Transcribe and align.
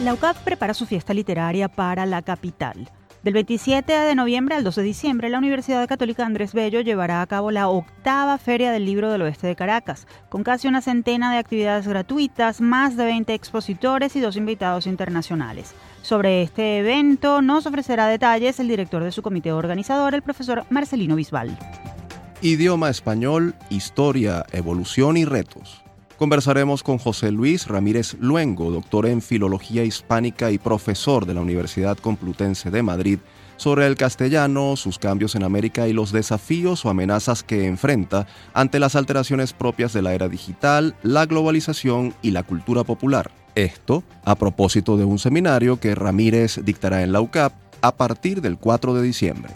La 0.00 0.14
UCAP 0.14 0.36
prepara 0.44 0.74
su 0.74 0.86
fiesta 0.86 1.12
literaria 1.12 1.68
para 1.68 2.06
la 2.06 2.22
capital. 2.22 2.88
Del 3.24 3.34
27 3.34 3.92
de 3.92 4.14
noviembre 4.14 4.54
al 4.54 4.62
2 4.62 4.76
de 4.76 4.82
diciembre, 4.84 5.28
la 5.28 5.38
Universidad 5.38 5.88
Católica 5.88 6.24
Andrés 6.24 6.54
Bello 6.54 6.80
llevará 6.82 7.20
a 7.20 7.26
cabo 7.26 7.50
la 7.50 7.68
octava 7.68 8.38
Feria 8.38 8.70
del 8.70 8.84
Libro 8.84 9.10
del 9.10 9.22
Oeste 9.22 9.48
de 9.48 9.56
Caracas, 9.56 10.06
con 10.28 10.44
casi 10.44 10.68
una 10.68 10.82
centena 10.82 11.32
de 11.32 11.38
actividades 11.38 11.88
gratuitas, 11.88 12.60
más 12.60 12.96
de 12.96 13.06
20 13.06 13.34
expositores 13.34 14.14
y 14.14 14.20
dos 14.20 14.36
invitados 14.36 14.86
internacionales. 14.86 15.74
Sobre 16.02 16.42
este 16.42 16.78
evento 16.78 17.42
nos 17.42 17.66
ofrecerá 17.66 18.06
detalles 18.06 18.60
el 18.60 18.68
director 18.68 19.02
de 19.02 19.10
su 19.10 19.22
comité 19.22 19.50
organizador, 19.50 20.14
el 20.14 20.22
profesor 20.22 20.64
Marcelino 20.70 21.16
Bisbal. 21.16 21.58
Idioma 22.40 22.88
español, 22.88 23.56
historia, 23.68 24.46
evolución 24.52 25.16
y 25.16 25.24
retos. 25.24 25.82
Conversaremos 26.18 26.82
con 26.82 26.98
José 26.98 27.30
Luis 27.30 27.68
Ramírez 27.68 28.16
Luengo, 28.18 28.72
doctor 28.72 29.06
en 29.06 29.22
Filología 29.22 29.84
Hispánica 29.84 30.50
y 30.50 30.58
profesor 30.58 31.26
de 31.26 31.34
la 31.34 31.40
Universidad 31.40 31.96
Complutense 31.96 32.72
de 32.72 32.82
Madrid, 32.82 33.20
sobre 33.56 33.86
el 33.86 33.94
castellano, 33.94 34.74
sus 34.74 34.98
cambios 34.98 35.36
en 35.36 35.44
América 35.44 35.86
y 35.86 35.92
los 35.92 36.10
desafíos 36.10 36.84
o 36.84 36.90
amenazas 36.90 37.44
que 37.44 37.66
enfrenta 37.66 38.26
ante 38.52 38.80
las 38.80 38.96
alteraciones 38.96 39.52
propias 39.52 39.92
de 39.92 40.02
la 40.02 40.12
era 40.12 40.28
digital, 40.28 40.96
la 41.04 41.24
globalización 41.24 42.12
y 42.20 42.32
la 42.32 42.42
cultura 42.42 42.82
popular. 42.82 43.30
Esto 43.54 44.02
a 44.24 44.34
propósito 44.34 44.96
de 44.96 45.04
un 45.04 45.20
seminario 45.20 45.78
que 45.78 45.94
Ramírez 45.94 46.60
dictará 46.64 47.04
en 47.04 47.12
la 47.12 47.20
UCAP 47.20 47.52
a 47.80 47.94
partir 47.94 48.40
del 48.40 48.58
4 48.58 48.92
de 48.94 49.02
diciembre. 49.02 49.52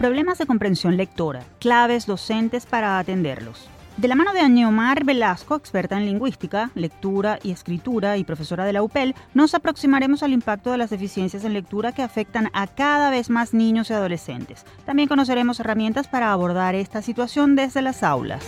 Problemas 0.00 0.38
de 0.38 0.46
comprensión 0.46 0.96
lectora, 0.96 1.44
claves 1.60 2.06
docentes 2.06 2.66
para 2.66 2.98
atenderlos. 2.98 3.68
De 3.96 4.08
la 4.08 4.14
mano 4.14 4.34
de 4.34 4.40
Añomar 4.40 5.04
Velasco, 5.04 5.56
experta 5.56 5.96
en 5.96 6.04
lingüística, 6.04 6.70
lectura 6.74 7.38
y 7.42 7.50
escritura 7.50 8.18
y 8.18 8.24
profesora 8.24 8.66
de 8.66 8.74
la 8.74 8.82
UPEL, 8.82 9.14
nos 9.32 9.54
aproximaremos 9.54 10.22
al 10.22 10.34
impacto 10.34 10.70
de 10.70 10.76
las 10.76 10.90
deficiencias 10.90 11.46
en 11.46 11.54
lectura 11.54 11.92
que 11.92 12.02
afectan 12.02 12.50
a 12.52 12.66
cada 12.66 13.08
vez 13.08 13.30
más 13.30 13.54
niños 13.54 13.88
y 13.88 13.94
adolescentes. 13.94 14.66
También 14.84 15.08
conoceremos 15.08 15.60
herramientas 15.60 16.08
para 16.08 16.30
abordar 16.30 16.74
esta 16.74 17.00
situación 17.00 17.56
desde 17.56 17.80
las 17.80 18.02
aulas. 18.02 18.44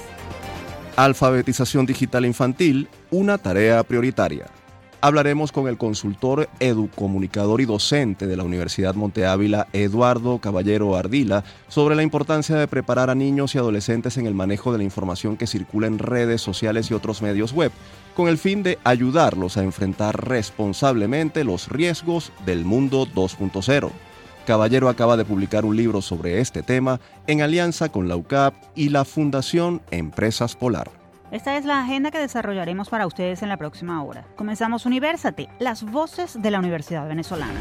Alfabetización 0.97 1.87
digital 1.87 2.27
infantil, 2.27 2.87
una 3.11 3.39
tarea 3.39 3.83
prioritaria 3.85 4.58
hablaremos 5.01 5.53
con 5.53 5.69
el 5.69 5.79
consultor 5.79 6.49
educomunicador 6.61 7.61
y 7.61 7.65
docente 7.65 8.27
de 8.27 8.37
la 8.37 8.45
Universidad 8.45 8.95
Monte 8.95 9.27
Ávila, 9.27 9.69
Eduardo 9.73 10.39
Caballero 10.39 10.97
Ardila, 10.97 11.45
sobre 11.69 11.95
la 11.95 12.03
importancia 12.03 12.57
de 12.57 12.69
preparar 12.69 13.11
a 13.11 13.15
niños 13.15 13.55
y 13.55 13.59
adolescentes 13.59 14.17
en 14.17 14.27
el 14.27 14.35
manejo 14.35 14.73
de 14.73 14.79
la 14.79 14.85
información 14.85 15.37
que 15.37 15.47
circula 15.47 15.87
en 15.87 15.99
redes 15.99 16.41
sociales 16.41 16.91
y 16.91 16.95
otros 16.95 17.23
medios 17.23 17.53
web, 17.53 17.73
con 18.17 18.29
el 18.29 18.39
fin 18.39 18.63
de 18.63 18.79
ayudarlos 18.85 19.57
a 19.57 19.63
enfrentar 19.63 20.29
responsablemente 20.29 21.45
los 21.45 21.69
riesgos 21.69 22.33
del 22.45 22.65
mundo 22.65 23.07
2.0. 23.07 23.91
Caballero 24.47 24.89
acaba 24.89 25.17
de 25.17 25.27
publicar 25.27 25.65
un 25.65 25.77
libro 25.77 26.01
sobre 26.01 26.41
este 26.41 26.63
tema 26.63 27.01
en 27.27 27.43
alianza 27.43 27.91
con 27.91 28.09
la 28.09 28.17
UCAP 28.17 28.55
y 28.75 28.89
la 28.89 29.05
Fundación 29.05 29.83
Empresas 29.91 30.57
Polar. 30.57 30.98
Esta 31.31 31.59
es 31.59 31.67
la 31.67 31.81
agenda 31.81 32.11
que 32.11 32.19
desarrollaremos 32.19 32.89
para 32.89 33.07
ustedes 33.07 33.43
en 33.43 33.51
la 33.51 33.59
próxima 33.59 34.03
hora. 34.03 34.25
Comenzamos 34.37 34.87
Universate, 34.87 35.49
las 35.59 35.83
voces 35.83 36.41
de 36.41 36.51
la 36.51 36.59
Universidad 36.59 37.07
Venezolana. 37.07 37.61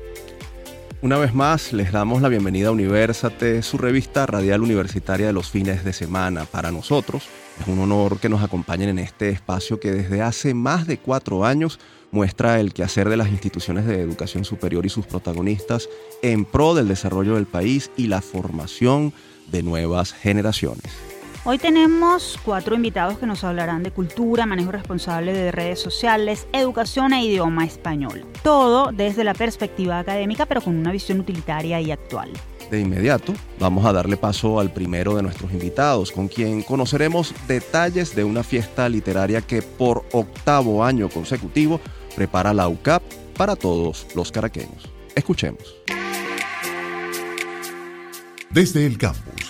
Una 1.03 1.17
vez 1.17 1.33
más, 1.33 1.73
les 1.73 1.91
damos 1.91 2.21
la 2.21 2.29
bienvenida 2.29 2.67
a 2.67 2.71
Universate, 2.71 3.63
su 3.63 3.79
revista 3.79 4.27
radial 4.27 4.61
universitaria 4.61 5.25
de 5.25 5.33
los 5.33 5.49
fines 5.49 5.83
de 5.83 5.93
semana. 5.93 6.45
Para 6.45 6.71
nosotros 6.71 7.23
es 7.59 7.67
un 7.67 7.79
honor 7.79 8.19
que 8.19 8.29
nos 8.29 8.43
acompañen 8.43 8.89
en 8.89 8.99
este 8.99 9.29
espacio 9.29 9.79
que 9.79 9.91
desde 9.91 10.21
hace 10.21 10.53
más 10.53 10.85
de 10.85 10.99
cuatro 10.99 11.43
años 11.43 11.79
muestra 12.11 12.59
el 12.59 12.71
quehacer 12.71 13.09
de 13.09 13.17
las 13.17 13.29
instituciones 13.29 13.87
de 13.87 13.99
educación 13.99 14.45
superior 14.45 14.85
y 14.85 14.89
sus 14.89 15.07
protagonistas 15.07 15.89
en 16.21 16.45
pro 16.45 16.75
del 16.75 16.87
desarrollo 16.87 17.33
del 17.33 17.47
país 17.47 17.89
y 17.97 18.05
la 18.05 18.21
formación 18.21 19.11
de 19.51 19.63
nuevas 19.63 20.13
generaciones. 20.13 21.10
Hoy 21.43 21.57
tenemos 21.57 22.37
cuatro 22.45 22.75
invitados 22.75 23.17
que 23.17 23.25
nos 23.25 23.43
hablarán 23.43 23.81
de 23.81 23.89
cultura, 23.89 24.45
manejo 24.45 24.71
responsable 24.71 25.33
de 25.33 25.51
redes 25.51 25.79
sociales, 25.79 26.45
educación 26.53 27.13
e 27.13 27.25
idioma 27.25 27.65
español. 27.65 28.23
Todo 28.43 28.91
desde 28.91 29.23
la 29.23 29.33
perspectiva 29.33 29.97
académica, 29.97 30.45
pero 30.45 30.61
con 30.61 30.75
una 30.77 30.91
visión 30.91 31.19
utilitaria 31.19 31.81
y 31.81 31.91
actual. 31.91 32.29
De 32.69 32.79
inmediato, 32.79 33.33
vamos 33.59 33.87
a 33.87 33.91
darle 33.91 34.17
paso 34.17 34.59
al 34.59 34.71
primero 34.71 35.15
de 35.15 35.23
nuestros 35.23 35.51
invitados, 35.51 36.11
con 36.11 36.27
quien 36.27 36.61
conoceremos 36.61 37.33
detalles 37.47 38.15
de 38.15 38.23
una 38.23 38.43
fiesta 38.43 38.87
literaria 38.87 39.41
que 39.41 39.63
por 39.63 40.05
octavo 40.11 40.83
año 40.83 41.09
consecutivo 41.09 41.81
prepara 42.15 42.53
la 42.53 42.67
UCAP 42.67 43.01
para 43.35 43.55
todos 43.55 44.05
los 44.13 44.31
caraqueños. 44.31 44.87
Escuchemos. 45.15 45.75
Desde 48.51 48.85
el 48.85 48.99
campus 48.99 49.41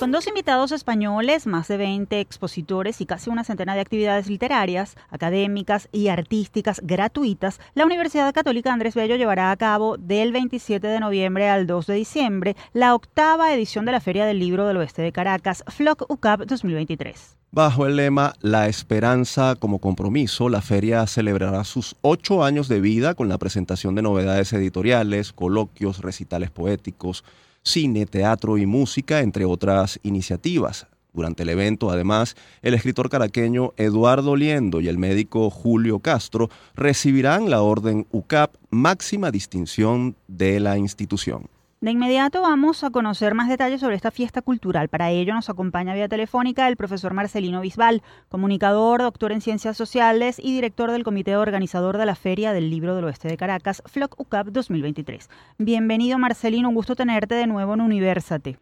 con 0.00 0.10
dos 0.10 0.26
invitados 0.26 0.72
españoles, 0.72 1.46
más 1.46 1.68
de 1.68 1.76
20 1.76 2.18
expositores 2.20 3.00
y 3.00 3.06
casi 3.06 3.30
una 3.30 3.44
centena 3.44 3.74
de 3.74 3.80
actividades 3.80 4.28
literarias, 4.28 4.96
académicas 5.08 5.88
y 5.92 6.08
artísticas 6.08 6.80
gratuitas, 6.82 7.60
la 7.74 7.86
Universidad 7.86 8.34
Católica 8.34 8.72
Andrés 8.72 8.94
Bello 8.94 9.16
llevará 9.16 9.50
a 9.50 9.56
cabo 9.56 9.96
del 9.96 10.32
27 10.32 10.86
de 10.86 11.00
noviembre 11.00 11.48
al 11.48 11.66
2 11.66 11.86
de 11.86 11.94
diciembre 11.94 12.56
la 12.72 12.94
octava 12.94 13.54
edición 13.54 13.84
de 13.84 13.92
la 13.92 14.00
Feria 14.00 14.26
del 14.26 14.40
Libro 14.40 14.66
del 14.66 14.78
Oeste 14.78 15.02
de 15.02 15.12
Caracas, 15.12 15.64
FLOC 15.68 16.10
UCAP 16.10 16.40
2023. 16.40 17.36
Bajo 17.52 17.86
el 17.86 17.94
lema 17.94 18.34
La 18.40 18.66
esperanza 18.66 19.54
como 19.54 19.78
compromiso, 19.78 20.48
la 20.48 20.60
feria 20.60 21.06
celebrará 21.06 21.62
sus 21.62 21.94
ocho 22.02 22.42
años 22.42 22.66
de 22.66 22.80
vida 22.80 23.14
con 23.14 23.28
la 23.28 23.38
presentación 23.38 23.94
de 23.94 24.02
novedades 24.02 24.52
editoriales, 24.52 25.32
coloquios, 25.32 26.00
recitales 26.00 26.50
poéticos, 26.50 27.22
cine, 27.64 28.06
teatro 28.06 28.58
y 28.58 28.66
música, 28.66 29.20
entre 29.20 29.44
otras 29.44 29.98
iniciativas. 30.02 30.86
Durante 31.12 31.44
el 31.44 31.48
evento, 31.48 31.90
además, 31.90 32.36
el 32.62 32.74
escritor 32.74 33.08
caraqueño 33.08 33.72
Eduardo 33.76 34.34
Liendo 34.34 34.80
y 34.80 34.88
el 34.88 34.98
médico 34.98 35.48
Julio 35.48 36.00
Castro 36.00 36.50
recibirán 36.74 37.50
la 37.50 37.62
Orden 37.62 38.06
UCAP, 38.10 38.54
máxima 38.70 39.30
distinción 39.30 40.16
de 40.26 40.58
la 40.58 40.76
institución. 40.76 41.48
De 41.84 41.90
inmediato 41.90 42.40
vamos 42.40 42.82
a 42.82 42.88
conocer 42.88 43.34
más 43.34 43.50
detalles 43.50 43.82
sobre 43.82 43.94
esta 43.94 44.10
fiesta 44.10 44.40
cultural. 44.40 44.88
Para 44.88 45.10
ello 45.10 45.34
nos 45.34 45.50
acompaña 45.50 45.92
vía 45.92 46.08
telefónica 46.08 46.66
el 46.66 46.78
profesor 46.78 47.12
Marcelino 47.12 47.60
Bisbal, 47.60 48.02
comunicador, 48.30 49.02
doctor 49.02 49.32
en 49.32 49.42
ciencias 49.42 49.76
sociales 49.76 50.38
y 50.42 50.54
director 50.54 50.90
del 50.90 51.04
comité 51.04 51.36
organizador 51.36 51.98
de 51.98 52.06
la 52.06 52.14
Feria 52.14 52.54
del 52.54 52.70
Libro 52.70 52.96
del 52.96 53.04
Oeste 53.04 53.28
de 53.28 53.36
Caracas, 53.36 53.82
FLOC 53.84 54.18
UCAP 54.18 54.46
2023. 54.46 55.28
Bienvenido 55.58 56.18
Marcelino, 56.18 56.70
un 56.70 56.74
gusto 56.74 56.96
tenerte 56.96 57.34
de 57.34 57.46
nuevo 57.46 57.74
en 57.74 57.82
Universate. 57.82 58.56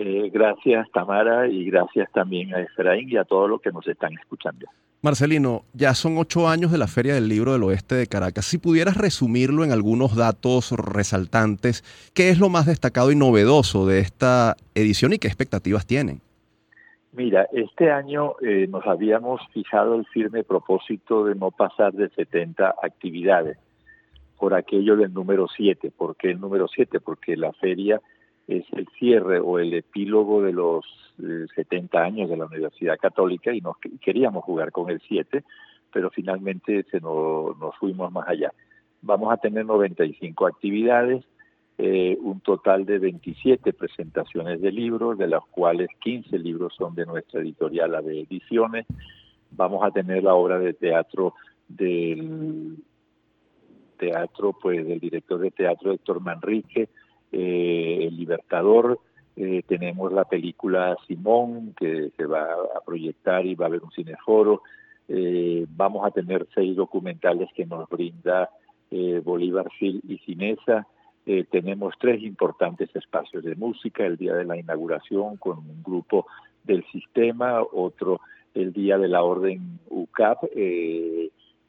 Eh, 0.00 0.30
gracias 0.32 0.88
Tamara 0.92 1.48
y 1.48 1.64
gracias 1.64 2.08
también 2.12 2.54
a 2.54 2.60
Efraín 2.60 3.08
y 3.10 3.16
a 3.16 3.24
todos 3.24 3.50
los 3.50 3.60
que 3.60 3.72
nos 3.72 3.84
están 3.88 4.12
escuchando. 4.12 4.66
Marcelino, 5.02 5.64
ya 5.72 5.92
son 5.94 6.18
ocho 6.18 6.48
años 6.48 6.70
de 6.70 6.78
la 6.78 6.86
Feria 6.86 7.14
del 7.14 7.28
Libro 7.28 7.52
del 7.52 7.64
Oeste 7.64 7.96
de 7.96 8.06
Caracas. 8.06 8.44
Si 8.44 8.58
pudieras 8.58 8.96
resumirlo 8.96 9.64
en 9.64 9.72
algunos 9.72 10.14
datos 10.14 10.70
resaltantes, 10.70 11.82
¿qué 12.14 12.30
es 12.30 12.38
lo 12.38 12.48
más 12.48 12.66
destacado 12.66 13.10
y 13.10 13.16
novedoso 13.16 13.86
de 13.86 13.98
esta 13.98 14.54
edición 14.76 15.14
y 15.14 15.18
qué 15.18 15.26
expectativas 15.26 15.84
tienen? 15.84 16.20
Mira, 17.10 17.48
este 17.52 17.90
año 17.90 18.34
eh, 18.40 18.68
nos 18.68 18.86
habíamos 18.86 19.40
fijado 19.52 19.96
el 19.96 20.06
firme 20.06 20.44
propósito 20.44 21.24
de 21.24 21.34
no 21.34 21.50
pasar 21.50 21.92
de 21.92 22.08
70 22.10 22.72
actividades 22.84 23.58
por 24.38 24.54
aquello 24.54 24.96
del 24.96 25.12
número 25.12 25.48
7. 25.48 25.90
¿Por 25.90 26.14
qué 26.14 26.30
el 26.30 26.40
número 26.40 26.68
7? 26.68 27.00
Porque 27.00 27.36
la 27.36 27.52
feria 27.54 28.00
es 28.48 28.64
el 28.72 28.88
cierre 28.98 29.38
o 29.38 29.58
el 29.58 29.74
epílogo 29.74 30.42
de 30.42 30.52
los 30.52 30.84
70 31.54 32.02
años 32.02 32.30
de 32.30 32.36
la 32.36 32.46
Universidad 32.46 32.98
Católica 32.98 33.52
y 33.52 33.60
nos 33.60 33.76
queríamos 34.00 34.42
jugar 34.44 34.72
con 34.72 34.90
el 34.90 35.00
7, 35.06 35.44
pero 35.92 36.10
finalmente 36.10 36.84
se 36.90 37.00
nos, 37.00 37.56
fuimos 37.78 38.10
más 38.10 38.26
allá. 38.26 38.52
Vamos 39.02 39.32
a 39.32 39.36
tener 39.36 39.66
95 39.66 40.46
actividades, 40.46 41.24
eh, 41.76 42.16
un 42.20 42.40
total 42.40 42.86
de 42.86 42.98
27 42.98 43.72
presentaciones 43.74 44.60
de 44.62 44.72
libros, 44.72 45.18
de 45.18 45.28
las 45.28 45.44
cuales 45.50 45.88
15 46.00 46.38
libros 46.38 46.74
son 46.76 46.94
de 46.94 47.04
nuestra 47.06 47.40
editorial, 47.40 48.02
de 48.04 48.22
Ediciones. 48.22 48.86
Vamos 49.50 49.84
a 49.84 49.90
tener 49.90 50.24
la 50.24 50.34
obra 50.34 50.58
de 50.58 50.72
teatro 50.72 51.34
del 51.68 52.76
teatro, 53.98 54.54
pues 54.60 54.86
del 54.86 55.00
director 55.00 55.38
de 55.38 55.50
teatro 55.50 55.92
Héctor 55.92 56.20
Manrique, 56.20 56.88
eh, 57.32 58.06
El 58.08 58.16
Libertador, 58.16 59.00
eh, 59.40 59.62
tenemos 59.68 60.12
la 60.12 60.24
película 60.24 60.96
Simón, 61.06 61.72
que 61.78 62.10
se 62.16 62.26
va 62.26 62.42
a 62.42 62.80
proyectar 62.84 63.46
y 63.46 63.54
va 63.54 63.66
a 63.66 63.68
haber 63.68 63.84
un 63.84 63.92
cineforo. 63.92 64.62
Eh, 65.06 65.64
vamos 65.70 66.04
a 66.04 66.10
tener 66.10 66.48
seis 66.54 66.74
documentales 66.74 67.48
que 67.54 67.64
nos 67.64 67.88
brinda 67.88 68.50
eh, 68.90 69.22
Bolívar 69.24 69.68
Phil 69.78 70.02
y 70.08 70.18
Cinesa. 70.18 70.88
Eh, 71.24 71.44
tenemos 71.50 71.94
tres 72.00 72.20
importantes 72.22 72.90
espacios 72.96 73.44
de 73.44 73.54
música, 73.54 74.04
el 74.04 74.16
día 74.16 74.34
de 74.34 74.44
la 74.44 74.56
inauguración 74.56 75.36
con 75.36 75.58
un 75.58 75.84
grupo 75.84 76.26
del 76.64 76.84
sistema, 76.90 77.62
otro 77.62 78.20
el 78.54 78.72
día 78.72 78.98
de 78.98 79.06
la 79.06 79.22
orden 79.22 79.78
UCAP 79.88 80.42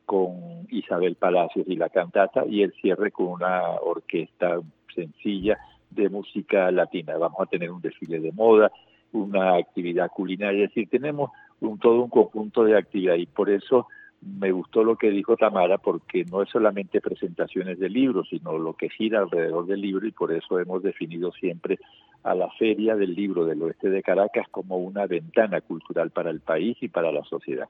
con 0.05 0.65
Isabel 0.69 1.15
Palacios 1.15 1.67
y 1.67 1.75
la 1.75 1.89
cantata 1.89 2.47
y 2.47 2.63
el 2.63 2.73
cierre 2.81 3.11
con 3.11 3.27
una 3.27 3.73
orquesta 3.81 4.59
sencilla 5.01 5.57
de 5.89 6.09
música 6.09 6.71
latina. 6.71 7.17
Vamos 7.17 7.39
a 7.39 7.45
tener 7.45 7.71
un 7.71 7.81
desfile 7.81 8.19
de 8.19 8.31
moda, 8.31 8.71
una 9.11 9.55
actividad 9.55 10.09
culinaria, 10.11 10.65
es 10.65 10.69
decir, 10.69 10.89
tenemos 10.89 11.31
un, 11.61 11.79
todo 11.79 12.01
un 12.01 12.09
conjunto 12.09 12.63
de 12.63 12.77
actividades 12.77 13.23
y 13.23 13.25
por 13.25 13.49
eso 13.49 13.87
me 14.21 14.51
gustó 14.51 14.83
lo 14.83 14.97
que 14.97 15.11
dijo 15.11 15.37
Tamara 15.37 15.77
porque 15.77 16.25
no 16.25 16.41
es 16.41 16.49
solamente 16.49 16.99
presentaciones 16.99 17.79
de 17.79 17.89
libros, 17.89 18.27
sino 18.29 18.57
lo 18.57 18.73
que 18.73 18.89
gira 18.89 19.19
alrededor 19.19 19.65
del 19.65 19.81
libro 19.81 20.05
y 20.05 20.11
por 20.11 20.33
eso 20.33 20.59
hemos 20.59 20.83
definido 20.83 21.31
siempre 21.31 21.79
a 22.23 22.35
la 22.35 22.49
Feria 22.51 22.95
del 22.95 23.15
Libro 23.15 23.45
del 23.45 23.61
Oeste 23.63 23.89
de 23.89 24.03
Caracas 24.03 24.47
como 24.51 24.77
una 24.77 25.07
ventana 25.07 25.61
cultural 25.61 26.11
para 26.11 26.31
el 26.31 26.41
país 26.41 26.77
y 26.81 26.89
para 26.89 27.11
la 27.11 27.23
sociedad. 27.23 27.69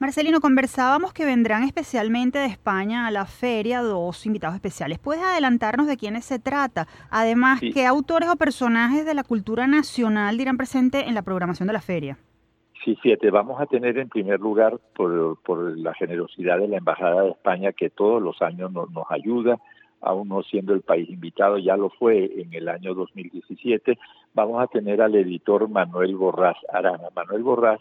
Marcelino, 0.00 0.40
conversábamos 0.40 1.12
que 1.12 1.26
vendrán 1.26 1.62
especialmente 1.62 2.38
de 2.38 2.46
España 2.46 3.06
a 3.06 3.10
la 3.10 3.26
feria 3.26 3.82
dos 3.82 4.24
invitados 4.24 4.54
especiales. 4.54 4.98
¿Puedes 4.98 5.22
adelantarnos 5.22 5.86
de 5.86 5.98
quiénes 5.98 6.24
se 6.24 6.38
trata? 6.38 6.86
Además, 7.10 7.60
¿qué 7.60 7.84
autores 7.84 8.30
o 8.30 8.36
personajes 8.36 9.04
de 9.04 9.12
la 9.12 9.24
cultura 9.24 9.66
nacional 9.66 10.38
dirán 10.38 10.56
presente 10.56 11.06
en 11.06 11.14
la 11.14 11.20
programación 11.20 11.66
de 11.66 11.74
la 11.74 11.82
feria? 11.82 12.16
Sí, 12.82 12.96
siete. 13.02 13.30
Vamos 13.30 13.60
a 13.60 13.66
tener 13.66 13.98
en 13.98 14.08
primer 14.08 14.40
lugar, 14.40 14.80
por, 14.96 15.38
por 15.42 15.76
la 15.76 15.92
generosidad 15.92 16.58
de 16.58 16.68
la 16.68 16.78
Embajada 16.78 17.20
de 17.20 17.30
España, 17.32 17.72
que 17.72 17.90
todos 17.90 18.22
los 18.22 18.40
años 18.40 18.72
nos, 18.72 18.90
nos 18.92 19.04
ayuda, 19.10 19.58
aún 20.00 20.30
no 20.30 20.42
siendo 20.42 20.72
el 20.72 20.80
país 20.80 21.10
invitado, 21.10 21.58
ya 21.58 21.76
lo 21.76 21.90
fue 21.90 22.40
en 22.40 22.54
el 22.54 22.70
año 22.70 22.94
2017, 22.94 23.98
vamos 24.32 24.62
a 24.62 24.66
tener 24.66 25.02
al 25.02 25.14
editor 25.14 25.68
Manuel 25.68 26.16
Borrás 26.16 26.56
Arana. 26.72 27.08
Manuel 27.14 27.42
Borrás 27.42 27.80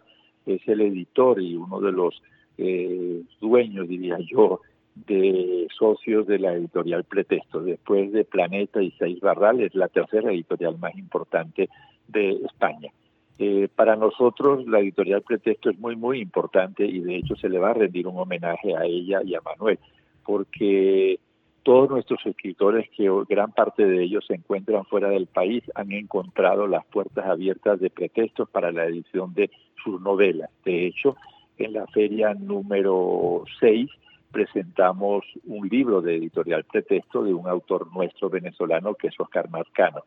es 0.55 0.67
el 0.67 0.81
editor 0.81 1.41
y 1.41 1.55
uno 1.55 1.79
de 1.79 1.91
los 1.91 2.21
eh, 2.57 3.21
dueños, 3.39 3.87
diría 3.87 4.17
yo, 4.19 4.61
de 5.07 5.67
socios 5.77 6.27
de 6.27 6.39
la 6.39 6.53
editorial 6.53 7.03
Pretexto. 7.03 7.61
Después 7.61 8.11
de 8.11 8.25
Planeta 8.25 8.81
y 8.81 8.91
Seis 8.91 9.19
Barral, 9.19 9.61
es 9.61 9.73
la 9.75 9.87
tercera 9.87 10.31
editorial 10.31 10.77
más 10.77 10.95
importante 10.97 11.69
de 12.07 12.31
España. 12.45 12.91
Eh, 13.37 13.69
para 13.73 13.95
nosotros 13.95 14.67
la 14.67 14.79
editorial 14.79 15.21
Pretexto 15.21 15.69
es 15.69 15.79
muy, 15.79 15.95
muy 15.95 16.19
importante 16.19 16.85
y 16.85 16.99
de 16.99 17.15
hecho 17.15 17.35
se 17.37 17.47
le 17.47 17.57
va 17.57 17.69
a 17.69 17.73
rendir 17.73 18.05
un 18.07 18.17
homenaje 18.17 18.75
a 18.75 18.83
ella 18.83 19.21
y 19.23 19.35
a 19.35 19.41
Manuel, 19.41 19.79
porque 20.25 21.19
todos 21.63 21.89
nuestros 21.89 22.25
escritores, 22.25 22.89
que 22.95 23.09
gran 23.27 23.51
parte 23.51 23.85
de 23.85 24.03
ellos 24.03 24.25
se 24.27 24.35
encuentran 24.35 24.85
fuera 24.85 25.09
del 25.09 25.27
país, 25.27 25.63
han 25.75 25.91
encontrado 25.91 26.67
las 26.67 26.85
puertas 26.85 27.25
abiertas 27.25 27.79
de 27.79 27.89
pretextos 27.89 28.49
para 28.49 28.71
la 28.71 28.85
edición 28.85 29.33
de 29.33 29.49
sus 29.83 30.01
novelas. 30.01 30.49
De 30.63 30.87
hecho, 30.87 31.15
en 31.57 31.73
la 31.73 31.85
feria 31.87 32.33
número 32.33 33.43
6 33.59 33.89
presentamos 34.31 35.25
un 35.45 35.67
libro 35.67 36.01
de 36.01 36.15
editorial 36.15 36.63
pretexto 36.63 37.23
de 37.23 37.33
un 37.33 37.47
autor 37.47 37.91
nuestro 37.93 38.29
venezolano 38.29 38.93
que 38.93 39.07
es 39.07 39.19
Oscar 39.19 39.49
Marcano. 39.49 40.03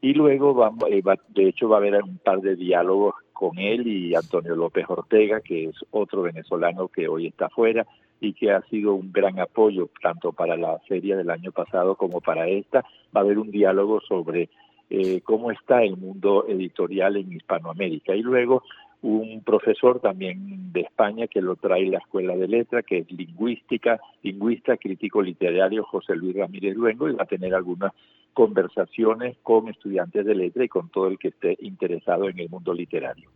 Y 0.00 0.14
luego, 0.14 0.54
vamos, 0.54 0.84
eh, 0.90 1.02
de 1.28 1.48
hecho, 1.48 1.68
va 1.68 1.76
a 1.76 1.80
haber 1.80 2.02
un 2.02 2.18
par 2.18 2.40
de 2.40 2.56
diálogos 2.56 3.14
con 3.32 3.58
él 3.58 3.86
y 3.86 4.14
Antonio 4.14 4.54
López 4.54 4.86
Ortega, 4.88 5.40
que 5.40 5.64
es 5.64 5.76
otro 5.90 6.22
venezolano 6.22 6.88
que 6.88 7.08
hoy 7.08 7.26
está 7.26 7.48
fuera 7.48 7.86
y 8.20 8.32
que 8.32 8.50
ha 8.50 8.62
sido 8.62 8.94
un 8.94 9.12
gran 9.12 9.38
apoyo 9.38 9.90
tanto 10.02 10.32
para 10.32 10.56
la 10.56 10.78
feria 10.88 11.16
del 11.16 11.30
año 11.30 11.52
pasado 11.52 11.96
como 11.96 12.20
para 12.20 12.48
esta. 12.48 12.84
Va 13.14 13.20
a 13.20 13.24
haber 13.24 13.38
un 13.38 13.50
diálogo 13.50 14.00
sobre 14.00 14.48
eh, 14.90 15.20
cómo 15.22 15.50
está 15.50 15.82
el 15.82 15.96
mundo 15.96 16.46
editorial 16.48 17.16
en 17.16 17.32
Hispanoamérica. 17.32 18.14
Y 18.14 18.22
luego 18.22 18.62
un 19.02 19.42
profesor 19.44 20.00
también 20.00 20.72
de 20.72 20.80
España 20.80 21.28
que 21.28 21.40
lo 21.40 21.56
trae 21.56 21.86
la 21.86 21.98
Escuela 21.98 22.36
de 22.36 22.48
Letra, 22.48 22.82
que 22.82 22.98
es 22.98 23.12
lingüística, 23.12 24.00
lingüista, 24.22 24.76
crítico 24.76 25.22
literario 25.22 25.84
José 25.84 26.16
Luis 26.16 26.34
Ramírez 26.34 26.74
Luengo, 26.76 27.08
y 27.08 27.12
va 27.12 27.22
a 27.22 27.26
tener 27.26 27.54
algunas 27.54 27.92
conversaciones 28.32 29.36
con 29.42 29.68
estudiantes 29.68 30.24
de 30.24 30.34
letra 30.34 30.64
y 30.64 30.68
con 30.68 30.90
todo 30.90 31.08
el 31.08 31.18
que 31.18 31.28
esté 31.28 31.56
interesado 31.60 32.28
en 32.28 32.38
el 32.38 32.48
mundo 32.48 32.72
literario. 32.72 33.30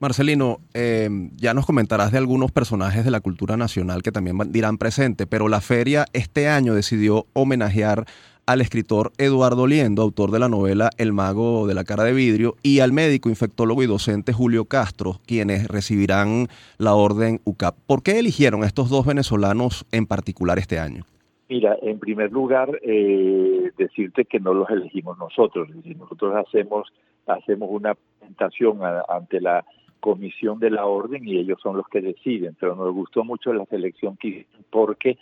Marcelino, 0.00 0.58
eh, 0.74 1.08
ya 1.36 1.54
nos 1.54 1.66
comentarás 1.66 2.12
de 2.12 2.18
algunos 2.18 2.52
personajes 2.52 3.04
de 3.04 3.10
la 3.10 3.20
cultura 3.20 3.56
nacional 3.56 4.02
que 4.02 4.12
también 4.12 4.38
dirán 4.50 4.78
presente, 4.78 5.26
pero 5.26 5.48
la 5.48 5.60
feria 5.60 6.04
este 6.12 6.48
año 6.48 6.74
decidió 6.74 7.26
homenajear 7.32 8.04
al 8.46 8.60
escritor 8.60 9.10
Eduardo 9.18 9.66
Liendo, 9.66 10.00
autor 10.00 10.30
de 10.30 10.38
la 10.38 10.48
novela 10.48 10.90
El 10.98 11.12
mago 11.12 11.66
de 11.66 11.74
la 11.74 11.84
cara 11.84 12.04
de 12.04 12.12
vidrio, 12.12 12.54
y 12.62 12.78
al 12.78 12.92
médico, 12.92 13.28
infectólogo 13.28 13.82
y 13.82 13.86
docente 13.86 14.32
Julio 14.32 14.66
Castro, 14.66 15.16
quienes 15.26 15.66
recibirán 15.66 16.46
la 16.78 16.94
orden 16.94 17.40
UCAP. 17.44 17.76
¿Por 17.86 18.02
qué 18.04 18.20
eligieron 18.20 18.62
a 18.62 18.66
estos 18.66 18.88
dos 18.88 19.04
venezolanos 19.04 19.84
en 19.90 20.06
particular 20.06 20.58
este 20.58 20.78
año? 20.78 21.04
Mira, 21.48 21.76
en 21.82 21.98
primer 21.98 22.30
lugar, 22.30 22.78
eh, 22.82 23.70
decirte 23.76 24.26
que 24.26 24.38
no 24.38 24.54
los 24.54 24.70
elegimos 24.70 25.18
nosotros. 25.18 25.68
Nosotros 25.98 26.34
hacemos, 26.36 26.88
hacemos 27.26 27.68
una 27.70 27.96
presentación 28.18 28.78
ante 29.08 29.40
la 29.40 29.64
comisión 30.00 30.58
de 30.58 30.70
la 30.70 30.86
orden 30.86 31.26
y 31.26 31.38
ellos 31.38 31.58
son 31.62 31.76
los 31.76 31.88
que 31.88 32.00
deciden, 32.00 32.56
pero 32.58 32.76
nos 32.76 32.92
gustó 32.94 33.24
mucho 33.24 33.52
la 33.52 33.64
selección 33.66 34.16
que 34.16 34.46
porque 34.70 35.18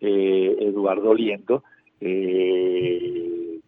eh, 0.00 0.56
Eduardo 0.60 1.14
Liendo 1.14 1.62
eh, 2.00 3.60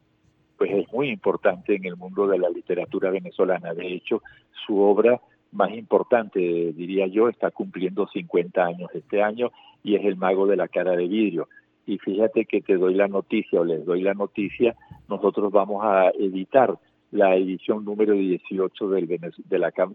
pues 0.56 0.70
es 0.70 0.92
muy 0.92 1.08
importante 1.08 1.74
en 1.74 1.84
el 1.84 1.96
mundo 1.96 2.26
de 2.26 2.38
la 2.38 2.48
literatura 2.48 3.10
venezolana. 3.10 3.74
De 3.74 3.94
hecho, 3.94 4.22
su 4.66 4.78
obra 4.78 5.20
más 5.50 5.72
importante, 5.72 6.38
diría 6.38 7.06
yo, 7.06 7.28
está 7.28 7.50
cumpliendo 7.50 8.06
50 8.06 8.64
años 8.64 8.90
este 8.94 9.22
año 9.22 9.50
y 9.82 9.96
es 9.96 10.04
El 10.04 10.16
mago 10.16 10.46
de 10.46 10.56
la 10.56 10.68
cara 10.68 10.92
de 10.92 11.08
vidrio. 11.08 11.48
Y 11.84 11.98
fíjate 11.98 12.44
que 12.44 12.60
te 12.60 12.76
doy 12.76 12.94
la 12.94 13.08
noticia 13.08 13.60
o 13.60 13.64
les 13.64 13.84
doy 13.84 14.02
la 14.02 14.14
noticia, 14.14 14.76
nosotros 15.08 15.50
vamos 15.50 15.84
a 15.84 16.10
editar 16.10 16.78
la 17.12 17.36
edición 17.36 17.84
número 17.84 18.14
18 18.14 18.88
del, 18.88 19.06
de 19.06 19.18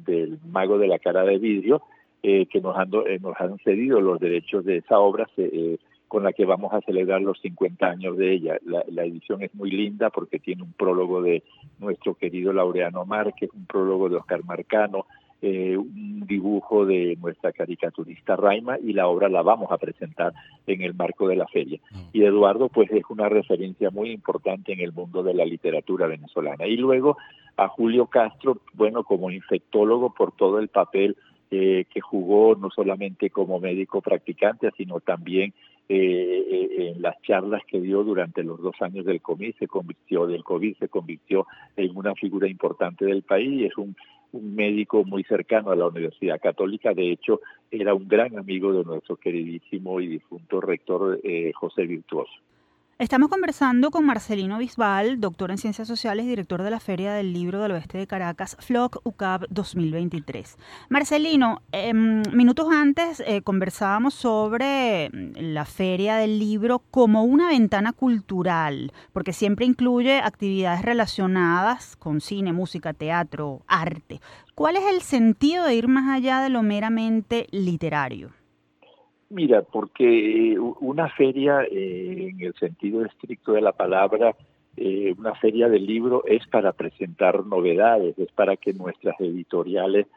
del 0.06 0.40
Mago 0.48 0.78
de 0.78 0.88
la 0.88 1.00
Cara 1.00 1.24
de 1.24 1.40
Vidrio, 1.40 1.82
eh, 2.24 2.46
que 2.46 2.62
nos 2.62 2.78
han, 2.78 2.90
eh, 3.08 3.20
nos 3.20 3.36
han 3.40 3.58
cedido 3.60 4.00
los 4.00 4.20
derechos 4.20 4.64
de 4.64 4.78
esa 4.78 5.00
obra 5.00 5.28
eh, 5.38 5.78
con 6.08 6.24
la 6.24 6.32
que 6.32 6.46
vamos 6.46 6.74
a 6.74 6.82
celebrar 6.82 7.22
los 7.22 7.40
50 7.42 7.86
años 7.86 8.18
de 8.18 8.34
ella. 8.34 8.58
La, 8.66 8.84
la, 8.88 9.04
edición 9.04 9.42
es 9.42 9.54
muy 9.56 9.72
linda 9.72 10.10
porque 10.12 10.40
tiene 10.40 10.64
un 10.64 10.74
prólogo 10.74 11.22
de 11.22 11.44
nuestro 11.80 12.14
querido 12.16 12.54
Laureano 12.54 13.04
Márquez, 13.06 13.50
un 13.54 13.66
prólogo 13.66 14.10
de 14.10 14.18
Oscar 14.18 14.44
Marcano, 14.46 15.06
eh, 15.42 15.78
un 15.78 16.26
dibujo 16.26 16.86
de 16.86 17.16
nuestra 17.22 17.52
caricaturista 17.52 18.36
Raima 18.36 18.78
y 18.80 18.94
la 18.94 19.08
obra 19.08 19.30
la 19.30 19.42
vamos 19.42 19.72
a 19.72 19.78
presentar 19.78 20.34
en 20.66 20.82
el 20.82 20.94
marco 20.94 21.28
de 21.28 21.36
la 21.36 21.48
feria. 21.48 21.80
Mm. 21.92 21.98
Y 22.14 22.24
Eduardo 22.24 22.70
pues 22.70 22.90
es 22.92 23.04
una 23.10 23.30
referencia 23.30 23.90
muy 23.92 24.12
importante 24.12 24.74
en 24.74 24.80
el 24.80 24.94
mundo 24.94 25.24
de 25.24 25.34
la 25.34 25.46
literatura 25.46 26.08
venezolana. 26.08 26.66
Y 26.66 26.78
luego 26.78 27.18
a 27.56 27.68
Julio 27.68 28.08
Castro, 28.08 28.58
bueno, 28.74 29.04
como 29.04 29.32
infectólogo 29.32 30.14
por 30.14 30.32
todo 30.32 30.60
el 30.60 30.70
papel 30.70 31.16
eh, 31.50 31.86
que 31.90 32.02
jugó 32.02 32.56
no 32.56 32.70
solamente 32.70 33.30
como 33.30 33.60
médico 33.60 34.02
practicante, 34.02 34.70
sino 34.76 35.00
también 35.00 35.54
eh, 35.88 36.44
eh, 36.52 36.92
en 36.92 37.02
las 37.02 37.22
charlas 37.22 37.62
que 37.66 37.80
dio 37.80 38.04
durante 38.04 38.44
los 38.44 38.62
dos 38.62 38.76
años 38.82 39.06
del 39.06 39.22
COVID, 39.22 39.56
se 39.58 39.68
convirtió 39.68 40.28
del 40.28 40.44
COVID, 40.44 40.76
se 40.76 40.90
convirtió 40.90 41.48
en 41.78 41.96
una 41.96 42.14
figura 42.16 42.50
importante 42.50 43.06
del 43.06 43.22
país, 43.24 43.72
es 43.72 43.78
un, 43.78 43.96
un 44.34 44.56
médico 44.56 45.04
muy 45.04 45.24
cercano 45.24 45.72
a 45.72 45.76
la 45.76 45.88
Universidad 45.88 46.40
Católica, 46.40 46.94
de 46.94 47.12
hecho 47.12 47.42
era 47.72 47.94
un 47.94 48.08
gran 48.08 48.38
amigo 48.38 48.74
de 48.74 48.84
nuestro 48.84 49.16
queridísimo 49.16 50.00
y 50.00 50.08
difunto 50.08 50.62
rector 50.62 51.20
eh, 51.24 51.52
José 51.54 51.86
Virtuoso. 51.86 52.34
Estamos 53.00 53.30
conversando 53.30 53.92
con 53.92 54.08
Marcelino 54.08 54.58
Bisbal, 54.58 55.22
doctor 55.22 55.52
en 55.52 55.60
Ciencias 55.60 55.88
Sociales 55.88 56.26
y 56.26 56.30
director 56.30 56.64
de 56.64 56.72
la 56.72 56.80
Feria 56.80 57.14
del 57.14 57.32
Libro 57.32 57.62
del 57.62 57.74
Oeste 57.74 58.00
de 58.00 58.08
Caracas, 58.08 58.58
FLOC 58.60 59.02
UCAP 59.04 59.44
2023. 59.52 60.58
Marcelino, 60.90 61.62
em, 61.72 62.24
minutos 62.34 62.70
antes 62.72 63.20
eh, 63.20 63.44
conversábamos 63.44 64.16
sobre 64.16 65.12
mm, 65.14 65.54
la 65.54 65.66
Feria 65.66 66.16
del 66.16 66.40
Libro 66.40 66.80
como 66.90 67.24
una 67.24 67.50
ventana 67.50 67.94
cultural, 67.94 68.92
porque 69.14 69.32
siempre 69.32 69.68
incluye 69.68 70.18
actividades 70.18 70.82
relacionadas 70.82 71.98
con 71.98 72.20
cine, 72.20 72.52
música, 72.52 72.94
teatro, 72.94 73.62
arte. 73.68 74.22
¿Cuál 74.56 74.76
es 74.76 74.86
el 74.92 75.04
sentido 75.04 75.66
de 75.66 75.76
ir 75.76 75.88
más 75.88 76.10
allá 76.10 76.42
de 76.42 76.50
lo 76.50 76.64
meramente 76.64 77.46
literario? 77.52 78.37
Mira, 79.30 79.62
porque 79.62 80.58
una 80.58 81.10
feria, 81.10 81.64
eh, 81.64 82.30
en 82.32 82.42
el 82.42 82.54
sentido 82.54 83.04
estricto 83.04 83.52
de 83.52 83.62
la 83.62 83.74
palabra, 83.74 84.34
eh, 84.78 85.14
una 85.18 85.36
feria 85.36 85.68
del 85.68 85.86
libro 85.86 86.24
es 86.26 86.48
para 86.48 86.72
presentar 86.72 87.46
novedades, 87.46 88.18
es 88.18 88.32
para 88.32 88.56
que 88.56 88.74
nuestras 88.74 89.20
editoriales 89.20 90.08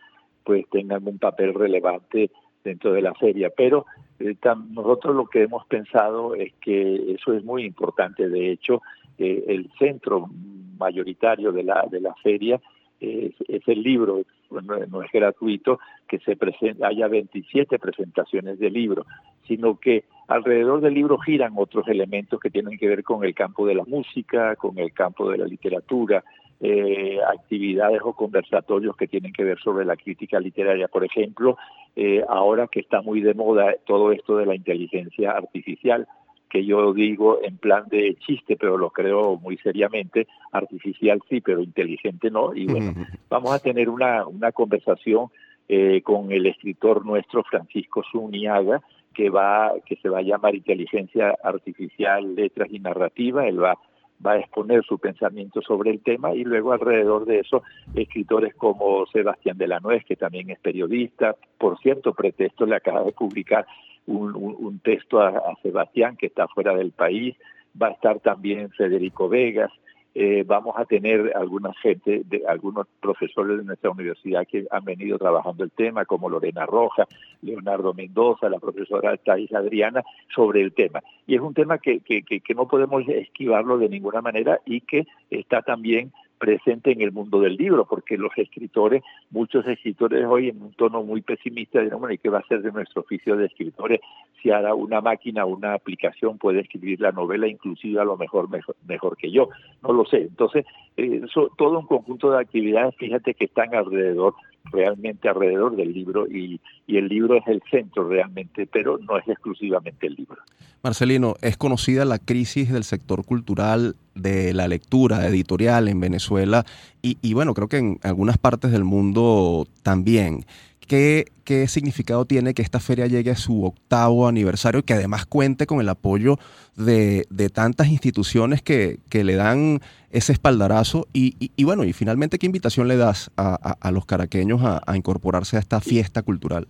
pues 0.45 0.65
tengan 0.71 1.07
un 1.09 1.19
papel 1.19 1.55
relevante 1.55 2.31
dentro 2.63 2.93
de 2.93 3.03
la 3.03 3.13
feria. 3.15 3.51
Pero 3.51 3.85
eh, 4.21 4.37
nosotros 4.71 5.17
lo 5.17 5.27
que 5.27 5.43
hemos 5.43 5.67
pensado 5.67 6.37
es 6.37 6.53
que 6.61 7.15
eso 7.15 7.33
es 7.33 7.45
muy 7.45 7.65
importante. 7.65 8.29
De 8.29 8.53
hecho, 8.53 8.81
el 9.19 9.71
centro 9.79 10.31
mayoritario 10.79 11.53
de 11.53 11.63
la, 11.63 11.87
de 11.91 12.01
la 12.01 12.15
feria 12.23 12.59
es, 13.01 13.35
el 13.67 13.83
libro, 13.83 14.23
no, 14.51 15.03
es 15.03 15.13
gratuito 15.13 15.79
que 16.09 16.19
se 16.19 16.37
presente, 16.37 16.85
haya 16.85 17.09
27 17.09 17.79
presentaciones 17.79 18.59
de 18.59 18.71
libro, 18.71 19.07
sino 19.47 19.79
que 19.79 20.05
alrededor 20.29 20.81
del 20.81 20.95
libro 20.95 21.19
giran 21.19 21.53
otros 21.57 21.89
elementos 21.89 22.39
que 22.41 22.51
tienen 22.51 22.79
que 22.79 22.89
ver 22.89 23.03
con 23.03 23.25
el 23.25 23.35
campo 23.35 23.67
de 23.67 23.75
la 23.75 23.85
música, 23.85 24.57
con 24.57 24.79
el 24.79 24.93
campo 24.93 25.31
de 25.31 25.39
la 25.39 25.47
literatura, 25.47 26.23
eh, 26.61 27.19
actividades 27.27 28.03
o 28.05 28.13
conversatorios 28.13 28.95
que 28.95 29.09
tienen 29.09 29.33
que 29.33 29.45
ver 29.45 29.59
sobre 29.61 29.87
la 29.87 29.97
crítica 29.97 30.39
literaria. 30.39 30.89
Por 30.89 31.05
ejemplo, 31.05 31.57
eh, 31.97 32.23
ahora 32.29 32.69
que 32.69 32.81
está 32.81 33.01
muy 33.01 33.23
de 33.23 33.33
moda 33.33 33.75
todo 33.87 34.13
esto 34.13 34.37
de 34.37 34.45
la 34.45 34.55
inteligencia 34.55 35.31
artificial, 35.31 36.07
que 36.51 36.65
yo 36.65 36.93
digo 36.93 37.39
en 37.43 37.57
plan 37.57 37.85
de 37.89 38.17
chiste, 38.17 38.57
pero 38.57 38.77
lo 38.77 38.91
creo 38.91 39.37
muy 39.37 39.57
seriamente, 39.59 40.27
artificial 40.53 41.23
sí, 41.29 41.41
pero 41.41 41.63
inteligente 41.63 42.31
no. 42.31 42.55
Y 42.55 42.67
bueno, 42.67 42.93
vamos 43.31 43.53
a 43.53 43.61
tener 43.61 43.89
una, 43.89 44.27
una 44.27 44.53
conversación 44.53 45.29
eh, 45.69 46.03
con 46.03 46.33
el 46.33 46.47
escritor 46.47 47.07
nuestro 47.07 47.45
Francisco 47.45 48.03
Zuniaga, 48.11 48.83
que 49.15 49.31
va 49.31 49.73
que 49.87 49.97
se 49.97 50.09
va 50.09 50.19
a 50.19 50.23
llamar 50.23 50.55
Inteligencia 50.55 51.37
Artificial, 51.43 52.35
Letras 52.35 52.69
y 52.73 52.81
Narrativa. 52.81 53.47
Él 53.47 53.63
va 53.63 53.79
va 54.25 54.33
a 54.33 54.39
exponer 54.39 54.85
su 54.85 54.99
pensamiento 54.99 55.63
sobre 55.63 55.91
el 55.91 56.01
tema 56.03 56.35
y 56.35 56.45
luego 56.45 56.73
alrededor 56.73 57.25
de 57.25 57.41
eso 57.41 57.63
escritores 57.95 58.55
como 58.55 59.07
Sebastián 59.07 59.57
de 59.57 59.69
la 59.69 59.81
Nuez, 59.81 60.05
que 60.05 60.17
también 60.17 60.51
es 60.51 60.59
periodista, 60.59 61.37
por 61.59 61.79
cierto, 61.79 62.13
pretexto 62.13 62.67
le 62.67 62.77
acaba 62.77 63.03
de 63.03 63.13
publicar 63.13 63.67
un, 64.11 64.81
texto 64.81 65.21
a, 65.21 65.55
Sebastián 65.63 66.17
que 66.17 66.27
está 66.27 66.49
fuera 66.49 66.75
del 66.75 66.93
país, 66.93 67.37
va 67.81 67.89
a 67.89 67.93
estar 67.93 68.21
también 68.21 68.71
Federico 68.71 69.29
Vegas, 69.29 69.71
eh, 70.13 70.43
vamos 70.45 70.75
a 70.77 70.85
tener 70.87 71.33
alguna 71.37 71.73
gente, 71.81 72.23
de, 72.25 72.43
algunos 72.49 72.89
profesores 73.01 73.59
de 73.59 73.65
nuestra 73.65 73.91
universidad 73.91 74.45
que 74.45 74.67
han 74.69 74.85
venido 74.85 75.19
trabajando 75.19 75.63
el 75.63 75.71
tema, 75.71 76.05
como 76.05 76.29
Lorena 76.29 76.67
Roja, 76.67 77.07
Leonardo 77.43 77.95
Mendoza, 77.95 78.49
la 78.49 78.59
profesora 78.59 79.17
Thais 79.19 79.53
Adriana, 79.53 80.03
sobre 80.35 80.63
el 80.63 80.73
tema. 80.73 81.01
Y 81.29 81.37
es 81.37 81.41
un 81.41 81.55
tema 81.55 81.79
que, 81.79 82.01
que, 82.01 82.23
que 82.23 82.55
no 82.55 82.67
podemos 82.67 83.07
esquivarlo 83.07 83.79
de 83.79 83.89
ninguna 83.89 84.21
manera 84.21 84.61
y 84.67 84.81
que 84.81 85.07
está 85.31 85.63
también 85.63 86.13
presente 86.41 86.91
en 86.91 87.03
el 87.03 87.13
mundo 87.13 87.41
del 87.41 87.55
libro, 87.55 87.85
porque 87.85 88.17
los 88.17 88.33
escritores, 88.37 89.05
muchos 89.31 89.65
escritores 89.67 90.25
hoy 90.27 90.49
en 90.49 90.63
un 90.63 90.73
tono 90.73 91.05
muy 91.05 91.21
pesimista 91.21 91.81
dirán, 91.81 92.01
bueno, 92.01 92.15
¿y 92.15 92.19
qué 92.19 92.31
va 92.31 92.39
a 92.39 92.47
ser 92.49 92.63
de 92.63 92.73
nuestro 92.73 93.03
oficio 93.03 93.37
de 93.37 93.47
escritores 93.47 94.01
si 94.43 94.51
ahora 94.51 94.75
una 94.75 95.01
máquina, 95.03 95.45
una 95.45 95.75
aplicación 95.75 96.39
puede 96.39 96.61
escribir 96.61 97.01
la 97.01 97.13
novela, 97.13 97.47
inclusive 97.47 98.01
a 98.01 98.05
lo 98.05 98.17
mejor 98.17 98.49
mejor, 98.49 99.17
que 99.19 99.31
yo? 99.31 99.51
No 99.83 99.93
lo 99.93 100.07
sé. 100.07 100.23
Entonces, 100.23 100.65
eh, 100.97 101.23
todo 101.59 101.79
un 101.79 101.87
conjunto 101.87 102.31
de 102.31 102.41
actividades, 102.41 102.97
fíjate 102.97 103.35
que 103.35 103.45
están 103.45 103.75
alrededor 103.75 104.35
realmente 104.65 105.29
alrededor 105.29 105.77
del 105.77 105.93
libro 105.93 106.27
y, 106.27 106.61
el 106.87 107.07
libro 107.07 107.37
es 107.37 107.47
el 107.47 107.63
centro 107.71 108.09
realmente, 108.09 108.67
pero 108.67 108.99
no 108.99 109.17
es 109.17 109.29
exclusivamente 109.29 110.09
el 110.09 110.15
libro. 110.15 110.39
Marcelino, 110.83 111.37
es 111.41 111.57
conocida 111.57 112.05
la 112.05 112.19
crisis 112.19 112.73
del 112.73 112.83
sector 112.83 113.25
cultural, 113.25 113.95
de 114.17 114.53
la 114.53 114.67
lectura 114.67 115.25
editorial 115.29 115.87
en 115.87 116.01
Venezuela 116.01 116.65
y, 117.01 117.17
y 117.23 117.33
bueno, 117.35 117.55
creo 117.55 117.69
que 117.69 117.79
en 117.79 118.01
algunas 118.03 118.39
partes 118.39 118.73
del 118.73 118.83
mundo 118.83 119.69
también. 119.85 120.45
¿Qué, 120.91 121.27
¿Qué, 121.45 121.69
significado 121.69 122.25
tiene 122.25 122.53
que 122.53 122.63
esta 122.63 122.81
feria 122.81 123.07
llegue 123.07 123.31
a 123.31 123.37
su 123.37 123.65
octavo 123.65 124.27
aniversario 124.27 124.81
y 124.81 124.83
que 124.83 124.95
además 124.95 125.25
cuente 125.25 125.65
con 125.65 125.81
el 125.81 125.89
apoyo 125.89 126.35
de, 126.77 127.27
tantas 127.55 127.87
instituciones 127.93 128.61
que, 128.61 128.99
le 129.13 129.35
dan 129.37 129.79
ese 130.11 130.33
espaldarazo? 130.33 131.07
Y, 131.13 131.63
bueno, 131.63 131.85
y 131.85 131.93
finalmente, 131.93 132.39
¿qué 132.39 132.47
invitación 132.47 132.89
le 132.89 132.97
das 132.97 133.31
a, 133.37 133.55
a, 133.55 133.93
los 133.93 134.05
caraqueños 134.05 134.65
a, 134.65 134.83
a, 134.85 134.97
incorporarse 134.97 135.57
a 135.57 135.61
esta 135.61 135.81
fiesta 135.81 136.23
cultural? 136.23 136.67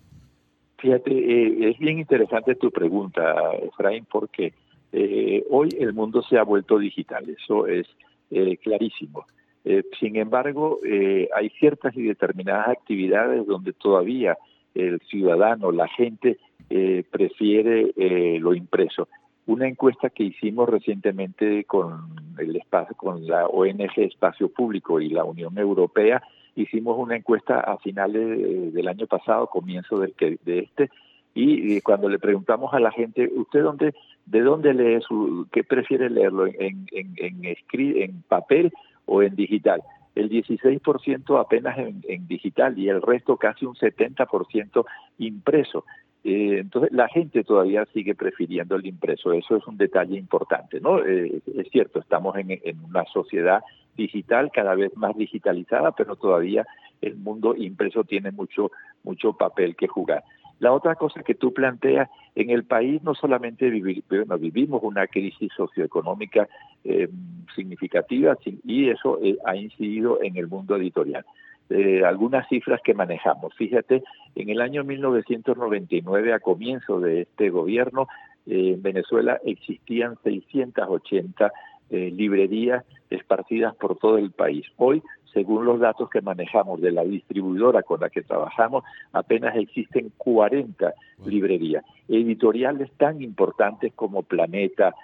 Fíjate, 0.76 1.12
eh, 1.12 1.70
es 1.70 1.78
bien 1.78 1.98
interesante 1.98 2.56
tu 2.56 2.70
pregunta, 2.70 3.54
Efraín, 3.62 4.04
porque 4.04 4.52
eh, 4.92 5.46
hoy 5.48 5.70
el 5.78 5.94
mundo 5.94 6.22
se 6.28 6.36
ha 6.36 6.42
vuelto 6.42 6.78
digital, 6.78 7.24
eso 7.26 7.66
es 7.66 7.86
eh, 8.30 8.58
clarísimo. 8.58 9.24
Eh, 9.64 9.82
sin 9.98 10.16
embargo, 10.16 10.80
eh, 10.84 11.28
hay 11.34 11.50
ciertas 11.50 11.96
y 11.96 12.02
determinadas 12.02 12.68
actividades 12.68 13.46
donde 13.46 13.72
todavía 13.72 14.38
el 14.74 15.00
ciudadano, 15.00 15.72
la 15.72 15.88
gente, 15.88 16.38
eh, 16.70 17.04
prefiere 17.10 17.92
lo 18.38 18.54
impreso. 18.54 19.08
Una 19.46 19.66
encuesta 19.66 20.10
que 20.10 20.22
hicimos 20.22 20.68
recientemente 20.68 21.64
con 21.64 22.14
el 22.38 22.54
espacio, 22.56 22.94
con 22.96 23.26
la 23.26 23.46
ONG 23.46 23.90
Espacio 23.96 24.48
Público 24.48 25.00
y 25.00 25.08
la 25.08 25.24
Unión 25.24 25.58
Europea, 25.58 26.22
hicimos 26.54 26.96
una 26.98 27.16
encuesta 27.16 27.58
a 27.58 27.78
finales 27.78 28.72
del 28.72 28.86
año 28.86 29.06
pasado, 29.08 29.48
comienzo 29.48 29.98
de, 29.98 30.38
de 30.44 30.58
este, 30.60 30.90
y, 31.34 31.80
cuando 31.82 32.08
le 32.08 32.18
preguntamos 32.18 32.74
a 32.74 32.80
la 32.80 32.90
gente, 32.90 33.30
¿usted 33.34 33.62
dónde, 33.62 33.94
de 34.26 34.40
dónde 34.40 34.74
lee 34.74 35.00
su, 35.06 35.46
qué 35.52 35.62
prefiere 35.62 36.10
leerlo, 36.10 36.46
en, 36.46 36.86
en, 36.90 37.14
en, 37.16 37.56
en 37.72 38.22
papel 38.22 38.72
o 39.10 39.22
en 39.22 39.34
digital. 39.34 39.82
El 40.14 40.30
16% 40.30 41.40
apenas 41.40 41.76
en, 41.78 42.26
digital 42.28 42.78
y 42.78 42.88
el 42.88 43.02
resto 43.02 43.36
casi 43.36 43.66
un 43.66 43.74
70% 43.74 44.84
impreso. 45.18 45.84
Eh, 46.22 46.58
entonces 46.60 46.92
la 46.92 47.08
gente 47.08 47.42
todavía 47.42 47.86
sigue 47.92 48.14
prefiriendo 48.14 48.76
el 48.76 48.86
impreso, 48.86 49.32
eso 49.32 49.56
es 49.56 49.66
un 49.66 49.78
detalle 49.78 50.16
importante, 50.18 50.78
¿no? 50.80 51.02
Eh, 51.04 51.40
es 51.56 51.68
cierto, 51.70 51.98
estamos 51.98 52.36
en, 52.36 52.50
en, 52.50 52.84
una 52.84 53.04
sociedad 53.06 53.62
digital 53.96 54.50
cada 54.52 54.74
vez 54.74 54.94
más 54.96 55.16
digitalizada, 55.16 55.92
pero 55.92 56.16
todavía 56.16 56.66
el 57.00 57.16
mundo 57.16 57.56
impreso 57.56 58.04
tiene 58.04 58.30
mucho 58.30 58.70
mucho 59.02 59.32
papel 59.32 59.76
que 59.76 59.88
jugar. 59.88 60.22
La 60.60 60.72
otra 60.72 60.94
cosa 60.94 61.22
que 61.22 61.34
tú 61.34 61.52
planteas, 61.52 62.08
en 62.34 62.50
el 62.50 62.64
país 62.64 63.02
no 63.02 63.14
solamente 63.14 63.70
vivimos 63.70 64.82
una 64.82 65.06
crisis 65.06 65.50
socioeconómica 65.56 66.48
eh, 66.84 67.08
significativa 67.56 68.36
y 68.64 68.90
eso 68.90 69.18
eh, 69.22 69.36
ha 69.46 69.56
incidido 69.56 70.22
en 70.22 70.36
el 70.36 70.48
mundo 70.48 70.76
editorial. 70.76 71.24
Eh, 71.70 72.04
algunas 72.04 72.46
cifras 72.48 72.82
que 72.84 72.92
manejamos. 72.92 73.54
Fíjate, 73.54 74.02
en 74.34 74.50
el 74.50 74.60
año 74.60 74.84
1999, 74.84 76.34
a 76.34 76.40
comienzo 76.40 77.00
de 77.00 77.22
este 77.22 77.48
gobierno, 77.48 78.06
en 78.46 78.82
Venezuela 78.82 79.40
existían 79.44 80.16
680 80.22 81.52
librerías 81.90 82.84
esparcidas 83.10 83.74
por 83.76 83.98
todo 83.98 84.18
el 84.18 84.30
país. 84.30 84.66
Hoy 84.76 85.02
según 85.32 85.64
los 85.64 85.80
datos 85.80 86.10
que 86.10 86.20
manejamos 86.20 86.80
de 86.80 86.92
la 86.92 87.04
distribuidora 87.04 87.82
con 87.82 88.00
la 88.00 88.10
que 88.10 88.22
trabajamos, 88.22 88.84
apenas 89.12 89.56
existen 89.56 90.12
40 90.16 90.92
librerías. 91.24 91.84
Editoriales 92.08 92.90
tan 92.96 93.22
importantes 93.22 93.92
como 93.94 94.22
Planeta, 94.22 94.94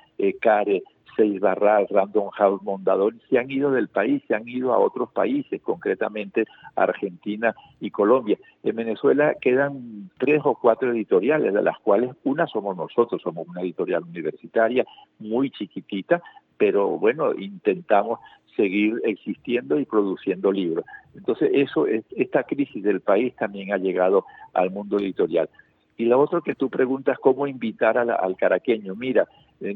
Care, 0.40 0.82
Seis 1.16 1.40
Barral, 1.40 1.86
Random 1.88 2.28
House, 2.30 2.62
Mondador, 2.62 3.14
se 3.30 3.38
han 3.38 3.50
ido 3.50 3.70
del 3.70 3.88
país, 3.88 4.22
se 4.28 4.34
han 4.34 4.46
ido 4.46 4.74
a 4.74 4.78
otros 4.78 5.10
países, 5.10 5.62
concretamente 5.62 6.44
Argentina 6.74 7.54
y 7.80 7.90
Colombia. 7.90 8.38
En 8.62 8.76
Venezuela 8.76 9.34
quedan 9.40 10.10
tres 10.18 10.42
o 10.44 10.54
cuatro 10.54 10.92
editoriales, 10.92 11.54
de 11.54 11.62
las 11.62 11.78
cuales 11.78 12.10
una 12.24 12.46
somos 12.46 12.76
nosotros, 12.76 13.22
somos 13.22 13.48
una 13.48 13.62
editorial 13.62 14.02
universitaria 14.02 14.84
muy 15.18 15.50
chiquitita, 15.50 16.22
pero 16.58 16.88
bueno, 16.98 17.32
intentamos 17.34 18.20
seguir 18.56 19.00
existiendo 19.04 19.78
y 19.78 19.84
produciendo 19.84 20.50
libros. 20.50 20.84
Entonces, 21.14 21.50
eso 21.52 21.86
esta 21.86 22.44
crisis 22.44 22.82
del 22.82 23.00
país 23.00 23.34
también 23.36 23.72
ha 23.72 23.78
llegado 23.78 24.24
al 24.54 24.70
mundo 24.70 24.98
editorial. 24.98 25.48
Y 25.96 26.04
lo 26.06 26.20
otro 26.20 26.42
que 26.42 26.54
tú 26.54 26.68
preguntas, 26.68 27.18
¿cómo 27.18 27.46
invitar 27.46 27.96
al 27.98 28.36
caraqueño? 28.36 28.94
Mira, 28.94 29.26
eh, 29.60 29.74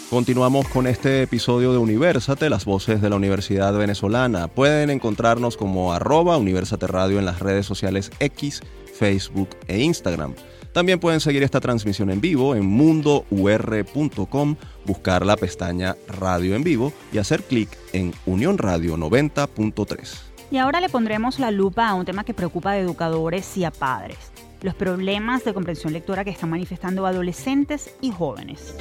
Continuamos 0.09 0.67
con 0.69 0.87
este 0.87 1.23
episodio 1.23 1.73
de 1.73 1.79
Universate, 1.79 2.49
las 2.49 2.64
voces 2.64 3.03
de 3.03 3.11
la 3.11 3.17
Universidad 3.17 3.76
Venezolana. 3.76 4.49
Pueden 4.49 4.88
encontrarnos 4.88 5.59
como 5.59 5.93
arroba 5.93 6.38
Universate 6.38 6.87
Radio 6.87 7.19
en 7.19 7.26
las 7.26 7.41
redes 7.41 7.67
sociales 7.67 8.11
X, 8.19 8.62
Facebook 8.97 9.50
e 9.67 9.83
Instagram. 9.83 10.35
También 10.75 10.99
pueden 10.99 11.21
seguir 11.21 11.45
esta 11.45 11.61
transmisión 11.61 12.11
en 12.11 12.21
vivo 12.21 12.57
en 12.57 12.66
mundour.com, 12.66 14.57
buscar 14.85 15.25
la 15.25 15.37
pestaña 15.37 15.95
Radio 16.09 16.57
en 16.57 16.64
vivo 16.64 16.93
y 17.12 17.19
hacer 17.19 17.45
clic 17.45 17.69
en 17.93 18.12
Unión 18.26 18.59
Radio 18.59 18.97
90.3. 18.97 20.19
Y 20.50 20.59
ahora 20.59 20.81
le 20.81 20.88
pondremos 20.88 21.38
la 21.38 21.52
lupa 21.52 21.88
a 21.88 21.95
un 21.95 22.04
tema 22.04 22.25
que 22.25 22.35
preocupa 22.35 22.73
a 22.73 22.78
educadores 22.78 23.57
y 23.57 23.62
a 23.64 23.71
padres, 23.71 24.19
los 24.62 24.75
problemas 24.75 25.45
de 25.45 25.54
comprensión 25.54 25.93
lectora 25.93 26.25
que 26.25 26.31
están 26.31 26.50
manifestando 26.50 27.07
adolescentes 27.07 27.95
y 28.00 28.11
jóvenes. 28.11 28.75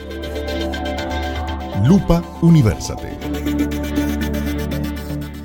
Lupa 1.85 2.23
Universate. 2.41 3.82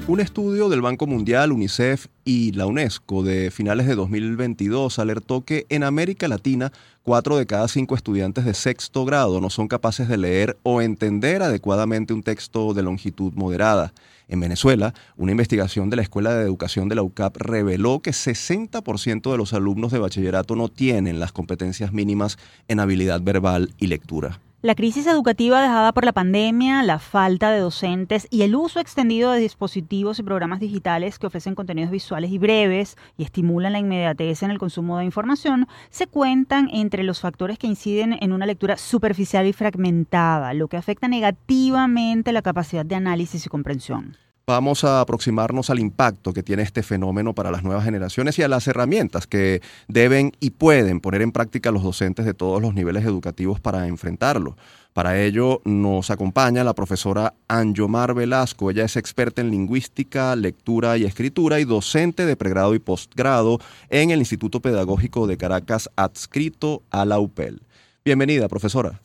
Un 0.09 0.21
estudio 0.21 0.71
del 0.71 0.81
Banco 0.81 1.07
Mundial, 1.07 1.53
UNICEF 1.53 2.07
y 2.25 2.53
la 2.53 2.65
UNESCO 2.65 3.23
de 3.23 3.51
finales 3.51 3.87
de 3.87 3.95
2022 3.95 4.99
alertó 4.99 5.45
que 5.45 5.67
en 5.69 5.83
América 5.83 6.29
Latina, 6.29 6.73
cuatro 7.03 7.37
de 7.37 7.45
cada 7.45 7.69
cinco 7.69 7.95
estudiantes 7.95 8.47
de 8.47 8.55
sexto 8.55 9.05
grado 9.05 9.39
no 9.43 9.51
son 9.51 9.69
capaces 9.69 10.09
de 10.09 10.17
leer 10.17 10.57
o 10.63 10.81
entender 10.81 11.43
adecuadamente 11.43 12.15
un 12.15 12.23
texto 12.23 12.73
de 12.73 12.83
longitud 12.83 13.35
moderada. 13.35 13.93
En 14.29 14.41
Venezuela, 14.41 14.95
una 15.19 15.33
investigación 15.33 15.91
de 15.91 15.97
la 15.97 16.03
Escuela 16.03 16.35
de 16.35 16.43
Educación 16.43 16.89
de 16.89 16.95
la 16.95 17.03
UCAP 17.03 17.37
reveló 17.37 18.01
que 18.01 18.13
60% 18.13 19.31
de 19.31 19.37
los 19.37 19.53
alumnos 19.53 19.93
de 19.93 19.99
bachillerato 19.99 20.57
no 20.57 20.69
tienen 20.69 21.21
las 21.21 21.33
competencias 21.33 21.93
mínimas 21.93 22.39
en 22.67 22.81
habilidad 22.81 23.21
verbal 23.21 23.75
y 23.77 23.89
lectura. 23.89 24.41
La 24.61 24.75
crisis 24.75 25.07
educativa 25.07 25.63
dejada 25.63 25.93
por 25.93 26.05
la 26.05 26.13
pandemia, 26.13 26.83
la 26.83 26.99
falta 26.99 27.53
de 27.53 27.61
docentes 27.61 28.27
y 28.29 28.43
el 28.43 28.57
uso 28.57 28.81
extendido 28.81 29.31
de 29.31 29.39
dispositivos 29.39 30.19
y 30.19 30.25
programas 30.25 30.59
digitales 30.59 31.21
que 31.21 31.29
ofrecen 31.29 31.55
contenidos 31.55 31.93
visuales 31.93 32.33
y 32.33 32.39
breves 32.39 32.97
y 33.17 33.23
estimulan 33.23 33.75
la 33.75 33.79
inmediatez 33.79 34.43
en 34.43 34.51
el 34.51 34.59
consumo 34.59 34.99
de 34.99 35.05
información 35.05 35.69
se 35.91 36.09
cuentan 36.09 36.69
entre 36.73 37.05
los 37.05 37.21
factores 37.21 37.57
que 37.57 37.69
inciden 37.69 38.19
en 38.21 38.33
una 38.33 38.47
lectura 38.47 38.79
superficial 38.79 39.47
y 39.47 39.53
fragmentada, 39.53 40.53
lo 40.55 40.67
que 40.67 40.77
afecta 40.77 41.07
negativamente 41.07 42.33
la 42.33 42.43
capacidad 42.43 42.85
de 42.85 42.97
análisis 42.97 43.47
y 43.47 43.49
comprensión. 43.49 44.17
Vamos 44.49 44.83
a 44.83 45.03
aproximarnos 45.03 45.69
al 45.69 45.79
impacto 45.79 46.33
que 46.33 46.43
tiene 46.43 46.63
este 46.63 46.83
fenómeno 46.83 47.35
para 47.35 47.51
las 47.51 47.65
nuevas 47.65 47.85
generaciones 47.85 48.39
y 48.39 48.43
a 48.43 48.49
las 48.49 48.67
herramientas 48.67 49.27
que 49.27 49.61
deben 49.89 50.33
y 50.41 50.53
pueden 50.53 51.01
poner 51.01 51.21
en 51.21 51.33
práctica 51.33 51.71
los 51.71 51.83
docentes 51.83 52.25
de 52.25 52.33
todos 52.33 52.63
los 52.63 52.73
niveles 52.73 53.05
educativos 53.05 53.61
para 53.61 53.87
enfrentarlo. 53.89 54.57
Para 54.95 55.21
ello 55.21 55.61
nos 55.67 56.11
acompaña 56.11 56.65
la 56.65 56.73
profesora 56.73 57.35
Anjomar 57.47 58.15
Velasco. 58.15 58.71
Ella 58.71 58.85
es 58.85 58.97
experta 58.97 59.43
en 59.43 59.51
lingüística, 59.51 60.35
lectura 60.35 60.97
y 60.97 61.05
escritura 61.05 61.61
y 61.61 61.67
docente 61.67 62.25
de 62.25 62.35
pregrado 62.35 62.75
y 62.75 62.79
postgrado 62.79 63.59
en 63.91 64.13
el 64.13 64.21
Instituto 64.21 64.61
Pedagógico 64.61 65.27
de 65.27 65.37
Caracas 65.37 65.91
adscrito 65.95 66.81
a 66.91 67.05
la 67.05 67.19
UPEL. 67.19 67.61
Bienvenida, 68.03 68.49
profesora. 68.49 69.03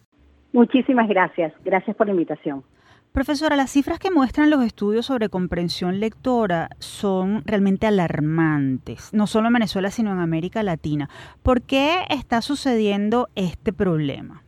Muchísimas 0.54 1.10
gracias. 1.10 1.52
Gracias 1.66 1.98
por 1.98 2.08
la 2.08 2.14
invitación. 2.14 2.64
Profesora, 3.14 3.56
las 3.56 3.70
cifras 3.70 4.00
que 4.00 4.10
muestran 4.10 4.50
los 4.50 4.66
estudios 4.66 5.06
sobre 5.06 5.30
comprensión 5.30 6.00
lectora 6.00 6.70
son 6.80 7.44
realmente 7.46 7.86
alarmantes, 7.86 9.14
no 9.14 9.28
solo 9.28 9.50
en 9.50 9.54
Venezuela, 9.54 9.92
sino 9.92 10.12
en 10.12 10.18
América 10.18 10.64
Latina. 10.64 11.08
¿Por 11.44 11.62
qué 11.62 11.94
está 12.10 12.42
sucediendo 12.42 13.28
este 13.36 13.72
problema? 13.72 14.42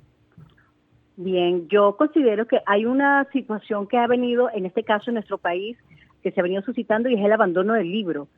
Bien, 1.15 1.67
yo 1.67 1.95
considero 1.95 2.47
que 2.47 2.60
hay 2.65 2.88
una 2.88 3.28
situación 3.32 3.86
que 3.86 3.99
ha 3.99 4.08
venido, 4.08 4.49
en 4.51 4.65
este 4.65 4.84
caso 4.84 5.12
en 5.12 5.13
nuestro 5.13 5.38
país, 5.38 5.78
que 6.23 6.32
se 6.32 6.39
ha 6.39 6.43
venido 6.43 6.63
suscitando 6.63 7.08
y 7.08 7.13
es 7.13 7.23
el 7.23 7.34
abandono 7.34 7.73
del 7.73 7.91
libro. 7.91 8.30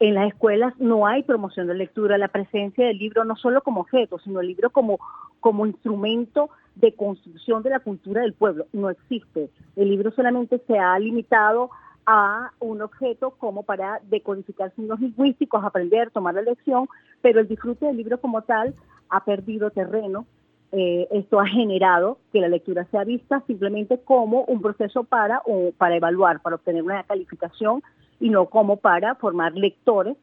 En 0.00 0.14
las 0.14 0.26
escuelas 0.26 0.74
no 0.80 1.06
hay 1.06 1.22
promoción 1.22 1.68
de 1.68 1.74
lectura, 1.74 2.18
la 2.18 2.26
presencia 2.26 2.84
del 2.84 2.98
libro 2.98 3.24
no 3.24 3.36
solo 3.36 3.62
como 3.62 3.82
objeto, 3.82 4.18
sino 4.18 4.40
el 4.40 4.48
libro 4.48 4.70
como, 4.70 4.98
como 5.38 5.66
instrumento 5.66 6.50
de 6.80 6.92
construcción 6.94 7.62
de 7.62 7.70
la 7.70 7.80
cultura 7.80 8.22
del 8.22 8.32
pueblo. 8.32 8.66
No 8.72 8.90
existe. 8.90 9.50
El 9.76 9.90
libro 9.90 10.10
solamente 10.12 10.60
se 10.66 10.78
ha 10.78 10.98
limitado 10.98 11.70
a 12.06 12.52
un 12.60 12.80
objeto 12.80 13.32
como 13.32 13.64
para 13.64 14.00
decodificar 14.08 14.72
signos 14.74 15.00
lingüísticos, 15.00 15.62
aprender, 15.62 16.10
tomar 16.10 16.34
la 16.34 16.42
lección, 16.42 16.88
pero 17.20 17.40
el 17.40 17.48
disfrute 17.48 17.86
del 17.86 17.96
libro 17.96 18.20
como 18.20 18.42
tal 18.42 18.74
ha 19.10 19.24
perdido 19.24 19.70
terreno. 19.70 20.26
Eh, 20.70 21.08
esto 21.10 21.40
ha 21.40 21.46
generado 21.46 22.18
que 22.32 22.40
la 22.40 22.48
lectura 22.48 22.86
sea 22.90 23.04
vista 23.04 23.42
simplemente 23.46 23.98
como 23.98 24.44
un 24.44 24.60
proceso 24.60 25.04
para, 25.04 25.42
o 25.46 25.72
para 25.76 25.96
evaluar, 25.96 26.40
para 26.40 26.56
obtener 26.56 26.82
una 26.82 27.02
calificación 27.04 27.82
y 28.20 28.30
no 28.30 28.46
como 28.46 28.76
para 28.76 29.14
formar 29.16 29.54
lectores 29.54 30.16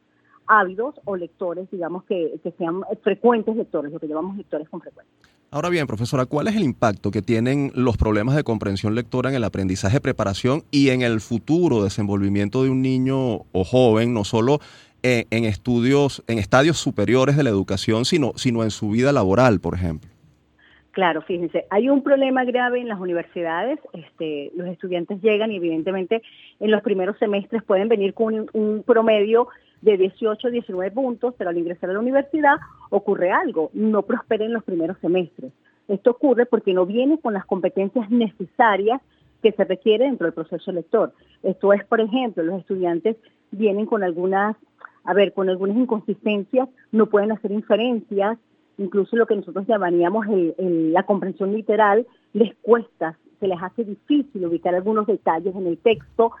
ávidos 0.46 0.94
o 1.04 1.16
lectores, 1.16 1.70
digamos, 1.70 2.04
que, 2.04 2.38
que 2.42 2.52
sean 2.52 2.82
frecuentes 3.02 3.56
lectores, 3.56 3.92
lo 3.92 3.98
que 3.98 4.08
llamamos 4.08 4.36
lectores 4.36 4.68
con 4.68 4.80
frecuencia. 4.80 5.14
Ahora 5.50 5.68
bien, 5.68 5.86
profesora, 5.86 6.26
¿cuál 6.26 6.48
es 6.48 6.56
el 6.56 6.64
impacto 6.64 7.10
que 7.10 7.22
tienen 7.22 7.70
los 7.74 7.96
problemas 7.96 8.34
de 8.34 8.42
comprensión 8.42 8.94
lectora 8.94 9.30
en 9.30 9.36
el 9.36 9.44
aprendizaje, 9.44 10.00
preparación 10.00 10.62
y 10.70 10.90
en 10.90 11.02
el 11.02 11.20
futuro 11.20 11.84
desenvolvimiento 11.84 12.64
de 12.64 12.70
un 12.70 12.82
niño 12.82 13.42
o 13.52 13.64
joven, 13.64 14.12
no 14.12 14.24
solo 14.24 14.58
en, 15.02 15.44
estudios, 15.44 16.24
en 16.26 16.38
estadios 16.38 16.78
superiores 16.78 17.36
de 17.36 17.44
la 17.44 17.50
educación, 17.50 18.04
sino, 18.04 18.32
sino 18.36 18.64
en 18.64 18.70
su 18.70 18.90
vida 18.90 19.12
laboral, 19.12 19.60
por 19.60 19.74
ejemplo? 19.74 20.10
Claro, 20.90 21.22
fíjense, 21.22 21.66
hay 21.70 21.90
un 21.90 22.02
problema 22.02 22.44
grave 22.44 22.80
en 22.80 22.88
las 22.88 22.98
universidades. 22.98 23.78
Este, 23.92 24.50
los 24.56 24.66
estudiantes 24.66 25.20
llegan 25.20 25.52
y 25.52 25.56
evidentemente 25.56 26.22
en 26.58 26.70
los 26.70 26.82
primeros 26.82 27.18
semestres 27.18 27.62
pueden 27.62 27.88
venir 27.88 28.14
con 28.14 28.46
un 28.52 28.82
promedio 28.82 29.46
de 29.86 29.96
18 29.96 30.50
19 30.50 30.90
puntos, 30.90 31.34
pero 31.38 31.50
al 31.50 31.58
ingresar 31.58 31.90
a 31.90 31.92
la 31.94 32.00
universidad 32.00 32.56
ocurre 32.90 33.30
algo, 33.30 33.70
no 33.72 34.02
prospera 34.02 34.44
en 34.44 34.52
los 34.52 34.64
primeros 34.64 34.98
semestres. 34.98 35.52
Esto 35.88 36.10
ocurre 36.10 36.44
porque 36.44 36.74
no 36.74 36.86
viene 36.86 37.18
con 37.20 37.32
las 37.34 37.46
competencias 37.46 38.10
necesarias 38.10 39.00
que 39.42 39.52
se 39.52 39.64
requieren 39.64 40.10
dentro 40.10 40.26
del 40.26 40.34
proceso 40.34 40.72
lector. 40.72 41.12
Esto 41.44 41.72
es, 41.72 41.84
por 41.84 42.00
ejemplo, 42.00 42.42
los 42.42 42.60
estudiantes 42.60 43.16
vienen 43.52 43.86
con 43.86 44.02
algunas 44.02 44.56
a 45.04 45.14
ver, 45.14 45.32
con 45.32 45.48
algunas 45.48 45.76
inconsistencias 45.76 46.68
no 46.90 47.06
pueden 47.06 47.30
hacer 47.30 47.52
inferencias, 47.52 48.38
incluso 48.76 49.14
lo 49.14 49.26
que 49.26 49.36
nosotros 49.36 49.64
llamaríamos 49.68 50.26
la 50.58 51.04
comprensión 51.04 51.52
literal, 51.52 52.06
les 52.32 52.52
cuesta, 52.56 53.16
se 53.38 53.46
les 53.46 53.62
hace 53.62 53.84
difícil 53.84 54.44
ubicar 54.44 54.74
algunos 54.74 55.06
detalles 55.06 55.54
en 55.54 55.68
el 55.68 55.78
texto, 55.78 56.32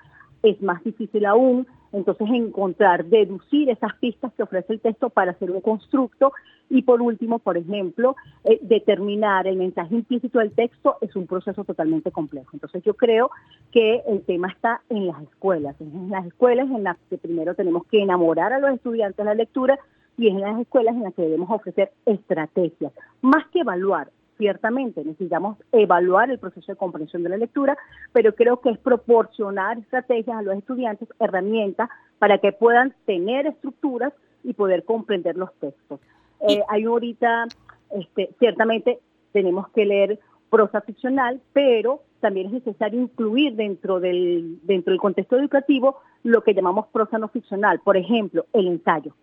es 0.50 0.62
más 0.62 0.82
difícil 0.84 1.26
aún. 1.26 1.66
Entonces 1.92 2.28
encontrar, 2.30 3.04
deducir 3.06 3.70
esas 3.70 3.94
pistas 3.94 4.32
que 4.34 4.42
ofrece 4.42 4.74
el 4.74 4.80
texto 4.80 5.08
para 5.10 5.32
hacer 5.32 5.50
un 5.50 5.60
constructo. 5.60 6.32
Y 6.68 6.82
por 6.82 7.00
último, 7.00 7.38
por 7.38 7.56
ejemplo, 7.56 8.16
eh, 8.44 8.58
determinar 8.60 9.46
el 9.46 9.56
mensaje 9.56 9.94
implícito 9.94 10.40
del 10.40 10.52
texto 10.52 10.96
es 11.00 11.14
un 11.14 11.26
proceso 11.26 11.64
totalmente 11.64 12.10
complejo. 12.10 12.50
Entonces 12.52 12.82
yo 12.84 12.94
creo 12.94 13.30
que 13.70 14.02
el 14.08 14.22
tema 14.22 14.48
está 14.48 14.82
en 14.90 15.06
las 15.06 15.22
escuelas, 15.22 15.80
en 15.80 16.10
las 16.10 16.26
escuelas 16.26 16.68
en 16.70 16.82
las 16.82 16.96
que 17.08 17.18
primero 17.18 17.54
tenemos 17.54 17.86
que 17.86 18.02
enamorar 18.02 18.52
a 18.52 18.58
los 18.58 18.72
estudiantes 18.72 19.16
de 19.16 19.24
la 19.24 19.34
lectura 19.34 19.78
y 20.18 20.28
es 20.28 20.34
en 20.34 20.40
las 20.40 20.60
escuelas 20.60 20.94
en 20.96 21.02
las 21.02 21.14
que 21.14 21.22
debemos 21.22 21.50
ofrecer 21.50 21.92
estrategias, 22.06 22.92
más 23.20 23.46
que 23.52 23.60
evaluar, 23.60 24.08
ciertamente 24.36 25.04
necesitamos 25.04 25.58
evaluar 25.72 26.30
el 26.30 26.38
proceso 26.38 26.72
de 26.72 26.76
comprensión 26.76 27.22
de 27.22 27.30
la 27.30 27.36
lectura, 27.36 27.76
pero 28.12 28.34
creo 28.34 28.60
que 28.60 28.70
es 28.70 28.78
proporcionar 28.78 29.78
estrategias 29.78 30.38
a 30.38 30.42
los 30.42 30.56
estudiantes, 30.56 31.08
herramientas 31.20 31.88
para 32.18 32.38
que 32.38 32.52
puedan 32.52 32.94
tener 33.06 33.46
estructuras 33.46 34.12
y 34.44 34.54
poder 34.54 34.84
comprender 34.84 35.36
los 35.36 35.52
textos. 35.54 36.00
Eh, 36.48 36.62
hay 36.68 36.84
ahorita, 36.84 37.46
este, 37.90 38.30
ciertamente 38.38 39.00
tenemos 39.32 39.68
que 39.70 39.84
leer 39.84 40.18
prosa 40.50 40.80
ficcional, 40.80 41.40
pero 41.52 42.02
también 42.20 42.46
es 42.46 42.52
necesario 42.52 43.00
incluir 43.00 43.54
dentro 43.56 44.00
del, 44.00 44.58
dentro 44.62 44.92
del 44.92 45.00
contexto 45.00 45.36
educativo 45.36 45.98
lo 46.22 46.42
que 46.42 46.54
llamamos 46.54 46.86
prosa 46.88 47.18
no 47.18 47.28
ficcional, 47.28 47.80
por 47.80 47.96
ejemplo, 47.96 48.46
el 48.52 48.68
ensayo. 48.68 49.14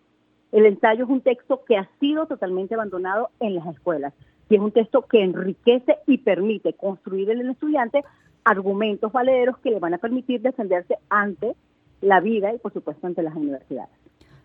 El 0.52 0.66
ensayo 0.66 1.04
es 1.04 1.10
un 1.10 1.20
texto 1.20 1.64
que 1.64 1.76
ha 1.76 1.88
sido 1.98 2.26
totalmente 2.26 2.74
abandonado 2.74 3.30
en 3.40 3.56
las 3.56 3.66
escuelas 3.66 4.14
y 4.48 4.56
es 4.56 4.60
un 4.60 4.72
texto 4.72 5.02
que 5.02 5.22
enriquece 5.22 5.96
y 6.06 6.18
permite 6.18 6.74
construir 6.74 7.30
en 7.30 7.40
el 7.40 7.50
estudiante 7.50 8.04
argumentos 8.44 9.12
valederos 9.12 9.58
que 9.58 9.70
le 9.70 9.78
van 9.78 9.94
a 9.94 9.98
permitir 9.98 10.40
defenderse 10.42 10.98
ante 11.08 11.54
la 12.00 12.20
vida 12.20 12.52
y 12.54 12.58
por 12.58 12.72
supuesto 12.72 13.06
ante 13.06 13.22
las 13.22 13.34
universidades. 13.34 13.90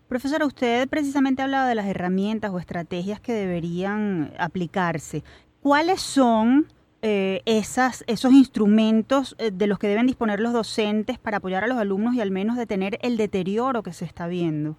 Profesora, 0.08 0.46
usted 0.46 0.88
precisamente 0.88 1.42
hablaba 1.42 1.68
de 1.68 1.74
las 1.74 1.86
herramientas 1.86 2.50
o 2.50 2.58
estrategias 2.58 3.20
que 3.20 3.32
deberían 3.32 4.32
aplicarse. 4.38 5.22
¿Cuáles 5.62 6.00
son 6.00 6.66
eh, 7.02 7.42
esas, 7.44 8.02
esos 8.08 8.32
instrumentos 8.32 9.36
eh, 9.38 9.50
de 9.52 9.66
los 9.66 9.78
que 9.78 9.86
deben 9.86 10.06
disponer 10.06 10.40
los 10.40 10.52
docentes 10.52 11.18
para 11.18 11.36
apoyar 11.36 11.62
a 11.62 11.68
los 11.68 11.78
alumnos 11.78 12.14
y 12.14 12.20
al 12.20 12.30
menos 12.30 12.56
detener 12.56 12.98
el 13.02 13.16
deterioro 13.16 13.82
que 13.82 13.92
se 13.92 14.04
está 14.04 14.26
viendo? 14.26 14.76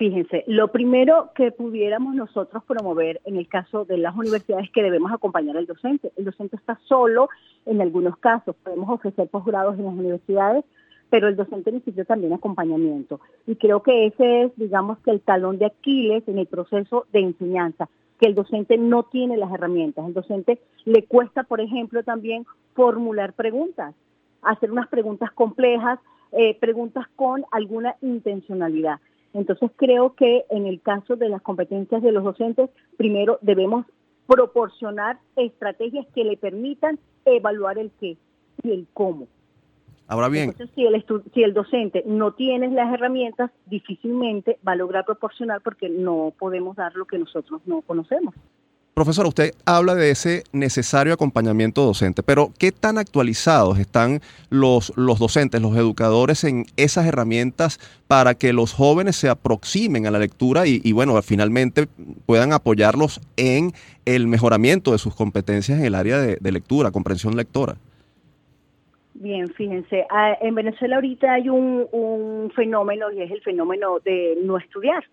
Fíjense, 0.00 0.44
lo 0.46 0.68
primero 0.68 1.28
que 1.34 1.52
pudiéramos 1.52 2.14
nosotros 2.14 2.64
promover 2.64 3.20
en 3.26 3.36
el 3.36 3.46
caso 3.48 3.84
de 3.84 3.98
las 3.98 4.16
universidades 4.16 4.64
es 4.64 4.72
que 4.72 4.82
debemos 4.82 5.12
acompañar 5.12 5.58
al 5.58 5.66
docente. 5.66 6.10
El 6.16 6.24
docente 6.24 6.56
está 6.56 6.80
solo 6.86 7.28
en 7.66 7.82
algunos 7.82 8.16
casos, 8.16 8.56
podemos 8.64 8.88
ofrecer 8.88 9.28
posgrados 9.28 9.78
en 9.78 9.84
las 9.84 9.92
universidades, 9.92 10.64
pero 11.10 11.28
el 11.28 11.36
docente 11.36 11.70
necesita 11.70 12.06
también 12.06 12.32
acompañamiento. 12.32 13.20
Y 13.46 13.56
creo 13.56 13.82
que 13.82 14.06
ese 14.06 14.44
es, 14.44 14.56
digamos, 14.56 14.96
el 15.04 15.20
talón 15.20 15.58
de 15.58 15.66
Aquiles 15.66 16.26
en 16.28 16.38
el 16.38 16.46
proceso 16.46 17.04
de 17.12 17.20
enseñanza, 17.20 17.90
que 18.18 18.26
el 18.26 18.34
docente 18.34 18.78
no 18.78 19.02
tiene 19.02 19.36
las 19.36 19.52
herramientas. 19.52 20.06
El 20.06 20.14
docente 20.14 20.60
le 20.86 21.04
cuesta, 21.04 21.42
por 21.42 21.60
ejemplo, 21.60 22.02
también 22.04 22.46
formular 22.72 23.34
preguntas, 23.34 23.94
hacer 24.40 24.72
unas 24.72 24.88
preguntas 24.88 25.30
complejas, 25.32 25.98
eh, 26.32 26.56
preguntas 26.58 27.06
con 27.16 27.44
alguna 27.50 27.96
intencionalidad. 28.00 28.98
Entonces 29.32 29.70
creo 29.76 30.14
que 30.14 30.44
en 30.50 30.66
el 30.66 30.80
caso 30.80 31.16
de 31.16 31.28
las 31.28 31.42
competencias 31.42 32.02
de 32.02 32.12
los 32.12 32.24
docentes, 32.24 32.70
primero 32.96 33.38
debemos 33.42 33.86
proporcionar 34.26 35.18
estrategias 35.36 36.06
que 36.14 36.24
le 36.24 36.36
permitan 36.36 36.98
evaluar 37.24 37.78
el 37.78 37.90
qué 38.00 38.16
y 38.62 38.70
el 38.70 38.86
cómo. 38.92 39.26
Ahora 40.06 40.28
bien, 40.28 40.50
Entonces, 40.50 40.74
si 40.74 40.84
el, 40.84 41.04
si 41.32 41.42
el 41.44 41.54
docente 41.54 42.02
no 42.04 42.32
tiene 42.32 42.68
las 42.70 42.92
herramientas, 42.92 43.52
difícilmente 43.66 44.58
va 44.66 44.72
a 44.72 44.76
lograr 44.76 45.04
proporcionar 45.04 45.60
porque 45.60 45.88
no 45.88 46.32
podemos 46.36 46.74
dar 46.74 46.96
lo 46.96 47.04
que 47.04 47.16
nosotros 47.16 47.60
no 47.64 47.80
conocemos. 47.82 48.34
Profesor, 48.92 49.26
usted 49.26 49.52
habla 49.64 49.94
de 49.94 50.10
ese 50.10 50.42
necesario 50.52 51.14
acompañamiento 51.14 51.82
docente, 51.82 52.24
pero 52.24 52.50
¿qué 52.58 52.72
tan 52.72 52.98
actualizados 52.98 53.78
están 53.78 54.20
los, 54.50 54.92
los 54.96 55.20
docentes, 55.20 55.62
los 55.62 55.76
educadores 55.76 56.42
en 56.42 56.64
esas 56.76 57.06
herramientas 57.06 57.78
para 58.08 58.34
que 58.34 58.52
los 58.52 58.74
jóvenes 58.74 59.14
se 59.14 59.28
aproximen 59.28 60.06
a 60.06 60.10
la 60.10 60.18
lectura 60.18 60.66
y, 60.66 60.92
bueno, 60.92 61.20
finalmente 61.22 61.86
puedan 62.26 62.52
apoyarlos 62.52 63.20
en 63.36 63.70
el 64.06 64.26
mejoramiento 64.26 64.90
de 64.90 64.98
sus 64.98 65.14
competencias 65.14 65.78
en 65.78 65.86
el 65.86 65.94
área 65.94 66.18
de, 66.18 66.52
lectura, 66.52 66.90
comprensión 66.90 67.36
lectora? 67.36 67.76
Bien, 69.14 69.48
fíjense, 69.50 70.04
ah, 70.10 70.36
en 70.40 70.54
Venezuela 70.56 70.96
ahorita 70.96 71.32
hay 71.32 71.48
un, 71.48 71.86
un 71.92 72.50
fenómeno 72.56 73.12
y 73.12 73.22
es 73.22 73.30
el 73.30 73.40
fenómeno 73.42 74.00
de 74.00 74.36
no 74.42 74.58
estudiar, 74.58 75.04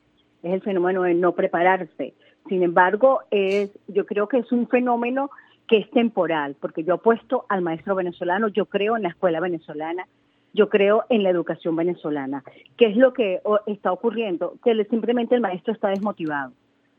es 0.41 0.53
el 0.53 0.61
fenómeno 0.61 1.03
de 1.03 1.13
no 1.13 1.33
prepararse. 1.33 2.13
Sin 2.47 2.63
embargo, 2.63 3.21
es, 3.31 3.71
yo 3.87 4.05
creo 4.05 4.27
que 4.27 4.37
es 4.39 4.51
un 4.51 4.67
fenómeno 4.67 5.29
que 5.67 5.77
es 5.77 5.91
temporal, 5.91 6.55
porque 6.59 6.83
yo 6.83 6.95
apuesto 6.95 7.45
al 7.49 7.61
maestro 7.61 7.95
venezolano, 7.95 8.47
yo 8.47 8.65
creo 8.65 8.95
en 8.95 9.03
la 9.03 9.09
escuela 9.09 9.39
venezolana, 9.39 10.07
yo 10.53 10.69
creo 10.69 11.03
en 11.09 11.23
la 11.23 11.29
educación 11.29 11.75
venezolana. 11.75 12.43
¿Qué 12.77 12.85
es 12.85 12.95
lo 12.95 13.13
que 13.13 13.41
está 13.65 13.91
ocurriendo? 13.91 14.55
Que 14.63 14.83
simplemente 14.85 15.35
el 15.35 15.41
maestro 15.41 15.73
está 15.73 15.89
desmotivado 15.89 16.53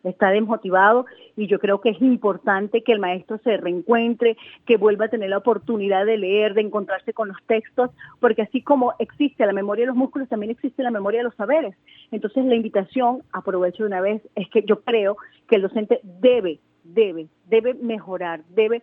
está 0.05 0.31
desmotivado 0.31 1.07
y 1.37 1.47
yo 1.47 1.59
creo 1.59 1.81
que 1.81 1.91
es 1.91 2.01
importante 2.01 2.83
que 2.83 2.93
el 2.93 2.99
maestro 2.99 3.39
se 3.39 3.57
reencuentre, 3.57 4.37
que 4.67 4.77
vuelva 4.77 5.07
a 5.07 5.09
tener 5.09 5.31
la 5.31 5.39
oportunidad 5.39 6.07
de 6.07 6.19
leer, 6.19 6.55
de 6.55 6.63
encontrarse 6.63 7.13
con 7.13 7.29
los 7.29 7.37
textos, 7.47 7.91
porque 8.21 8.43
así 8.43 8.63
como 8.63 8.95
existe 8.99 9.47
la 9.47 9.53
memoria 9.53 9.83
de 9.83 9.89
los 9.89 9.97
músculos, 9.97 10.29
también 10.29 10.51
existe 10.51 10.83
la 10.83 10.91
memoria 10.91 11.21
de 11.21 11.25
los 11.25 11.35
saberes. 11.35 11.75
Entonces 12.11 12.45
la 12.45 12.55
invitación, 12.55 13.23
aprovecho 13.33 13.83
de 13.83 13.89
una 13.89 14.01
vez, 14.01 14.23
es 14.35 14.49
que 14.51 14.63
yo 14.63 14.81
creo 14.81 15.17
que 15.49 15.57
el 15.57 15.63
docente 15.63 16.01
debe, 16.03 16.59
debe, 16.85 17.29
debe 17.49 17.75
mejorar, 17.75 18.43
debe 18.51 18.83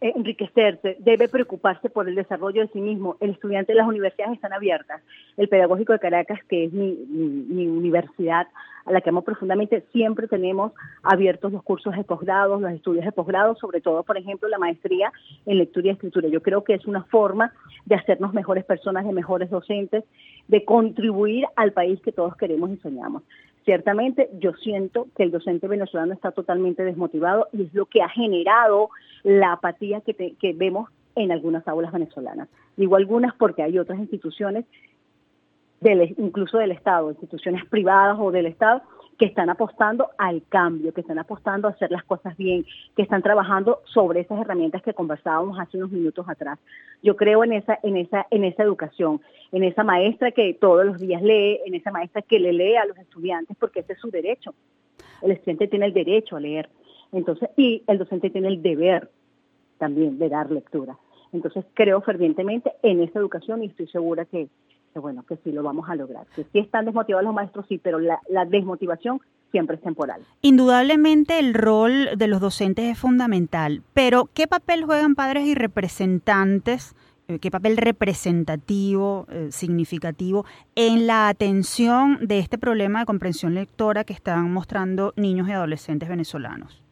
enriquecerse, 0.00 0.96
debe 1.00 1.28
preocuparse 1.28 1.90
por 1.90 2.08
el 2.08 2.14
desarrollo 2.14 2.62
de 2.62 2.68
sí 2.68 2.80
mismo. 2.80 3.16
El 3.20 3.30
estudiante 3.30 3.72
de 3.72 3.78
las 3.78 3.88
universidades 3.88 4.34
están 4.34 4.52
abiertas. 4.52 5.02
El 5.36 5.48
Pedagógico 5.48 5.92
de 5.92 5.98
Caracas, 5.98 6.38
que 6.48 6.64
es 6.64 6.72
mi, 6.72 6.96
universidad 7.68 8.46
a 8.86 8.92
la 8.92 9.00
que 9.00 9.10
amo 9.10 9.22
profundamente, 9.22 9.84
siempre 9.92 10.28
tenemos 10.28 10.72
abiertos 11.02 11.52
los 11.52 11.62
cursos 11.62 11.94
de 11.94 12.04
posgrado, 12.04 12.58
los 12.58 12.72
estudios 12.72 13.04
de 13.04 13.12
posgrado, 13.12 13.54
sobre 13.56 13.80
todo, 13.80 14.02
por 14.02 14.16
ejemplo, 14.16 14.48
la 14.48 14.58
maestría 14.58 15.12
en 15.44 15.58
lectura 15.58 15.88
y 15.88 15.90
escritura. 15.90 16.28
Yo 16.28 16.42
creo 16.42 16.64
que 16.64 16.74
es 16.74 16.86
una 16.86 17.02
forma 17.04 17.52
de 17.84 17.96
hacernos 17.96 18.32
mejores 18.32 18.64
personas, 18.64 19.04
de 19.04 19.12
mejores 19.12 19.50
docentes, 19.50 20.04
de 20.46 20.64
contribuir 20.64 21.44
al 21.56 21.72
país 21.72 22.00
que 22.00 22.12
todos 22.12 22.34
queremos 22.36 22.70
y 22.70 22.76
soñamos. 22.78 23.22
Ciertamente 23.68 24.30
yo 24.38 24.54
siento 24.54 25.08
que 25.14 25.22
el 25.24 25.30
docente 25.30 25.68
venezolano 25.68 26.14
está 26.14 26.30
totalmente 26.30 26.84
desmotivado 26.84 27.48
y 27.52 27.64
es 27.64 27.74
lo 27.74 27.84
que 27.84 28.00
ha 28.00 28.08
generado 28.08 28.88
la 29.24 29.52
apatía 29.52 30.00
que, 30.00 30.14
que 30.14 30.54
vemos 30.54 30.88
en 31.16 31.32
algunas 31.32 31.68
aulas 31.68 31.92
venezolanas. 31.92 32.48
Digo 32.78 32.96
algunas 32.96 33.34
porque 33.34 33.62
hay 33.62 33.78
otras 33.78 33.98
instituciones, 33.98 34.64
del, 35.80 36.14
incluso 36.18 36.58
del 36.58 36.72
Estado, 36.72 37.10
instituciones 37.10 37.64
privadas 37.66 38.16
o 38.20 38.30
del 38.30 38.46
Estado, 38.46 38.82
que 39.18 39.26
están 39.26 39.50
apostando 39.50 40.10
al 40.16 40.42
cambio, 40.48 40.94
que 40.94 41.00
están 41.00 41.18
apostando 41.18 41.66
a 41.66 41.72
hacer 41.72 41.90
las 41.90 42.04
cosas 42.04 42.36
bien, 42.36 42.64
que 42.94 43.02
están 43.02 43.20
trabajando 43.20 43.80
sobre 43.84 44.20
esas 44.20 44.40
herramientas 44.40 44.80
que 44.82 44.94
conversábamos 44.94 45.58
hace 45.58 45.76
unos 45.76 45.90
minutos 45.90 46.24
atrás. 46.28 46.58
Yo 47.02 47.16
creo 47.16 47.42
en 47.42 47.52
esa, 47.52 47.80
en 47.82 47.96
esa, 47.96 48.26
en 48.30 48.44
esa 48.44 48.62
educación, 48.62 49.20
en 49.50 49.64
esa 49.64 49.82
maestra 49.82 50.30
que 50.30 50.54
todos 50.54 50.86
los 50.86 51.00
días 51.00 51.20
lee, 51.20 51.58
en 51.66 51.74
esa 51.74 51.90
maestra 51.90 52.22
que 52.22 52.38
le 52.38 52.52
lee 52.52 52.76
a 52.76 52.86
los 52.86 52.96
estudiantes, 52.96 53.56
porque 53.58 53.80
ese 53.80 53.94
es 53.94 53.98
su 53.98 54.10
derecho. 54.10 54.54
El 55.20 55.32
estudiante 55.32 55.66
tiene 55.66 55.86
el 55.86 55.92
derecho 55.92 56.36
a 56.36 56.40
leer. 56.40 56.68
Entonces, 57.10 57.50
y 57.56 57.82
el 57.88 57.98
docente 57.98 58.30
tiene 58.30 58.48
el 58.48 58.62
deber 58.62 59.10
también 59.78 60.18
de 60.18 60.28
dar 60.28 60.50
lectura. 60.50 60.96
Entonces, 61.32 61.64
creo 61.74 62.00
fervientemente 62.02 62.72
en 62.82 63.02
esa 63.02 63.18
educación 63.18 63.62
y 63.62 63.66
estoy 63.66 63.88
segura 63.88 64.24
que, 64.24 64.48
bueno, 65.00 65.24
que 65.24 65.36
sí 65.38 65.52
lo 65.52 65.62
vamos 65.62 65.88
a 65.88 65.94
lograr. 65.94 66.26
Que 66.34 66.44
sí 66.44 66.58
están 66.58 66.84
desmotivados 66.84 67.24
los 67.24 67.34
maestros, 67.34 67.66
sí, 67.68 67.78
pero 67.78 67.98
la, 67.98 68.20
desmotivación 68.46 69.20
siempre 69.50 69.76
es 69.76 69.82
temporal. 69.82 70.22
Indudablemente 70.42 71.38
el 71.38 71.54
rol 71.54 72.10
de 72.16 72.28
los 72.28 72.40
docentes 72.40 72.84
es 72.84 72.98
fundamental, 72.98 73.82
pero 73.94 74.28
¿qué 74.34 74.46
papel 74.46 74.84
juegan 74.84 75.14
padres 75.14 75.44
y 75.46 75.54
representantes? 75.54 76.94
Eh, 77.28 77.38
¿Qué 77.40 77.50
papel 77.50 77.76
representativo, 77.76 79.26
eh, 79.30 79.48
significativo 79.50 80.44
en 80.74 81.06
la 81.06 81.28
atención 81.28 82.26
de 82.26 82.38
este 82.38 82.56
problema 82.56 83.00
de 83.00 83.06
comprensión 83.06 83.54
lectora 83.54 84.04
que 84.04 84.14
están 84.14 84.50
mostrando 84.52 85.12
niños 85.16 85.48
y 85.48 85.52
adolescentes 85.52 86.08
venezolanos? 86.08 86.82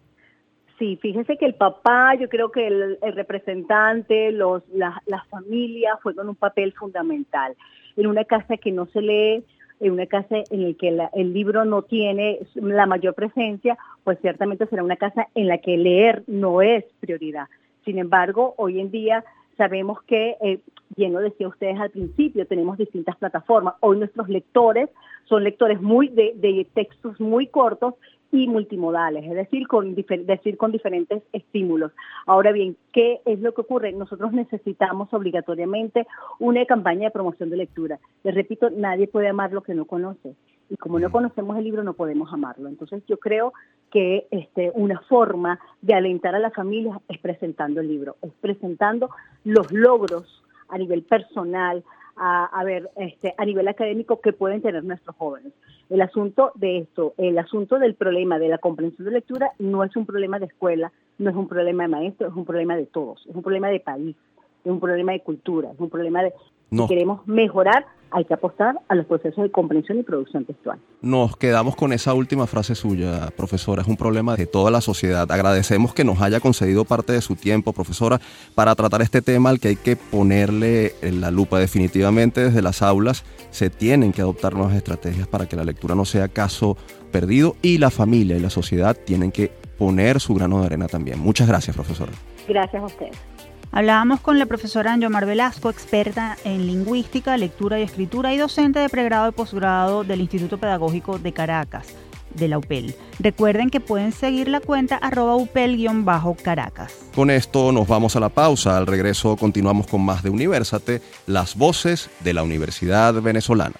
Sí, 0.78 0.98
fíjese 1.00 1.38
que 1.38 1.46
el 1.46 1.54
papá, 1.54 2.14
yo 2.16 2.28
creo 2.28 2.50
que 2.50 2.66
el, 2.66 2.98
representante, 3.14 4.30
los, 4.30 4.62
las 4.74 5.26
familias 5.30 5.98
juegan 6.02 6.28
un 6.28 6.36
papel 6.36 6.74
fundamental. 6.74 7.56
En 7.96 8.06
una 8.06 8.24
casa 8.24 8.56
que 8.56 8.72
no 8.72 8.86
se 8.86 9.00
lee, 9.00 9.44
en 9.80 9.92
una 9.92 10.06
casa 10.06 10.36
en 10.50 10.62
la 10.68 10.74
que 10.74 10.96
el 11.14 11.32
libro 11.32 11.64
no 11.64 11.82
tiene 11.82 12.40
la 12.54 12.86
mayor 12.86 13.14
presencia, 13.14 13.76
pues 14.04 14.18
ciertamente 14.20 14.66
será 14.66 14.82
una 14.82 14.96
casa 14.96 15.28
en 15.34 15.48
la 15.48 15.58
que 15.58 15.76
leer 15.76 16.22
no 16.26 16.62
es 16.62 16.84
prioridad. 17.00 17.46
Sin 17.84 17.98
embargo, 17.98 18.54
hoy 18.56 18.80
en 18.80 18.90
día 18.90 19.24
sabemos 19.56 20.02
que, 20.02 20.36
eh, 20.40 20.60
bien 20.96 21.12
lo 21.12 21.20
decía 21.20 21.48
ustedes 21.48 21.78
al 21.78 21.90
principio, 21.90 22.46
tenemos 22.46 22.78
distintas 22.78 23.16
plataformas. 23.16 23.74
Hoy 23.80 23.98
nuestros 23.98 24.28
lectores 24.28 24.88
son 25.24 25.44
lectores 25.44 25.80
muy 25.80 26.08
de 26.08 26.66
textos 26.74 27.20
muy 27.20 27.46
cortos 27.46 27.94
y 28.32 28.48
multimodales, 28.48 29.24
es 29.24 29.34
decir 29.34 29.66
con, 29.68 29.94
decir, 29.94 30.56
con 30.56 30.72
diferentes 30.72 31.22
estímulos. 31.32 31.92
Ahora 32.26 32.52
bien, 32.52 32.76
¿qué 32.92 33.20
es 33.24 33.40
lo 33.40 33.54
que 33.54 33.62
ocurre? 33.62 33.92
Nosotros 33.92 34.32
necesitamos 34.32 35.12
obligatoriamente 35.12 36.06
una 36.38 36.64
campaña 36.66 37.08
de 37.08 37.10
promoción 37.12 37.50
de 37.50 37.56
lectura. 37.56 37.98
Les 38.24 38.34
repito, 38.34 38.70
nadie 38.70 39.06
puede 39.06 39.28
amar 39.28 39.52
lo 39.52 39.62
que 39.62 39.74
no 39.74 39.84
conoce. 39.84 40.34
Y 40.68 40.76
como 40.76 40.98
no 40.98 41.10
conocemos 41.10 41.56
el 41.56 41.64
libro, 41.64 41.84
no 41.84 41.94
podemos 41.94 42.32
amarlo. 42.32 42.68
Entonces 42.68 43.02
yo 43.06 43.18
creo 43.18 43.52
que 43.92 44.26
este, 44.30 44.72
una 44.74 45.00
forma 45.02 45.60
de 45.80 45.94
alentar 45.94 46.34
a 46.34 46.40
la 46.40 46.50
familia 46.50 47.00
es 47.08 47.18
presentando 47.18 47.80
el 47.80 47.88
libro, 47.88 48.16
es 48.22 48.32
presentando 48.40 49.10
los 49.44 49.70
logros 49.70 50.42
a 50.68 50.78
nivel 50.78 51.02
personal, 51.02 51.84
a, 52.16 52.62
ver 52.64 52.90
este, 52.96 53.34
a 53.36 53.44
nivel 53.44 53.68
académico 53.68 54.20
que 54.20 54.32
pueden 54.32 54.62
tener 54.62 54.82
nuestros 54.84 55.14
jóvenes. 55.16 55.52
El 55.90 56.00
asunto 56.00 56.52
de 56.54 56.78
esto, 56.78 57.14
el 57.18 57.38
asunto 57.38 57.78
del 57.78 57.94
problema 57.94 58.38
de 58.38 58.48
la 58.48 58.58
comprensión 58.58 59.06
de 59.06 59.12
lectura 59.12 59.52
no 59.58 59.84
es 59.84 59.94
un 59.96 60.06
problema 60.06 60.38
de 60.38 60.46
escuela, 60.46 60.92
no 61.18 61.30
es 61.30 61.36
un 61.36 61.46
problema 61.46 61.84
de 61.84 61.88
maestro, 61.88 62.28
es 62.28 62.34
un 62.34 62.44
problema 62.44 62.76
de 62.76 62.86
todos, 62.86 63.24
es 63.28 63.34
un 63.34 63.42
problema 63.42 63.68
de 63.68 63.80
país, 63.80 64.16
es 64.64 64.72
un 64.72 64.80
problema 64.80 65.12
de 65.12 65.20
cultura, 65.20 65.70
es 65.70 65.78
un 65.78 65.90
problema 65.90 66.22
de 66.22 66.32
si 66.70 66.86
queremos 66.86 67.26
mejorar 67.26 67.86
hay 68.10 68.24
que 68.24 68.34
apostar 68.34 68.80
a 68.88 68.94
los 68.94 69.06
procesos 69.06 69.44
de 69.44 69.50
comprensión 69.50 69.98
y 69.98 70.02
producción 70.02 70.44
textual. 70.44 70.78
Nos 71.02 71.36
quedamos 71.36 71.76
con 71.76 71.92
esa 71.92 72.14
última 72.14 72.46
frase 72.46 72.74
suya, 72.74 73.30
profesora. 73.36 73.82
Es 73.82 73.88
un 73.88 73.96
problema 73.96 74.36
de 74.36 74.46
toda 74.46 74.70
la 74.70 74.80
sociedad. 74.80 75.30
Agradecemos 75.30 75.92
que 75.92 76.04
nos 76.04 76.20
haya 76.22 76.40
concedido 76.40 76.84
parte 76.84 77.12
de 77.12 77.20
su 77.20 77.36
tiempo, 77.36 77.72
profesora, 77.72 78.20
para 78.54 78.74
tratar 78.74 79.02
este 79.02 79.22
tema 79.22 79.50
al 79.50 79.60
que 79.60 79.68
hay 79.68 79.76
que 79.76 79.96
ponerle 79.96 80.94
en 81.02 81.20
la 81.20 81.30
lupa. 81.30 81.58
Definitivamente 81.58 82.44
desde 82.44 82.62
las 82.62 82.82
aulas 82.82 83.24
se 83.50 83.70
tienen 83.70 84.12
que 84.12 84.22
adoptar 84.22 84.54
nuevas 84.54 84.76
estrategias 84.76 85.26
para 85.26 85.46
que 85.46 85.56
la 85.56 85.64
lectura 85.64 85.94
no 85.94 86.04
sea 86.04 86.28
caso 86.28 86.76
perdido 87.10 87.56
y 87.62 87.78
la 87.78 87.90
familia 87.90 88.36
y 88.36 88.40
la 88.40 88.50
sociedad 88.50 88.96
tienen 88.96 89.32
que 89.32 89.50
poner 89.78 90.20
su 90.20 90.34
grano 90.34 90.60
de 90.60 90.66
arena 90.66 90.86
también. 90.86 91.18
Muchas 91.18 91.48
gracias, 91.48 91.76
profesora. 91.76 92.12
Gracias 92.48 92.82
a 92.82 92.86
ustedes. 92.86 93.35
Hablábamos 93.76 94.20
con 94.20 94.38
la 94.38 94.46
profesora 94.46 94.94
Anjomar 94.94 95.26
Velasco, 95.26 95.68
experta 95.68 96.38
en 96.44 96.66
lingüística, 96.66 97.36
lectura 97.36 97.78
y 97.78 97.82
escritura 97.82 98.32
y 98.32 98.38
docente 98.38 98.78
de 98.78 98.88
pregrado 98.88 99.28
y 99.28 99.32
posgrado 99.32 100.02
del 100.02 100.22
Instituto 100.22 100.56
Pedagógico 100.56 101.18
de 101.18 101.32
Caracas, 101.32 101.88
de 102.34 102.48
la 102.48 102.56
UPEL. 102.56 102.94
Recuerden 103.18 103.68
que 103.68 103.80
pueden 103.80 104.12
seguir 104.12 104.48
la 104.48 104.60
cuenta 104.60 104.96
arroba 104.96 105.36
UPEL-Caracas. 105.36 106.94
Con 107.14 107.28
esto 107.28 107.70
nos 107.70 107.86
vamos 107.86 108.16
a 108.16 108.20
la 108.20 108.30
pausa. 108.30 108.78
Al 108.78 108.86
regreso 108.86 109.36
continuamos 109.36 109.86
con 109.88 110.00
más 110.00 110.22
de 110.22 110.30
Universate, 110.30 111.02
las 111.26 111.54
voces 111.54 112.08
de 112.20 112.32
la 112.32 112.44
Universidad 112.44 113.20
Venezolana. 113.20 113.76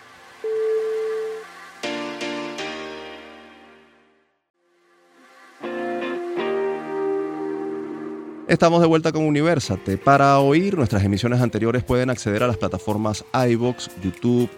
Estamos 8.48 8.80
de 8.80 8.86
vuelta 8.86 9.10
con 9.10 9.24
Universate. 9.24 9.98
Para 9.98 10.38
oír 10.38 10.76
nuestras 10.76 11.02
emisiones 11.02 11.40
anteriores 11.40 11.82
pueden 11.82 12.10
acceder 12.10 12.44
a 12.44 12.46
las 12.46 12.56
plataformas 12.56 13.24
iBox, 13.34 13.90
YouTube, 14.04 14.48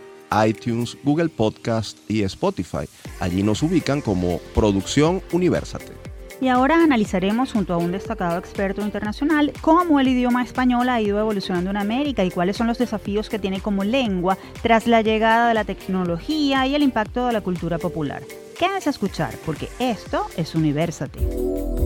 iTunes, 0.46 0.98
Google 1.02 1.30
Podcast 1.30 1.98
y 2.06 2.22
Spotify. 2.22 2.86
Allí 3.18 3.42
nos 3.42 3.62
ubican 3.62 4.02
como 4.02 4.40
Producción 4.54 5.22
Universate. 5.32 5.94
Y 6.38 6.48
ahora 6.48 6.84
analizaremos 6.84 7.52
junto 7.52 7.72
a 7.72 7.78
un 7.78 7.90
destacado 7.90 8.38
experto 8.38 8.82
internacional 8.82 9.54
cómo 9.62 10.00
el 10.00 10.08
idioma 10.08 10.42
español 10.42 10.90
ha 10.90 11.00
ido 11.00 11.18
evolucionando 11.18 11.70
en 11.70 11.78
América 11.78 12.22
y 12.26 12.30
cuáles 12.30 12.58
son 12.58 12.66
los 12.66 12.76
desafíos 12.76 13.30
que 13.30 13.38
tiene 13.38 13.62
como 13.62 13.84
lengua 13.84 14.36
tras 14.62 14.86
la 14.86 15.00
llegada 15.00 15.48
de 15.48 15.54
la 15.54 15.64
tecnología 15.64 16.66
y 16.66 16.74
el 16.74 16.82
impacto 16.82 17.26
de 17.26 17.32
la 17.32 17.40
cultura 17.40 17.78
popular. 17.78 18.22
Quédense 18.58 18.90
a 18.90 18.92
escuchar 18.92 19.34
porque 19.46 19.70
esto 19.78 20.26
es 20.36 20.54
Universate. 20.54 21.77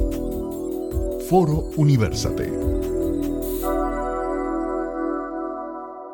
Foro 1.33 1.71
Universate. 1.79 2.53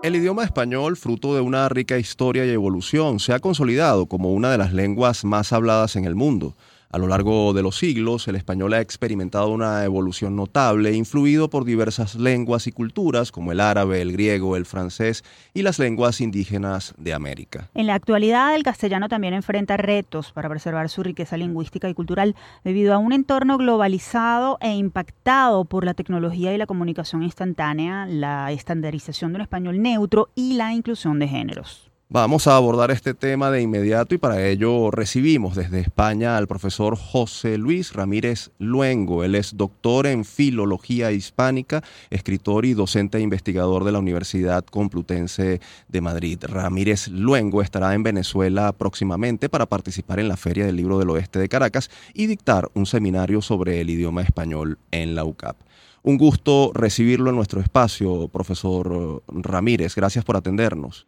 El 0.05 0.15
idioma 0.15 0.45
español, 0.45 0.97
fruto 0.97 1.35
de 1.35 1.41
una 1.41 1.69
rica 1.69 1.99
historia 1.99 2.47
y 2.47 2.51
evolución, 2.51 3.19
se 3.19 3.33
ha 3.33 3.41
consolidado 3.41 4.07
como 4.07 4.33
una 4.33 4.53
de 4.53 4.59
las 4.59 4.73
lenguas 4.73 5.25
más 5.25 5.53
habladas 5.53 5.97
en 5.97 6.05
el 6.05 6.15
mundo. 6.15 6.55
A 6.90 6.96
lo 6.96 7.07
largo 7.07 7.53
de 7.53 7.62
los 7.62 7.77
siglos, 7.77 8.29
el 8.29 8.37
español 8.37 8.72
ha 8.72 8.81
experimentado 8.81 9.51
una 9.51 9.85
evolución 9.85 10.35
notable, 10.37 10.94
influido 10.94 11.51
por 11.51 11.66
diversas 11.66 12.14
lenguas 12.14 12.66
y 12.66 12.72
culturas 12.72 13.31
como 13.31 13.53
el 13.53 13.61
árabe, 13.61 14.01
el 14.01 14.12
griego, 14.12 14.57
el 14.57 14.64
francés 14.64 15.22
y 15.53 15.61
las 15.61 15.79
lenguas 15.79 16.22
indígenas 16.22 16.94
de 16.96 17.12
América. 17.12 17.68
En 17.74 17.87
la 17.87 17.94
actualidad, 17.94 18.55
el 18.55 18.62
castellano 18.62 19.11
también 19.11 19.35
enfrenta 19.35 19.77
retos 19.77 20.33
para 20.33 20.48
preservar 20.48 20.88
su 20.88 21.03
riqueza 21.03 21.37
lingüística 21.37 21.90
y 21.90 21.94
cultural 21.94 22.35
debido 22.64 22.94
a 22.94 22.98
un 22.98 23.12
entorno 23.12 23.59
globalizado 23.59 24.57
e 24.62 24.74
impactado 24.74 25.66
por 25.66 25.85
la 25.85 25.92
tecnología 25.92 26.55
y 26.55 26.57
la 26.57 26.66
comunicación 26.66 27.22
instantánea, 27.22 28.07
la 28.07 28.51
estandarización 28.51 29.33
de 29.33 29.37
un 29.37 29.42
español 29.42 29.83
neutro 29.83 30.31
y 30.35 30.55
la 30.55 30.72
inclusión 30.72 31.18
de 31.18 31.29
géneros. 31.29 31.88
Vamos 32.11 32.47
a 32.47 32.57
abordar 32.57 32.90
este 32.90 33.12
tema 33.12 33.51
de 33.51 33.61
inmediato 33.61 34.14
y 34.14 34.18
para 34.18 34.42
ello 34.47 34.90
recibimos 34.90 35.55
desde 35.55 35.81
España 35.81 36.38
al 36.38 36.47
profesor 36.47 36.97
José 36.97 37.59
Luis 37.59 37.92
Ramírez 37.92 38.51
Luengo. 38.59 39.25
Él 39.25 39.35
es 39.35 39.59
doctor 39.59 40.07
en 40.07 40.25
Filología 40.25 41.12
Hispánica, 41.12 41.85
escritor 42.09 42.64
y 42.64 42.73
docente 42.73 43.18
e 43.18 43.21
investigador 43.21 43.85
de 43.85 43.92
la 43.92 43.99
Universidad 43.99 44.64
Complutense 44.64 45.61
de 45.88 46.01
Madrid. 46.01 46.42
Ramírez 46.44 47.09
Luengo 47.09 47.61
estará 47.61 47.92
en 47.92 48.03
Venezuela 48.03 48.73
próximamente 48.73 49.51
para 49.51 49.66
participar 49.66 50.18
en 50.18 50.29
la 50.29 50.38
Feria 50.38 50.64
del 50.64 50.77
Libro 50.77 50.99
del 50.99 51.11
Oeste 51.11 51.38
de 51.38 51.51
Caracas 51.51 51.90
y 52.14 52.25
dictar 52.25 52.71
un 52.73 52.87
seminario 52.87 53.42
sobre 53.42 53.83
el 53.83 53.90
idioma 53.90 54.23
español 54.23 54.79
en 54.92 55.14
la 55.14 55.27
UCAP. 55.27 55.59
Un 56.03 56.16
gusto 56.16 56.73
recibirlo 56.73 57.29
en 57.29 57.37
nuestro 57.37 57.61
espacio, 57.61 58.29
profesor 58.29 59.23
Ramírez. 59.29 59.94
Gracias 59.94 60.25
por 60.25 60.38
atendernos. 60.38 61.07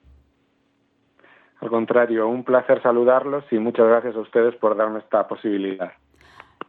Al 1.60 1.68
contrario, 1.68 2.28
un 2.28 2.42
placer 2.42 2.82
saludarlos 2.82 3.44
y 3.50 3.58
muchas 3.58 3.86
gracias 3.86 4.16
a 4.16 4.20
ustedes 4.20 4.54
por 4.56 4.76
darme 4.76 5.00
esta 5.00 5.28
posibilidad. 5.28 5.92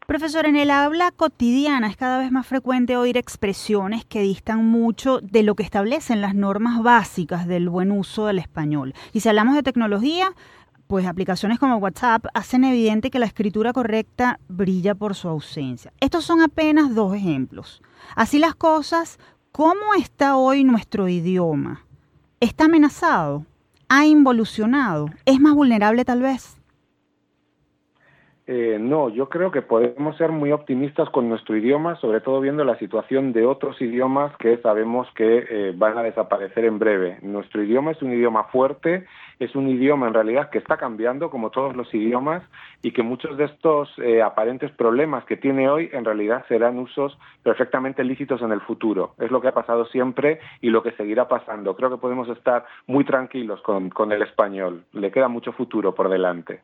Profesor, 0.06 0.46
en 0.46 0.58
el 0.58 0.72
habla 0.72 1.12
cotidiana 1.12 1.88
es 1.88 1.96
cada 1.96 2.20
vez 2.20 2.32
más 2.32 2.46
frecuente 2.46 2.98
oír 2.98 3.16
expresiones 3.16 4.04
que 4.04 4.20
distan 4.22 4.66
mucho 4.66 5.20
de 5.22 5.44
lo 5.44 5.56
que 5.56 5.64
establecen 5.64 6.20
las 6.20 6.36
normas 6.36 6.84
básicas 6.84 7.48
del 7.48 7.70
buen 7.70 7.92
uso 7.92 8.26
del 8.26 8.40
español. 8.40 8.94
Y 9.14 9.22
si 9.22 9.30
hablamos 9.30 9.56
de 9.56 9.64
tecnología, 9.64 10.34
pues 10.88 11.06
aplicaciones 11.06 11.60
como 11.60 11.78
WhatsApp 11.78 12.26
hacen 12.34 12.66
evidente 12.66 13.10
que 13.10 13.20
la 13.20 13.26
escritura 13.26 13.72
correcta 13.72 14.42
brilla 14.50 14.96
por 14.96 15.16
su 15.16 15.30
ausencia. 15.30 15.94
Estos 16.02 16.26
son 16.26 16.42
apenas 16.42 16.94
dos 16.94 17.16
ejemplos. 17.16 17.82
Así 18.18 18.40
las 18.40 18.56
cosas, 18.56 19.18
¿cómo 19.54 19.94
está 19.98 20.36
hoy 20.36 20.66
nuestro 20.66 21.08
idioma? 21.08 21.86
¿Está 22.42 22.66
amenazado? 22.66 23.46
Ha 23.94 24.06
involucionado? 24.06 25.10
¿Es 25.26 25.42
más 25.42 25.54
vulnerable 25.54 26.06
tal 26.06 26.22
vez? 26.22 26.56
Eh, 28.48 28.78
no, 28.80 29.10
yo 29.10 29.30
creo 29.30 29.52
que 29.52 29.62
podemos 29.62 30.18
ser 30.18 30.32
muy 30.32 30.52
optimistas 30.52 31.10
con 31.12 31.30
nuestro 31.30 31.56
idioma, 31.56 31.96
sobre 31.98 32.22
todo 32.22 32.42
viendo 32.42 32.64
la 32.64 32.78
situación 32.80 33.34
de 33.34 33.46
otros 33.46 33.80
idiomas 33.80 34.36
que 34.38 34.58
sabemos 34.58 35.08
que 35.14 35.46
eh, 35.48 35.74
van 35.76 35.98
a 35.98 36.04
desaparecer 36.04 36.66
en 36.66 36.80
breve. 36.80 37.20
Nuestro 37.22 37.62
idioma 37.62 37.92
es 37.92 38.02
un 38.02 38.12
idioma 38.12 38.46
fuerte, 38.46 39.06
es 39.40 39.56
un 39.56 39.70
idioma 39.70 40.08
en 40.08 40.16
realidad 40.16 40.50
que 40.50 40.58
está 40.58 40.78
cambiando 40.78 41.30
como 41.30 41.52
todos 41.52 41.76
los 41.76 41.94
idiomas 41.94 42.42
y 42.82 42.92
que 42.92 43.04
muchos 43.04 43.38
de 43.38 43.46
estos 43.46 43.90
eh, 44.00 44.24
aparentes 44.24 44.72
problemas 44.72 45.24
que 45.26 45.38
tiene 45.38 45.70
hoy 45.70 45.92
en 45.94 46.04
realidad 46.04 46.44
serán 46.48 46.80
usos 46.80 47.18
perfectamente 47.44 48.04
lícitos 48.04 48.42
en 48.42 48.52
el 48.52 48.62
futuro. 48.62 49.14
Es 49.20 49.30
lo 49.30 49.40
que 49.40 49.50
ha 49.50 49.54
pasado 49.54 49.86
siempre 49.86 50.40
y 50.62 50.72
lo 50.72 50.82
que 50.82 50.94
seguirá 50.94 51.28
pasando. 51.28 51.76
Creo 51.76 51.92
que 51.92 51.98
podemos 51.98 52.28
estar 52.30 52.66
muy 52.88 53.06
tranquilos 53.06 53.62
con 53.62 54.12
el 54.12 54.22
español. 54.24 54.84
Le 54.94 55.12
queda 55.12 55.28
mucho 55.28 55.52
futuro 55.52 55.94
por 55.94 56.10
delante. 56.10 56.62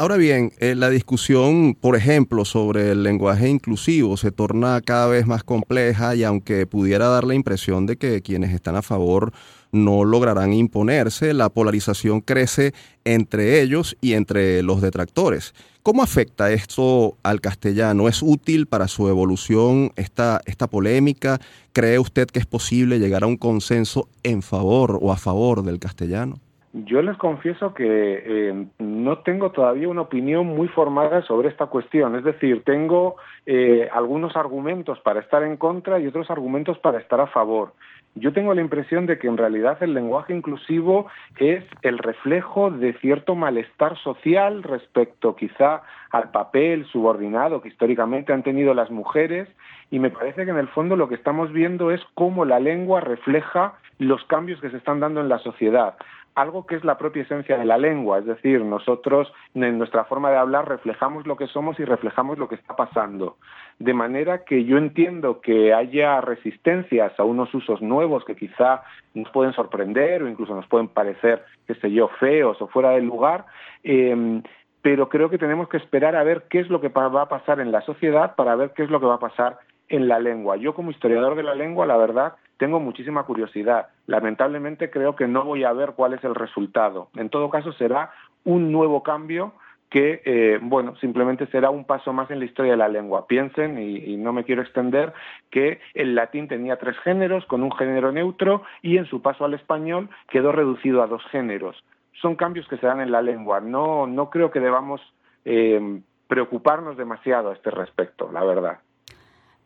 Ahora 0.00 0.16
bien, 0.16 0.52
eh, 0.60 0.76
la 0.76 0.90
discusión, 0.90 1.74
por 1.74 1.96
ejemplo, 1.96 2.44
sobre 2.44 2.92
el 2.92 3.02
lenguaje 3.02 3.48
inclusivo 3.48 4.16
se 4.16 4.30
torna 4.30 4.80
cada 4.80 5.08
vez 5.08 5.26
más 5.26 5.42
compleja 5.42 6.14
y 6.14 6.22
aunque 6.22 6.68
pudiera 6.68 7.08
dar 7.08 7.24
la 7.24 7.34
impresión 7.34 7.84
de 7.84 7.96
que 7.96 8.22
quienes 8.22 8.54
están 8.54 8.76
a 8.76 8.82
favor 8.82 9.32
no 9.72 10.04
lograrán 10.04 10.52
imponerse, 10.52 11.34
la 11.34 11.48
polarización 11.48 12.20
crece 12.20 12.74
entre 13.04 13.60
ellos 13.60 13.96
y 14.00 14.12
entre 14.12 14.62
los 14.62 14.80
detractores. 14.80 15.52
¿Cómo 15.82 16.04
afecta 16.04 16.52
esto 16.52 17.16
al 17.24 17.40
castellano? 17.40 18.06
¿Es 18.06 18.22
útil 18.22 18.68
para 18.68 18.86
su 18.86 19.08
evolución 19.08 19.90
esta, 19.96 20.40
esta 20.46 20.68
polémica? 20.68 21.40
¿Cree 21.72 21.98
usted 21.98 22.28
que 22.28 22.38
es 22.38 22.46
posible 22.46 23.00
llegar 23.00 23.24
a 23.24 23.26
un 23.26 23.36
consenso 23.36 24.08
en 24.22 24.42
favor 24.42 25.00
o 25.02 25.10
a 25.10 25.16
favor 25.16 25.64
del 25.64 25.80
castellano? 25.80 26.38
Yo 26.74 27.00
les 27.00 27.16
confieso 27.16 27.72
que 27.72 27.86
eh, 27.86 28.66
no 28.78 29.18
tengo 29.18 29.52
todavía 29.52 29.88
una 29.88 30.02
opinión 30.02 30.46
muy 30.46 30.68
formada 30.68 31.22
sobre 31.22 31.48
esta 31.48 31.66
cuestión. 31.66 32.14
Es 32.14 32.24
decir, 32.24 32.62
tengo 32.64 33.16
eh, 33.46 33.88
algunos 33.90 34.36
argumentos 34.36 35.00
para 35.00 35.20
estar 35.20 35.42
en 35.42 35.56
contra 35.56 35.98
y 35.98 36.06
otros 36.06 36.30
argumentos 36.30 36.78
para 36.78 36.98
estar 36.98 37.20
a 37.20 37.26
favor. 37.28 37.72
Yo 38.14 38.32
tengo 38.32 38.52
la 38.52 38.60
impresión 38.60 39.06
de 39.06 39.18
que 39.18 39.28
en 39.28 39.36
realidad 39.36 39.82
el 39.82 39.94
lenguaje 39.94 40.34
inclusivo 40.34 41.06
es 41.38 41.64
el 41.82 41.98
reflejo 41.98 42.70
de 42.70 42.92
cierto 42.94 43.34
malestar 43.34 43.96
social 43.98 44.62
respecto 44.62 45.36
quizá 45.36 45.82
al 46.10 46.30
papel 46.30 46.84
subordinado 46.86 47.62
que 47.62 47.68
históricamente 47.68 48.32
han 48.32 48.42
tenido 48.42 48.74
las 48.74 48.90
mujeres 48.90 49.48
y 49.90 50.00
me 50.00 50.10
parece 50.10 50.44
que 50.44 50.50
en 50.50 50.58
el 50.58 50.68
fondo 50.68 50.96
lo 50.96 51.08
que 51.08 51.14
estamos 51.14 51.52
viendo 51.52 51.92
es 51.92 52.00
cómo 52.14 52.44
la 52.44 52.58
lengua 52.60 53.00
refleja 53.00 53.74
los 53.98 54.24
cambios 54.24 54.60
que 54.60 54.70
se 54.70 54.78
están 54.78 55.00
dando 55.00 55.20
en 55.20 55.28
la 55.28 55.38
sociedad 55.38 55.94
algo 56.40 56.66
que 56.66 56.76
es 56.76 56.84
la 56.84 56.98
propia 56.98 57.22
esencia 57.22 57.58
de 57.58 57.64
la 57.64 57.78
lengua, 57.78 58.20
es 58.20 58.24
decir, 58.24 58.64
nosotros 58.64 59.32
en 59.54 59.76
nuestra 59.76 60.04
forma 60.04 60.30
de 60.30 60.36
hablar 60.36 60.68
reflejamos 60.68 61.26
lo 61.26 61.36
que 61.36 61.48
somos 61.48 61.80
y 61.80 61.84
reflejamos 61.84 62.38
lo 62.38 62.48
que 62.48 62.54
está 62.54 62.76
pasando. 62.76 63.38
De 63.80 63.92
manera 63.92 64.44
que 64.44 64.64
yo 64.64 64.78
entiendo 64.78 65.40
que 65.40 65.74
haya 65.74 66.20
resistencias 66.20 67.18
a 67.18 67.24
unos 67.24 67.52
usos 67.54 67.82
nuevos 67.82 68.24
que 68.24 68.36
quizá 68.36 68.82
nos 69.14 69.28
pueden 69.30 69.52
sorprender 69.52 70.22
o 70.22 70.28
incluso 70.28 70.54
nos 70.54 70.68
pueden 70.68 70.86
parecer, 70.86 71.44
qué 71.66 71.74
sé 71.74 71.90
yo, 71.90 72.06
feos 72.20 72.62
o 72.62 72.68
fuera 72.68 72.90
del 72.90 73.06
lugar, 73.06 73.46
em, 73.82 74.42
pero 74.80 75.08
creo 75.08 75.30
que 75.30 75.38
tenemos 75.38 75.68
que 75.68 75.78
esperar 75.78 76.14
a 76.14 76.22
ver 76.22 76.44
qué 76.48 76.60
es 76.60 76.68
lo 76.68 76.80
que 76.80 76.88
va 76.88 77.22
a 77.22 77.28
pasar 77.28 77.58
en 77.58 77.72
la 77.72 77.80
sociedad 77.80 78.36
para 78.36 78.54
ver 78.54 78.70
qué 78.76 78.84
es 78.84 78.90
lo 78.90 79.00
que 79.00 79.06
va 79.06 79.16
a 79.16 79.20
pasar 79.20 79.58
en 79.88 80.06
la 80.06 80.20
lengua. 80.20 80.56
Yo 80.56 80.72
como 80.72 80.92
historiador 80.92 81.34
de 81.34 81.42
la 81.42 81.56
lengua, 81.56 81.84
la 81.84 81.96
verdad, 81.96 82.34
tengo 82.58 82.80
muchísima 82.80 83.22
curiosidad. 83.22 83.88
Lamentablemente 84.06 84.90
creo 84.90 85.16
que 85.16 85.26
no 85.26 85.44
voy 85.44 85.64
a 85.64 85.72
ver 85.72 85.92
cuál 85.92 86.12
es 86.12 86.22
el 86.24 86.34
resultado. 86.34 87.08
En 87.16 87.30
todo 87.30 87.48
caso, 87.48 87.72
será 87.72 88.12
un 88.44 88.70
nuevo 88.72 89.02
cambio 89.02 89.52
que, 89.90 90.20
eh, 90.24 90.58
bueno, 90.60 90.96
simplemente 90.96 91.46
será 91.46 91.70
un 91.70 91.84
paso 91.84 92.12
más 92.12 92.30
en 92.30 92.40
la 92.40 92.44
historia 92.44 92.72
de 92.72 92.78
la 92.78 92.88
lengua. 92.88 93.26
Piensen, 93.26 93.78
y, 93.78 94.16
no 94.16 94.32
me 94.32 94.44
quiero 94.44 94.60
extender, 94.60 95.14
que 95.50 95.80
el 95.94 96.14
latín 96.14 96.48
tenía 96.48 96.76
tres 96.76 96.98
géneros 96.98 97.46
con 97.46 97.62
un 97.62 97.72
género 97.72 98.12
neutro 98.12 98.62
y 98.82 98.98
en 98.98 99.06
su 99.06 99.22
paso 99.22 99.44
al 99.44 99.54
español 99.54 100.10
quedó 100.28 100.52
reducido 100.52 101.02
a 101.02 101.06
dos 101.06 101.24
géneros. 101.30 101.82
Son 102.20 102.36
cambios 102.36 102.68
que 102.68 102.76
se 102.76 102.86
dan 102.86 103.00
en 103.00 103.12
la 103.12 103.22
lengua. 103.22 103.60
No, 103.60 104.06
no 104.06 104.28
creo 104.28 104.50
que 104.50 104.60
debamos 104.60 105.00
eh, 105.44 106.00
preocuparnos 106.26 106.96
demasiado 106.96 107.50
a 107.50 107.54
este 107.54 107.70
respecto, 107.70 108.30
la 108.32 108.44
verdad. 108.44 108.80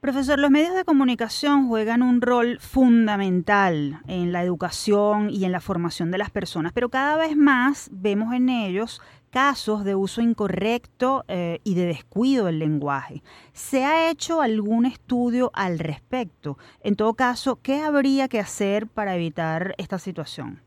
Profesor, 0.02 0.40
los 0.40 0.50
medios 0.50 0.74
de 0.74 0.84
comunicación 0.84 1.68
juegan 1.68 2.02
un 2.02 2.20
rol 2.20 2.58
fundamental 2.58 4.00
en 4.08 4.32
la 4.32 4.42
educación 4.42 5.30
y 5.30 5.44
en 5.44 5.52
la 5.52 5.60
formación 5.60 6.10
de 6.10 6.18
las 6.18 6.28
personas, 6.28 6.72
pero 6.72 6.88
cada 6.88 7.16
vez 7.16 7.36
más 7.36 7.88
vemos 7.92 8.34
en 8.34 8.48
ellos 8.48 9.00
casos 9.30 9.84
de 9.84 9.94
uso 9.94 10.20
incorrecto 10.20 11.24
eh, 11.28 11.60
y 11.62 11.76
de 11.76 11.86
descuido 11.86 12.46
del 12.46 12.58
lenguaje. 12.58 13.22
¿Se 13.52 13.84
ha 13.84 14.10
hecho 14.10 14.42
algún 14.42 14.86
estudio 14.86 15.52
al 15.54 15.78
respecto? 15.78 16.58
En 16.82 16.96
todo 16.96 17.14
caso, 17.14 17.60
¿qué 17.62 17.78
habría 17.78 18.26
que 18.26 18.40
hacer 18.40 18.88
para 18.88 19.14
evitar 19.14 19.76
esta 19.78 20.00
situación? 20.00 20.62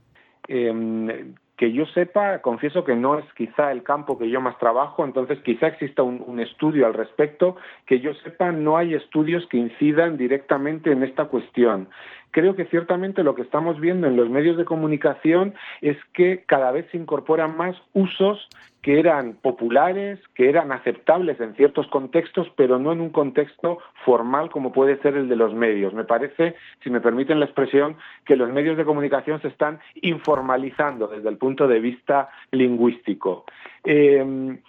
Em, 0.48 1.36
que 1.57 1.71
yo 1.71 1.85
sepa, 1.87 2.39
confieso 2.39 2.83
que 2.83 2.95
no 2.95 3.17
es 3.17 3.25
quizá 3.33 3.71
el 3.71 3.83
campo 3.83 4.17
que 4.17 4.29
yo 4.29 4.41
más 4.41 4.57
trabajo, 4.57 5.05
entonces 5.05 5.39
quizá 5.39 5.67
exista 5.67 6.03
un, 6.03 6.39
estudio 6.39 6.85
al 6.85 6.93
respecto. 6.93 7.55
Que 7.85 7.99
yo 7.99 8.13
sepa, 8.15 8.51
no 8.51 8.77
hay 8.77 8.93
estudios 8.93 9.47
que 9.47 9.57
incidan 9.57 10.17
directamente 10.17 10.91
en 10.91 11.03
esta 11.03 11.25
cuestión 11.25 11.87
creo 12.36 12.54
que 12.54 12.65
ciertamente 12.65 13.24
lo 13.24 13.34
que 13.34 13.43
estamos 13.43 13.80
viendo 13.80 14.08
en 14.08 14.17
los 14.17 14.30
medios 14.30 14.58
de 14.58 14.65
comunicación 14.65 15.54
es 15.80 15.95
que 16.12 16.43
cada 16.45 16.69
vez 16.71 16.86
se 16.91 16.98
incorporan 16.98 17.56
más 17.56 17.78
usos 17.93 18.50
que 18.82 19.00
eran 19.00 19.36
populares, 19.41 20.19
que 20.34 20.50
eran 20.50 20.74
aceptables 20.74 21.39
en 21.39 21.56
ciertos 21.56 21.88
contextos, 21.88 22.52
pero 22.58 22.78
no 22.78 22.91
en 22.91 23.00
un 23.00 23.12
contexto 23.12 23.78
formal 24.04 24.50
como 24.50 24.74
puede 24.74 24.98
ser 24.98 25.15
el 25.15 25.30
de 25.30 25.38
los 25.38 25.54
medios. 25.54 25.93
Me 25.93 26.04
parece, 26.04 26.56
si 26.84 26.89
me 26.89 27.00
permiten 27.00 27.39
la 27.39 27.45
expresión, 27.45 27.95
que 28.26 28.36
los 28.36 28.52
medios 28.52 28.76
de 28.76 28.84
comunicación 28.84 29.41
se 29.41 29.48
están 29.48 29.80
informalizando 30.02 31.08
desde 31.08 31.30
el 31.30 31.38
punto 31.38 31.69
de 31.69 31.80
vista 31.80 32.28
lingüístico. 32.52 33.45
Eh, 33.86 34.60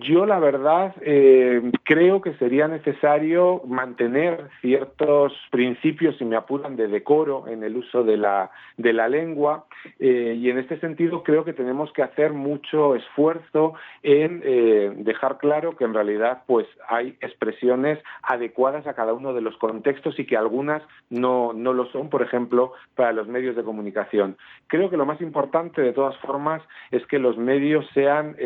yo, 0.00 0.26
la 0.26 0.38
verdad, 0.38 0.94
eh, 1.00 1.72
creo 1.82 2.20
que 2.20 2.34
sería 2.34 2.68
necesario 2.68 3.62
mantener 3.66 4.48
ciertos 4.60 5.32
principios, 5.50 6.16
si 6.18 6.24
me 6.24 6.36
apuran, 6.36 6.76
de 6.76 6.86
decoro 6.86 7.48
en 7.48 7.64
el 7.64 7.76
uso 7.76 8.04
de 8.04 8.16
la, 8.16 8.50
de 8.76 8.92
la 8.92 9.08
lengua 9.08 9.64
eh, 9.98 10.36
y 10.38 10.50
en 10.50 10.58
este 10.58 10.78
sentido 10.78 11.24
creo 11.24 11.44
que 11.44 11.52
tenemos 11.52 11.92
que 11.92 12.02
hacer 12.02 12.32
mucho 12.32 12.94
esfuerzo 12.94 13.74
en 14.02 14.40
eh, 14.44 14.92
dejar 14.98 15.38
claro 15.38 15.76
que 15.76 15.84
en 15.84 15.94
realidad 15.94 16.42
pues 16.46 16.66
hay 16.88 17.16
expresiones 17.20 17.98
adecuadas 18.22 18.86
a 18.86 18.94
cada 18.94 19.12
uno 19.12 19.34
de 19.34 19.40
los 19.40 19.56
contextos 19.56 20.18
y 20.18 20.26
que 20.26 20.36
algunas 20.36 20.82
no, 21.10 21.52
no 21.52 21.72
lo 21.72 21.86
son, 21.86 22.08
por 22.08 22.22
ejemplo, 22.22 22.72
para 22.94 23.12
los 23.12 23.26
medios 23.26 23.56
de 23.56 23.64
comunicación. 23.64 24.36
Creo 24.68 24.90
que 24.90 24.96
lo 24.96 25.06
más 25.06 25.20
importante, 25.20 25.82
de 25.82 25.92
todas 25.92 26.16
formas, 26.18 26.62
es 26.90 27.04
que 27.06 27.18
los 27.18 27.36
medios 27.36 27.84
sean 27.94 28.36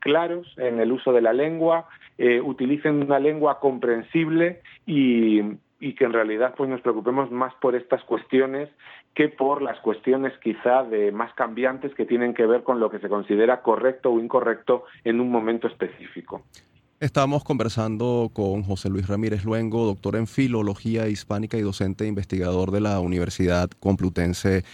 claros, 0.00 0.54
en 0.70 0.80
el 0.80 0.90
uso 0.92 1.12
de 1.12 1.20
la 1.20 1.32
lengua, 1.32 1.86
eh, 2.18 2.40
utilicen 2.40 3.02
una 3.02 3.18
lengua 3.18 3.60
comprensible 3.60 4.62
y, 4.86 5.42
que 5.80 6.04
en 6.04 6.12
realidad 6.12 6.54
pues 6.56 6.68
nos 6.70 6.80
preocupemos 6.80 7.30
más 7.30 7.52
por 7.60 7.74
estas 7.74 8.02
cuestiones 8.04 8.68
que 9.14 9.28
por 9.28 9.60
las 9.60 9.78
cuestiones 9.80 10.32
quizá 10.42 10.84
de 10.84 11.12
más 11.12 11.32
cambiantes 11.34 11.94
que 11.94 12.06
tienen 12.06 12.32
que 12.32 12.46
ver 12.46 12.62
con 12.62 12.80
lo 12.80 12.90
que 12.90 12.98
se 12.98 13.08
considera 13.08 13.62
correcto 13.62 14.10
o 14.10 14.20
incorrecto 14.20 14.84
en 15.04 15.20
un 15.20 15.30
momento 15.30 15.66
específico. 15.66 16.42
Estamos 17.00 17.44
conversando 17.44 18.30
con 18.32 18.62
José 18.62 18.90
Luis 18.90 19.08
Ramírez 19.08 19.46
Luengo, 19.46 19.86
doctor 19.86 20.16
en 20.16 20.26
Filología 20.26 21.08
Hispánica 21.08 21.56
y 21.56 21.62
docente 21.62 22.04
e 22.04 22.08
investigador 22.08 22.70
de 22.70 22.82
la 22.82 23.00
Universidad 23.00 23.70
Complutense 23.80 24.64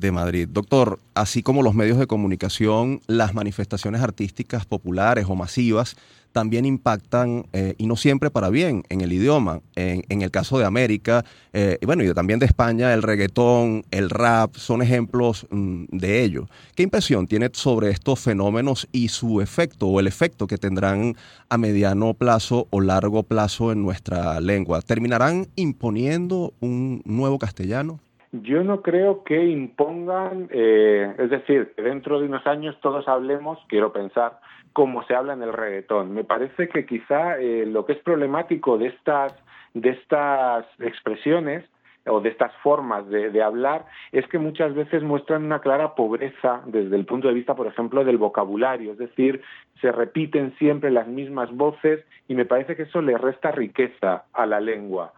de 0.00 0.12
Madrid. 0.12 0.48
Doctor, 0.50 0.98
así 1.14 1.42
como 1.42 1.62
los 1.62 1.74
medios 1.74 1.98
de 1.98 2.06
comunicación, 2.06 3.00
las 3.06 3.34
manifestaciones 3.34 4.00
artísticas 4.00 4.64
populares 4.64 5.26
o 5.28 5.36
masivas 5.36 5.96
también 6.32 6.64
impactan, 6.64 7.46
eh, 7.52 7.74
y 7.76 7.86
no 7.86 7.96
siempre 7.96 8.30
para 8.30 8.50
bien, 8.50 8.84
en 8.88 9.00
el 9.00 9.12
idioma. 9.12 9.60
En, 9.74 10.22
el 10.22 10.30
caso 10.30 10.58
de 10.58 10.64
América, 10.64 11.24
eh, 11.52 11.78
y 11.80 11.86
bueno, 11.86 12.04
y 12.04 12.12
también 12.12 12.38
de 12.38 12.46
España, 12.46 12.92
el 12.92 13.02
reggaetón, 13.02 13.84
el 13.90 14.10
rap, 14.10 14.54
son 14.56 14.82
ejemplos 14.82 15.46
mm, 15.50 15.84
de 15.90 16.22
ello. 16.22 16.48
¿Qué 16.74 16.82
impresión 16.82 17.26
tiene 17.26 17.50
sobre 17.52 17.90
estos 17.90 18.20
fenómenos 18.20 18.86
y 18.92 19.08
su 19.08 19.40
efecto 19.40 19.88
o 19.88 19.98
el 19.98 20.06
efecto 20.06 20.46
que 20.46 20.58
tendrán 20.58 21.16
a 21.48 21.58
mediano 21.58 22.14
plazo 22.14 22.68
o 22.70 22.80
largo 22.80 23.22
plazo 23.22 23.72
en 23.72 23.82
nuestra 23.82 24.40
lengua? 24.40 24.82
¿Terminarán 24.82 25.48
imponiendo 25.56 26.52
un 26.60 27.02
nuevo 27.04 27.38
castellano? 27.38 28.00
Yo 28.32 28.62
no 28.62 28.80
creo 28.80 29.24
que 29.24 29.44
impongan, 29.44 30.48
eh, 30.50 31.14
es 31.18 31.30
decir, 31.30 31.72
que 31.74 31.82
dentro 31.82 32.20
de 32.20 32.26
unos 32.26 32.46
años 32.46 32.78
todos 32.80 33.08
hablemos, 33.08 33.58
quiero 33.66 33.92
pensar, 33.92 34.38
como 34.72 35.02
se 35.04 35.16
habla 35.16 35.32
en 35.32 35.42
el 35.42 35.52
reggaetón. 35.52 36.12
Me 36.14 36.22
parece 36.22 36.68
que 36.68 36.86
quizá 36.86 37.38
eh, 37.38 37.66
lo 37.66 37.84
que 37.84 37.94
es 37.94 37.98
problemático 37.98 38.78
de 38.78 38.86
estas, 38.86 39.34
de 39.74 39.90
estas 39.90 40.64
expresiones 40.78 41.64
o 42.06 42.20
de 42.20 42.30
estas 42.30 42.54
formas 42.62 43.08
de, 43.08 43.42
hablar 43.42 43.86
es 44.12 44.26
que 44.28 44.38
muchas 44.38 44.74
veces 44.74 45.02
muestran 45.02 45.44
una 45.44 45.60
clara 45.60 45.94
pobreza 45.94 46.62
desde 46.66 46.96
el 46.96 47.04
punto 47.04 47.28
de 47.28 47.34
vista, 47.34 47.54
por 47.54 47.66
ejemplo, 47.66 48.04
del 48.04 48.16
vocabulario, 48.16 48.92
es 48.92 48.98
decir, 48.98 49.42
se 49.80 49.92
repiten 49.92 50.54
siempre 50.56 50.90
las 50.90 51.08
mismas 51.08 51.50
voces 51.54 52.04
y 52.28 52.34
me 52.34 52.46
parece 52.46 52.76
que 52.76 52.84
eso 52.84 53.02
le 53.02 53.18
resta 53.18 53.50
riqueza 53.50 54.24
a 54.32 54.46
la 54.46 54.60
lengua. 54.60 55.12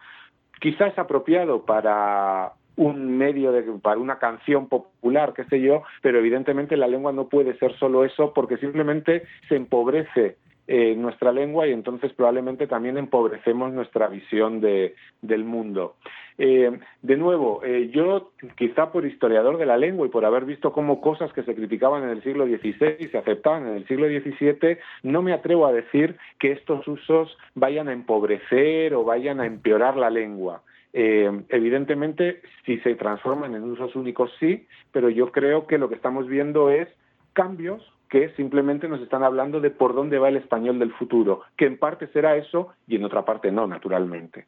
Quizás 0.59 0.93
es 0.93 0.99
apropiado 0.99 1.63
para 1.65 2.53
un 2.75 3.17
medio 3.17 3.51
de, 3.51 3.63
para 3.81 3.99
una 3.99 4.19
canción 4.19 4.67
popular, 4.67 5.33
qué 5.33 5.43
sé 5.45 5.61
yo, 5.61 5.83
pero 6.01 6.19
evidentemente 6.19 6.77
la 6.77 6.87
lengua 6.87 7.11
no 7.11 7.27
puede 7.27 7.57
ser 7.57 7.77
solo 7.77 8.03
eso 8.03 8.33
porque 8.33 8.57
simplemente 8.57 9.23
se 9.47 9.55
empobrece 9.55 10.37
eh, 10.65 10.95
nuestra 10.95 11.33
lengua 11.33 11.67
y 11.67 11.73
entonces 11.73 12.13
probablemente 12.13 12.67
también 12.67 12.97
empobrecemos 12.97 13.73
nuestra 13.73 14.07
visión 14.07 14.61
de, 14.61 14.95
del 15.21 15.43
mundo. 15.43 15.95
Eh, 16.37 16.79
de 17.01 17.17
nuevo, 17.17 17.61
eh, 17.65 17.89
yo 17.93 18.31
quizá 18.55 18.89
por 18.89 19.05
historiador 19.05 19.57
de 19.57 19.65
la 19.65 19.75
lengua 19.75 20.07
y 20.07 20.09
por 20.09 20.23
haber 20.23 20.45
visto 20.45 20.71
cómo 20.71 21.01
cosas 21.01 21.33
que 21.33 21.43
se 21.43 21.53
criticaban 21.53 22.03
en 22.03 22.09
el 22.09 22.23
siglo 22.23 22.45
XVI 22.45 23.09
se 23.11 23.17
aceptaban 23.17 23.67
en 23.67 23.75
el 23.75 23.87
siglo 23.87 24.07
XVII, 24.07 24.77
no 25.03 25.21
me 25.21 25.33
atrevo 25.33 25.67
a 25.67 25.73
decir 25.73 26.15
que 26.39 26.53
estos 26.53 26.87
usos 26.87 27.37
vayan 27.55 27.89
a 27.89 27.93
empobrecer 27.93 28.93
o 28.93 29.03
vayan 29.03 29.41
a 29.41 29.45
empeorar 29.45 29.97
la 29.97 30.09
lengua. 30.09 30.63
Eh, 30.93 31.43
evidentemente, 31.49 32.41
si 32.65 32.77
se 32.79 32.95
transforman 32.95 33.55
en 33.55 33.63
usos 33.63 33.95
únicos, 33.95 34.31
sí, 34.39 34.67
pero 34.91 35.09
yo 35.09 35.31
creo 35.31 35.65
que 35.65 35.79
lo 35.79 35.89
que 35.89 35.95
estamos 35.95 36.27
viendo 36.27 36.69
es 36.69 36.87
cambios 37.33 37.81
que 38.09 38.29
simplemente 38.35 38.87
nos 38.87 39.01
están 39.01 39.23
hablando 39.23 39.59
de 39.59 39.71
por 39.71 39.95
dónde 39.95 40.19
va 40.19 40.29
el 40.29 40.37
español 40.37 40.77
del 40.77 40.93
futuro, 40.93 41.41
que 41.57 41.65
en 41.65 41.79
parte 41.79 42.07
será 42.09 42.35
eso 42.37 42.69
y 42.87 42.95
en 42.95 43.05
otra 43.05 43.25
parte 43.25 43.51
no, 43.51 43.65
naturalmente. 43.65 44.45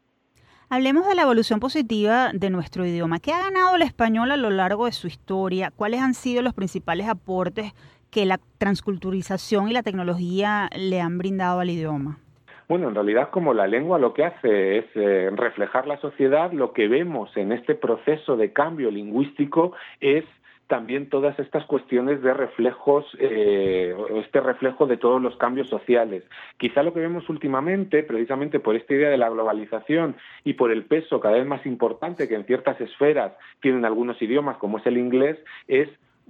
Hablemos 0.70 1.08
de 1.08 1.16
la 1.16 1.24
evolución 1.24 1.60
positiva 1.60 2.32
de 2.32 2.52
nuestro 2.52 2.86
idioma. 2.86 3.20
¿Qué 3.20 3.34
ha 3.34 3.40
ganado 3.40 3.76
el 3.76 3.82
español 3.82 4.32
a 4.32 4.38
lo 4.38 4.52
largo 4.52 4.86
de 4.86 4.92
su 4.92 5.08
historia? 5.08 5.72
¿Cuáles 5.72 6.02
han 6.02 6.14
sido 6.14 6.44
los 6.44 6.54
principales 6.54 7.08
aportes 7.08 7.74
que 8.12 8.26
la 8.26 8.40
transculturización 8.60 9.68
y 9.68 9.74
la 9.74 9.84
tecnología 9.84 10.70
le 10.76 11.02
han 11.02 11.18
brindado 11.18 11.60
al 11.60 11.70
idioma? 11.72 12.20
Bueno, 12.68 12.88
en 12.88 12.96
realidad 12.96 13.30
como 13.30 13.54
la 13.54 13.68
lengua 13.68 14.00
lo 14.00 14.14
que 14.14 14.26
hace 14.26 14.80
es 14.80 14.86
eh, 14.96 15.30
reflejar 15.36 15.86
la 15.86 15.98
sociedad, 15.98 16.52
lo 16.52 16.74
que 16.74 16.88
vemos 16.88 17.36
en 17.38 17.52
este 17.52 17.76
proceso 17.76 18.38
de 18.38 18.54
cambio 18.54 18.90
lingüístico 18.90 19.74
es 20.00 20.26
también 20.68 21.10
todas 21.10 21.38
estas 21.38 21.64
cuestiones 21.66 22.24
de 22.24 22.34
reflejos, 22.34 23.06
eh, 23.20 23.96
este 24.16 24.40
reflejo 24.40 24.88
de 24.88 24.98
todos 24.98 25.22
los 25.22 25.38
cambios 25.38 25.70
sociales. 25.70 26.24
Quizá 26.58 26.82
lo 26.82 26.92
que 26.92 27.02
vemos 27.02 27.30
últimamente, 27.30 28.02
precisamente 28.02 28.60
por 28.60 28.76
esta 28.76 28.96
idea 28.96 29.10
de 29.10 29.18
la 29.18 29.30
globalización 29.30 30.16
y 30.44 30.54
por 30.54 30.72
el 30.72 30.86
peso 30.86 31.20
cada 31.20 31.38
vez 31.38 31.46
más 31.46 31.64
importante 31.68 32.28
que 32.28 32.34
en 32.34 32.46
ciertas 32.46 32.82
esferas 32.82 33.34
tienen 33.62 33.86
algunos 33.86 34.20
idiomas, 34.20 34.58
como 34.58 34.80
es 34.80 34.86
el 34.88 34.98
inglés, 34.98 35.38
es 35.68 35.88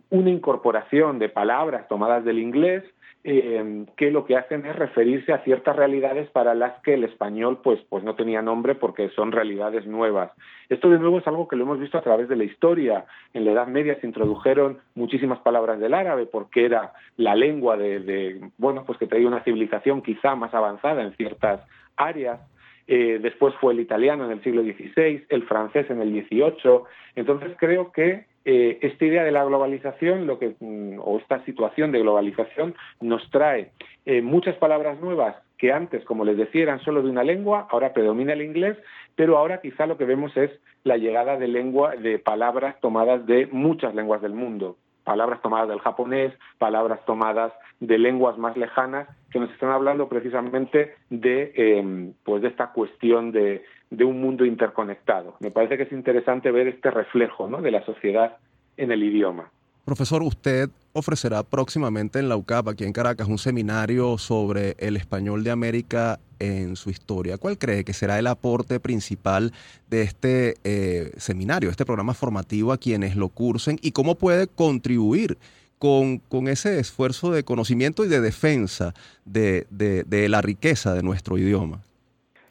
una 0.10 0.30
incorporación 0.30 1.18
de 1.18 1.30
palabras 1.30 1.88
tomadas 1.88 2.26
del 2.26 2.40
inglés 2.40 2.84
eh, 3.28 3.86
que 3.98 4.12
lo 4.12 4.24
que 4.24 4.38
hacen 4.38 4.68
es 4.68 4.76
referirse 4.76 5.34
a 5.34 5.40
ciertas 5.40 5.76
realidades 5.76 6.30
para 6.30 6.54
las 6.54 6.80
que 6.84 6.94
el 6.94 7.04
español 7.04 7.60
pues, 7.64 7.80
pues 7.90 8.04
no 8.04 8.14
tenía 8.14 8.44
nombre 8.44 8.76
porque 8.76 9.10
son 9.10 9.32
realidades 9.32 9.88
nuevas. 9.88 10.32
Esto 10.70 10.92
de 10.92 11.00
nuevo 11.00 11.18
es 11.18 11.26
algo 11.26 11.48
que 11.48 11.56
lo 11.56 11.64
hemos 11.64 11.80
visto 11.80 11.98
a 11.98 12.04
través 12.04 12.30
de 12.30 12.36
la 12.36 12.44
historia. 12.44 13.06
En 13.34 13.44
la 13.44 13.54
Edad 13.54 13.66
Media 13.66 14.00
se 14.00 14.06
introdujeron 14.06 14.78
muchísimas 14.94 15.40
palabras 15.40 15.80
del 15.80 15.96
árabe 15.96 16.28
porque 16.28 16.66
era 16.66 16.94
la 17.18 17.34
lengua 17.34 17.78
de, 17.78 18.00
de 18.00 18.42
bueno, 18.60 18.84
pues 18.86 19.00
que 19.00 19.08
traía 19.08 19.28
una 19.28 19.44
civilización 19.44 20.04
quizá 20.04 20.36
más 20.36 20.54
avanzada 20.54 21.02
en 21.02 21.14
ciertas 21.14 21.62
áreas. 21.98 22.40
Eh, 22.86 23.18
después 23.20 23.56
fue 23.56 23.74
el 23.74 23.80
italiano 23.80 24.26
en 24.26 24.34
el 24.34 24.44
siglo 24.44 24.62
XVI, 24.62 25.26
el 25.30 25.44
francés 25.48 25.90
en 25.90 26.00
el 26.00 26.12
XVIII. 26.12 26.82
Entonces 27.16 27.54
creo 27.58 27.92
que 27.92 28.26
eh, 28.46 28.78
esta 28.82 29.06
idea 29.06 29.24
de 29.24 29.32
la 29.32 29.44
globalización, 29.44 30.28
lo 30.28 30.38
que, 30.38 30.56
mm, 30.60 31.00
o 31.00 31.18
esta 31.18 31.44
situación 31.46 31.92
de 31.92 32.00
globalización, 32.00 32.76
nos 33.02 33.28
trae 33.32 33.72
eh, 34.06 34.22
muchas 34.22 34.56
palabras 34.58 35.00
nuevas 35.02 35.36
que 35.58 35.72
antes, 35.72 36.06
como 36.06 36.26
les 36.26 36.38
decía, 36.38 36.64
eran 36.64 36.80
solo 36.82 37.02
de 37.02 37.10
una 37.10 37.24
lengua, 37.24 37.68
ahora 37.72 37.94
predomina 37.94 38.34
el 38.34 38.42
inglés, 38.42 38.78
pero 39.16 39.38
ahora 39.38 39.62
quizá 39.62 39.88
lo 39.88 39.98
que 39.98 40.06
vemos 40.06 40.36
es 40.38 40.52
la 40.84 40.98
llegada 40.98 41.38
de 41.38 41.48
lengua, 41.48 41.96
de 41.96 42.20
palabras 42.20 42.80
tomadas 42.82 43.26
de 43.26 43.48
muchas 43.48 43.96
lenguas 43.96 44.22
del 44.22 44.34
mundo 44.34 44.78
palabras 45.06 45.42
tomadas 45.42 45.70
del 45.70 45.80
japonés, 45.80 46.34
palabras 46.58 47.00
tomadas 47.06 47.54
de 47.80 47.98
lenguas 47.98 48.38
más 48.38 48.58
lejanas, 48.58 49.08
que 49.32 49.40
nos 49.40 49.50
están 49.52 49.70
hablando 49.70 50.10
precisamente 50.10 50.96
de, 51.10 51.54
em, 51.56 52.14
pues 52.24 52.42
de 52.42 52.50
esta 52.50 52.74
cuestión 52.74 53.32
de, 53.32 53.64
un 54.04 54.20
mundo 54.20 54.44
interconectado. 54.44 55.38
Me 55.40 55.52
parece 55.52 55.78
que 55.78 55.84
es 55.84 55.92
interesante 55.94 56.52
ver 56.52 56.68
este 56.68 56.92
reflejo 56.92 57.48
¿no? 57.48 57.62
de 57.62 57.72
la 57.72 57.86
sociedad 57.86 58.38
en 58.76 58.92
el 58.92 59.04
idioma. 59.04 59.52
Profesor, 59.86 60.24
usted 60.24 60.70
ofrecerá 60.94 61.44
próximamente 61.44 62.18
en 62.18 62.28
la 62.28 62.36
UCAP, 62.36 62.70
aquí 62.70 62.86
en 62.86 62.92
Caracas, 62.92 63.28
un 63.28 63.38
seminario 63.38 64.18
sobre 64.18 64.76
el 64.80 64.98
español 64.98 65.44
de 65.44 65.52
América 65.52 66.18
en 66.40 66.76
su 66.76 66.90
historia. 66.90 67.38
¿Cuál 67.38 67.60
cree 67.60 67.84
que 67.84 67.94
será 67.94 68.18
el 68.18 68.26
aporte 68.26 68.80
principal 68.80 69.52
de 69.88 70.02
este 70.02 70.56
eh, 70.64 71.12
seminario, 71.18 71.70
este 71.70 71.86
programa 71.86 72.16
formativo 72.16 72.72
a 72.74 72.80
quienes 72.80 73.16
lo 73.16 73.30
cursen 73.30 73.78
y 73.80 73.92
cómo 73.92 74.16
puede 74.16 74.48
contribuir 74.48 75.38
con, 75.78 76.18
con 76.18 76.48
ese 76.48 76.80
esfuerzo 76.80 77.32
de 77.32 77.44
conocimiento 77.44 78.04
y 78.04 78.08
de 78.08 78.22
defensa 78.22 78.96
de, 79.24 79.68
de, 79.70 80.30
la 80.30 80.42
riqueza 80.42 80.96
de 80.96 81.04
nuestro 81.04 81.38
idioma? 81.38 81.82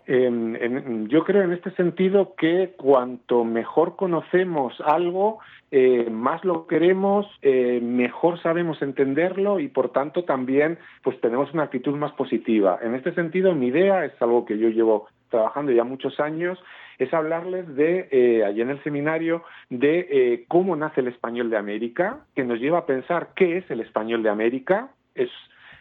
yo 0.06 1.24
creo 1.24 1.44
en 1.44 1.52
este 1.52 1.70
sentido 1.76 2.34
que 2.36 2.74
cuanto 2.76 3.42
mejor 3.42 3.96
conocemos 3.96 4.74
algo, 4.84 5.38
eh, 5.76 6.08
más 6.08 6.44
lo 6.44 6.68
queremos, 6.68 7.26
eh, 7.42 7.80
mejor 7.82 8.40
sabemos 8.40 8.80
entenderlo 8.80 9.58
y 9.58 9.66
por 9.66 9.90
tanto 9.90 10.22
también 10.22 10.78
pues 11.02 11.20
tenemos 11.20 11.52
una 11.52 11.64
actitud 11.64 11.96
más 11.96 12.12
positiva. 12.12 12.78
En 12.80 12.94
este 12.94 13.12
sentido, 13.12 13.56
mi 13.56 13.66
idea 13.66 14.04
es 14.04 14.12
algo 14.22 14.44
que 14.44 14.56
yo 14.56 14.68
llevo 14.68 15.08
trabajando 15.30 15.72
ya 15.72 15.82
muchos 15.82 16.20
años, 16.20 16.62
es 17.00 17.12
hablarles 17.12 17.74
de, 17.74 18.06
eh, 18.12 18.44
allí 18.44 18.60
en 18.60 18.70
el 18.70 18.80
seminario, 18.84 19.42
de 19.68 20.44
cómo 20.46 20.76
nace 20.76 21.00
el 21.00 21.08
español 21.08 21.50
de 21.50 21.56
América, 21.56 22.20
que 22.36 22.44
nos 22.44 22.60
lleva 22.60 22.78
a 22.78 22.86
pensar 22.86 23.30
qué 23.34 23.56
es 23.56 23.68
el 23.68 23.80
español 23.80 24.22
de 24.22 24.30
América, 24.30 24.90
es, 25.16 25.30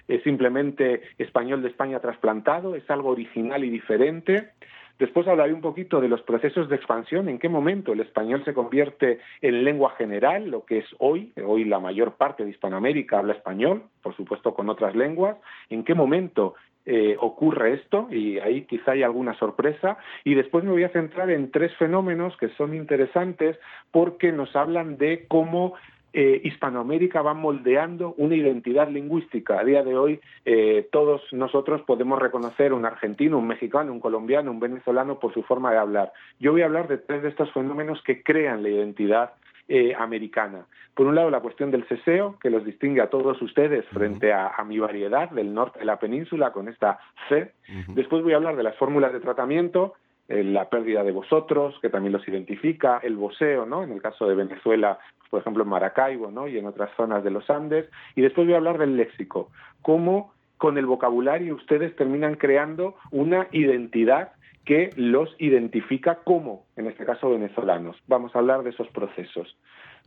es 0.08 0.24
simplemente 0.24 1.04
español 1.20 1.62
de 1.62 1.68
España 1.68 2.00
trasplantado, 2.00 2.76
es 2.76 2.90
algo 2.90 3.10
original 3.10 3.64
y 3.64 3.70
diferente, 3.70 4.53
Después 5.00 5.28
hablaré 5.28 5.54
un 5.54 5.62
poquito 5.62 6.00
de 6.00 6.08
los 6.08 6.22
procesos 6.22 6.70
de 6.70 6.76
expansión, 6.76 7.28
en 7.28 7.40
qué 7.40 7.50
momento 7.50 7.94
el 7.94 8.00
español 8.00 8.44
se 8.46 8.54
convierte 8.54 9.20
en 9.42 9.64
lengua 9.64 9.92
general, 9.98 10.50
lo 10.50 10.66
que 10.66 10.80
es 10.80 10.86
hoy, 11.00 11.34
hoy 11.44 11.66
la 11.66 11.80
mayor 11.80 12.14
parte 12.14 12.44
de 12.44 12.52
Hispanoamérica 12.52 13.20
habla 13.20 13.34
español, 13.34 13.84
por 14.02 14.16
supuesto 14.16 14.54
con 14.54 14.70
otras 14.70 14.96
lenguas, 14.96 15.38
en 15.70 15.84
qué 15.84 15.96
momento 15.96 16.54
eh, 16.86 17.16
ocurre 17.18 17.76
esto 17.76 18.10
y 18.12 18.40
ahí 18.40 18.64
quizá 18.64 18.92
hay 18.92 19.04
alguna 19.04 19.34
sorpresa. 19.36 19.98
Y 20.26 20.36
después 20.36 20.66
me 20.66 20.72
voy 20.72 20.84
a 20.84 20.90
centrar 20.90 21.30
en 21.30 21.50
tres 21.50 21.74
fenómenos 21.78 22.36
que 22.38 22.50
son 22.50 22.76
interesantes 22.76 23.58
porque 23.92 24.34
nos 24.34 24.54
hablan 24.56 24.98
de 24.98 25.26
cómo 25.30 25.76
eh, 26.14 26.42
Hispanoamérica 26.44 27.22
va 27.22 27.34
moldeando 27.34 28.14
una 28.18 28.36
identidad 28.36 28.88
lingüística. 28.88 29.60
A 29.60 29.64
día 29.64 29.84
de 29.84 29.98
hoy 29.98 30.22
eh, 30.46 30.88
todos 30.92 31.22
nosotros 31.32 31.82
podemos 31.82 32.20
reconocer 32.20 32.72
un 32.72 32.86
argentino, 32.86 33.40
un 33.40 33.48
mexicano, 33.48 33.92
un 33.92 34.00
colombiano, 34.00 34.52
un 34.52 34.60
venezolano 34.60 35.20
por 35.20 35.34
su 35.34 35.42
forma 35.44 35.72
de 35.72 35.80
hablar. 35.80 36.14
Yo 36.40 36.52
voy 36.52 36.62
a 36.62 36.66
hablar 36.66 36.88
de 36.88 37.00
tres 37.00 37.24
de 37.24 37.30
estos 37.30 37.52
fenómenos 37.52 38.02
que 38.04 38.22
crean 38.22 38.62
la 38.62 38.70
identidad 38.70 39.34
eh, 39.68 39.96
americana. 39.98 40.68
Por 40.94 41.08
un 41.08 41.16
lado, 41.16 41.32
la 41.32 41.40
cuestión 41.40 41.72
del 41.72 41.86
ceseo, 41.86 42.38
que 42.40 42.52
los 42.52 42.64
distingue 42.64 43.02
a 43.02 43.10
todos 43.10 43.42
ustedes 43.42 43.86
frente 43.88 44.32
a, 44.32 44.52
mi 44.68 44.78
variedad 44.78 45.32
del 45.32 45.54
norte 45.54 45.80
de 45.80 45.86
la 45.86 45.98
península 45.98 46.52
con 46.52 46.68
esta 46.68 47.00
C. 47.30 47.52
Después 47.88 48.22
voy 48.22 48.34
a 48.34 48.36
hablar 48.36 48.56
de 48.56 48.62
las 48.62 48.76
fórmulas 48.76 49.12
de 49.12 49.20
tratamiento, 49.20 49.96
la 50.42 50.70
pérdida 50.70 51.04
de 51.04 51.12
vosotros, 51.12 51.76
que 51.82 51.90
también 51.90 52.14
los 52.14 52.28
identifica, 52.28 53.00
el 53.04 53.18
voceo, 53.18 53.66
¿no? 53.66 53.84
En 53.84 53.92
el 53.92 54.02
caso 54.02 54.28
de 54.28 54.36
Venezuela, 54.36 55.00
por 55.34 55.42
ejemplo, 55.42 55.64
en 55.64 55.70
Maracaibo 55.70 56.30
¿no? 56.30 56.48
y 56.48 56.60
en 56.60 56.68
otras 56.68 56.92
zonas 56.96 57.24
de 57.24 57.32
los 57.32 57.50
Andes. 57.50 57.90
Y 58.16 58.22
después 58.22 58.46
voy 58.46 58.54
a 58.54 58.58
hablar 58.58 58.78
del 58.78 58.96
léxico, 58.96 59.50
cómo 59.82 60.32
con 60.58 60.78
el 60.78 60.86
vocabulario 60.86 61.56
ustedes 61.56 61.96
terminan 61.96 62.36
creando 62.36 62.96
una 63.10 63.48
identidad 63.52 64.34
que 64.64 64.92
los 64.96 65.36
identifica 65.40 66.20
como, 66.24 66.66
en 66.78 66.86
este 66.86 67.04
caso, 67.04 67.32
venezolanos. 67.32 67.98
Vamos 68.08 68.36
a 68.36 68.40
hablar 68.40 68.62
de 68.62 68.70
esos 68.70 68.88
procesos. 68.90 69.58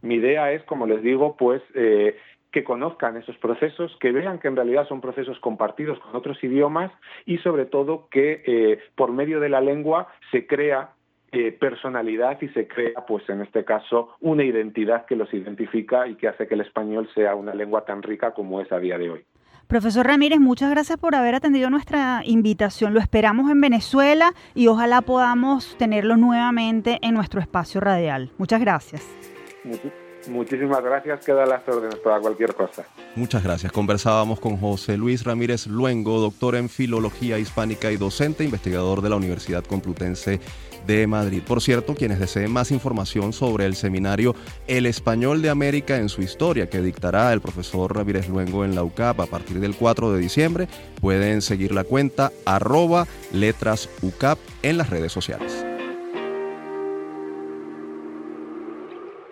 Mi 0.01 0.15
idea 0.15 0.53
es, 0.53 0.63
como 0.63 0.87
les 0.87 1.03
digo, 1.03 1.37
pues 1.37 1.61
eh, 1.75 2.17
que 2.57 2.65
conozcan 2.65 3.19
esos 3.19 3.37
procesos, 3.37 3.95
que 4.01 4.13
vean 4.13 4.39
que 4.39 4.49
en 4.49 4.57
realidad 4.57 4.89
son 4.89 5.03
procesos 5.03 5.39
compartidos 5.41 5.99
con 5.99 6.17
otros 6.17 6.43
idiomas 6.43 6.91
y 7.27 7.37
sobre 7.37 7.67
todo 7.67 8.09
que 8.11 8.43
eh, 8.47 8.79
por 8.95 9.13
medio 9.13 9.41
de 9.41 9.51
la 9.51 9.61
lengua 9.61 10.09
se 10.31 10.47
crea 10.47 10.93
eh, 11.33 11.53
personalidad 11.53 12.41
y 12.41 12.49
se 12.49 12.67
crea, 12.67 13.05
pues 13.07 13.29
en 13.29 13.43
este 13.43 13.67
caso, 13.67 14.17
una 14.23 14.43
identidad 14.43 15.05
que 15.05 15.17
los 15.17 15.35
identifica 15.35 16.09
y 16.09 16.15
que 16.15 16.29
hace 16.29 16.49
que 16.49 16.55
el 16.55 16.63
español 16.63 17.11
sea 17.15 17.35
una 17.35 17.53
lengua 17.53 17.85
tan 17.85 18.03
rica 18.03 18.33
como 18.33 18.63
es 18.63 18.73
a 18.73 18.79
día 18.79 18.97
de 18.97 19.11
hoy. 19.11 19.25
Profesor 19.67 20.07
Ramírez, 20.07 20.41
muchas 20.41 20.71
gracias 20.71 20.97
por 20.97 21.15
haber 21.15 21.35
atendido 21.35 21.69
nuestra 21.69 22.23
invitación. 22.25 22.95
Lo 22.95 23.01
esperamos 23.01 23.51
en 23.51 23.61
Venezuela 23.61 24.33
y 24.55 24.69
ojalá 24.69 25.03
podamos 25.03 25.77
tenerlo 25.77 26.17
nuevamente 26.17 27.01
en 27.03 27.13
nuestro 27.13 27.39
espacio 27.39 27.83
radial. 27.83 28.31
Muchas 28.39 28.63
gracias. 28.63 29.05
Muchísimas 29.63 30.06
gracias, 30.83 31.25
queda 31.25 31.47
las 31.47 31.67
órdenes 31.69 31.97
para 31.97 32.21
cualquier 32.21 32.55
cosa. 32.55 32.85
Muchas 33.15 33.43
gracias. 33.43 33.73
Conversábamos 33.73 34.41
con 34.41 34.57
José 34.57 34.97
Luis 34.97 35.25
Ramírez 35.25 35.67
Luengo, 35.67 36.21
doctor 36.21 36.57
en 36.57 36.69
Filología 36.69 37.39
Hispánica 37.39 37.91
y 37.91 37.97
docente, 37.97 38.45
investigador 38.45 39.03
de 39.03 39.11
la 39.11 39.17
Universidad 39.17 39.65
Complutense 39.65 40.41
de 40.87 41.07
Madrid. 41.07 41.43
Por 41.47 41.61
cierto, 41.61 41.95
quienes 41.95 42.21
deseen 42.21 42.53
más 42.53 42.71
información 42.71 43.33
sobre 43.33 43.67
el 43.67 43.75
seminario 43.75 44.35
El 44.67 44.87
Español 44.87 45.43
de 45.43 45.51
América 45.51 45.97
en 45.97 46.09
su 46.09 46.23
historia 46.23 46.69
que 46.69 46.81
dictará 46.81 47.33
el 47.33 47.41
profesor 47.41 47.95
Ramírez 47.95 48.29
Luengo 48.29 48.65
en 48.65 48.75
la 48.75 48.85
UCAP 48.85 49.21
a 49.21 49.27
partir 49.27 49.61
del 49.61 49.75
4 49.75 50.13
de 50.13 50.21
diciembre, 50.21 50.69
pueden 51.01 51.43
seguir 51.43 51.73
la 51.73 51.85
cuenta 51.85 52.33
arroba 52.45 53.07
letras 53.33 53.89
UCAP 54.03 54.39
en 54.63 54.79
las 54.79 54.91
redes 54.91 55.13
sociales. 55.13 55.76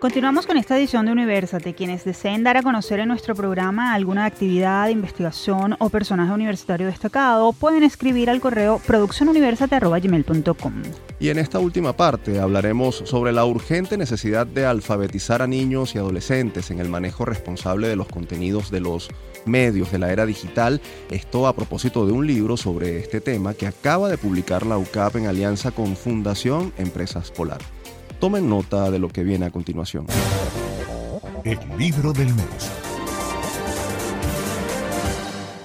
Continuamos 0.05 0.45
con 0.45 0.55
esta 0.57 0.77
edición 0.77 1.07
de 1.07 1.13
Universate. 1.13 1.73
Quienes 1.73 2.05
deseen 2.05 2.43
dar 2.43 2.57
a 2.57 2.61
conocer 2.61 2.99
en 2.99 3.07
nuestro 3.07 3.33
programa 3.33 3.95
alguna 3.95 4.25
actividad, 4.25 4.89
investigación 4.89 5.75
o 5.79 5.89
personaje 5.89 6.31
universitario 6.31 6.85
destacado 6.85 7.51
pueden 7.53 7.81
escribir 7.81 8.29
al 8.29 8.39
correo 8.39 8.79
produccionuniversate.gmail.com. 8.85 10.73
Y 11.19 11.29
en 11.29 11.39
esta 11.39 11.57
última 11.57 11.97
parte 11.97 12.39
hablaremos 12.39 13.01
sobre 13.05 13.31
la 13.31 13.45
urgente 13.45 13.97
necesidad 13.97 14.45
de 14.45 14.67
alfabetizar 14.67 15.41
a 15.41 15.47
niños 15.47 15.95
y 15.95 15.97
adolescentes 15.97 16.69
en 16.69 16.79
el 16.79 16.87
manejo 16.87 17.25
responsable 17.25 17.87
de 17.87 17.95
los 17.95 18.05
contenidos 18.05 18.69
de 18.69 18.81
los 18.81 19.09
medios 19.45 19.91
de 19.91 19.97
la 19.97 20.11
era 20.11 20.27
digital. 20.27 20.81
Esto 21.09 21.47
a 21.47 21.55
propósito 21.55 22.05
de 22.05 22.11
un 22.11 22.27
libro 22.27 22.57
sobre 22.57 22.99
este 22.99 23.21
tema 23.21 23.55
que 23.55 23.65
acaba 23.65 24.07
de 24.07 24.19
publicar 24.19 24.67
la 24.67 24.77
UCAP 24.77 25.15
en 25.15 25.25
alianza 25.25 25.71
con 25.71 25.95
Fundación 25.95 26.73
Empresas 26.77 27.31
Polar. 27.31 27.74
Tomen 28.19 28.49
nota 28.49 28.89
de 28.91 28.99
lo 28.99 29.09
que 29.09 29.23
viene 29.23 29.45
a 29.45 29.51
continuación. 29.51 30.07
El 31.43 31.59
libro 31.77 32.13
del 32.13 32.33
mes. 32.33 32.71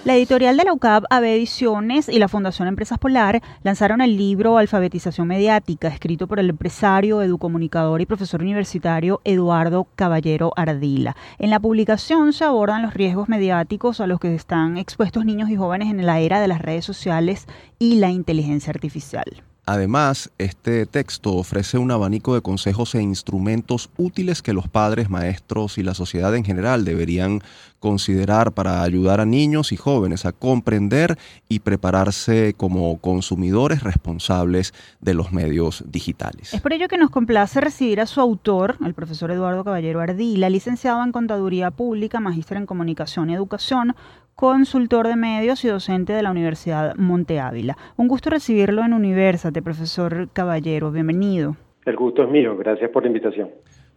La 0.03 0.17
editorial 0.17 0.57
de 0.57 0.65
la 0.65 0.73
UCAP, 0.73 1.05
AB 1.11 1.25
Ediciones 1.25 2.09
y 2.09 2.19
la 2.19 2.27
Fundación 2.27 2.67
Empresas 2.67 2.99
Polar 2.99 3.43
lanzaron 3.63 4.01
el 4.01 4.17
libro 4.17 4.57
Alfabetización 4.57 5.29
Mediática, 5.29 5.89
escrito 5.89 6.27
por 6.27 6.41
el 6.41 6.49
empresario, 6.49 7.21
educomunicador 7.21 8.01
y 8.01 8.07
profesor 8.07 8.41
universitario 8.41 9.21
Eduardo 9.25 9.87
Caballero 9.97 10.53
Ardila. 10.57 11.17
En 11.39 11.51
la 11.51 11.61
publicación 11.61 12.33
se 12.33 12.45
abordan 12.45 12.81
los 12.81 12.95
riesgos 12.95 13.29
mediáticos 13.29 14.01
a 14.01 14.07
los 14.07 14.19
que 14.19 14.35
están 14.35 14.79
expuestos 14.79 15.27
niños 15.27 15.51
y 15.51 15.57
jóvenes 15.57 15.91
en 15.91 16.05
la 16.07 16.19
era 16.19 16.41
de 16.41 16.49
las 16.49 16.63
redes 16.63 16.87
sociales 16.87 17.47
y 17.79 17.97
la 17.97 18.11
inteligencia 18.11 18.71
artificial. 18.71 19.45
Además, 19.67 20.31
este 20.39 20.87
texto 20.87 21.35
ofrece 21.35 21.79
un 21.79 21.91
abanico 21.91 22.35
de 22.35 22.41
consejos 22.41 22.95
e 22.95 23.03
instrumentos 23.03 23.91
útiles 23.97 24.43
que 24.43 24.53
los 24.53 24.69
padres, 24.69 25.11
maestros 25.11 25.79
y 25.79 25.83
la 25.83 25.95
sociedad 25.95 26.35
en 26.35 26.45
general 26.45 26.85
deberían 26.85 27.43
considerar 27.79 28.53
para 28.53 28.83
ayudar 28.83 29.21
a 29.21 29.25
niños 29.25 29.73
y 29.73 29.77
jóvenes 29.77 30.27
a 30.27 30.33
comprender 30.33 31.19
y 31.49 31.61
prepararse 31.61 32.55
como 32.57 32.99
consumidores 32.99 33.83
responsables 33.83 34.75
de 35.01 35.15
los 35.15 35.33
medios 35.33 35.85
digitales. 35.87 36.53
Es 36.53 36.61
por 36.61 36.73
ello 36.73 36.89
que 36.89 36.99
nos 36.99 37.11
complace 37.11 37.61
recibir 37.61 38.01
a 38.01 38.07
su 38.07 38.21
autor, 38.21 38.77
el 38.85 38.95
profesor 38.95 39.31
Eduardo 39.31 39.65
Caballero 39.65 40.01
Ardila, 40.01 40.51
licenciado 40.51 41.03
en 41.03 41.13
Contaduría 41.13 41.71
Pública, 41.71 42.21
magíster 42.21 42.59
en 42.59 42.67
Comunicación 42.67 43.31
y 43.31 43.35
Educación, 43.35 43.97
consultor 44.41 45.07
de 45.07 45.17
medios 45.17 45.63
y 45.67 45.69
docente 45.69 46.15
de 46.15 46.23
la 46.23 46.31
Universidad 46.31 46.97
Monte 46.97 47.39
Ávila. 47.41 47.77
Un 47.99 48.09
gusto 48.09 48.31
recibirlo 48.31 48.83
en 48.83 48.95
Universate, 48.95 49.61
profesor 49.61 50.31
Caballero. 50.33 50.91
Bienvenido. 50.91 51.57
El 51.85 51.95
gusto 51.97 52.23
es 52.23 52.31
mío. 52.31 52.57
Gracias 52.57 52.91
por 52.91 53.03
la 53.03 53.09
invitación. 53.09 53.51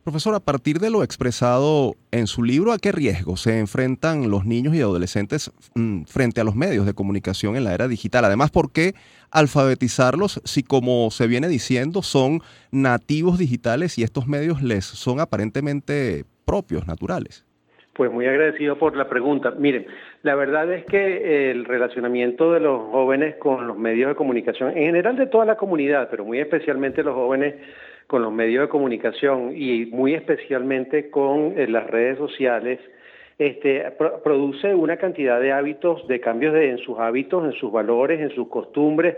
Profesor, 0.03 0.35
a 0.35 0.41
partir 0.41 0.79
de 0.79 0.89
lo 0.89 1.01
expresado 1.01 1.93
en 2.11 2.27
su 2.27 2.43
libro, 2.43 2.73
¿a 2.73 2.77
qué 2.77 2.91
riesgo 2.91 3.37
se 3.37 3.57
enfrentan 3.57 4.29
los 4.29 4.43
niños 4.43 4.75
y 4.75 4.81
adolescentes 4.81 5.49
mm, 5.75 6.03
frente 6.07 6.41
a 6.41 6.43
los 6.43 6.57
medios 6.57 6.85
de 6.85 6.93
comunicación 6.93 7.55
en 7.55 7.63
la 7.63 7.73
era 7.73 7.87
digital? 7.87 8.25
Además, 8.25 8.51
¿por 8.51 8.73
qué 8.73 8.95
alfabetizarlos 9.31 10.41
si, 10.43 10.61
como 10.61 11.09
se 11.11 11.27
viene 11.27 11.47
diciendo, 11.47 12.01
son 12.01 12.41
nativos 12.69 13.37
digitales 13.37 13.97
y 13.97 14.03
estos 14.03 14.27
medios 14.27 14.61
les 14.61 14.83
son 14.83 15.21
aparentemente 15.21 16.25
propios, 16.43 16.85
naturales? 16.85 17.45
Pues 17.93 18.11
muy 18.11 18.25
agradecido 18.25 18.77
por 18.79 18.95
la 18.95 19.07
pregunta. 19.07 19.51
Miren, 19.51 19.85
la 20.23 20.33
verdad 20.33 20.71
es 20.73 20.83
que 20.85 21.51
el 21.51 21.65
relacionamiento 21.65 22.51
de 22.51 22.59
los 22.59 22.89
jóvenes 22.89 23.35
con 23.35 23.67
los 23.67 23.77
medios 23.77 24.09
de 24.09 24.15
comunicación, 24.15 24.69
en 24.75 24.85
general 24.85 25.15
de 25.15 25.27
toda 25.27 25.45
la 25.45 25.57
comunidad, 25.57 26.07
pero 26.09 26.25
muy 26.25 26.39
especialmente 26.39 27.03
los 27.03 27.13
jóvenes 27.13 27.53
con 28.07 28.23
los 28.23 28.33
medios 28.33 28.63
de 28.63 28.69
comunicación 28.69 29.53
y 29.55 29.85
muy 29.85 30.15
especialmente 30.15 31.11
con 31.11 31.53
eh, 31.55 31.67
las 31.67 31.85
redes 31.87 32.17
sociales, 32.17 32.79
este, 33.37 33.85
produce 34.23 34.73
una 34.73 34.97
cantidad 34.97 35.39
de 35.39 35.51
hábitos, 35.51 36.07
de 36.07 36.19
cambios 36.19 36.55
en 36.55 36.79
sus 36.79 36.97
hábitos, 36.97 37.45
en 37.45 37.53
sus 37.53 37.71
valores, 37.71 38.19
en 38.19 38.31
sus 38.31 38.47
costumbres, 38.47 39.17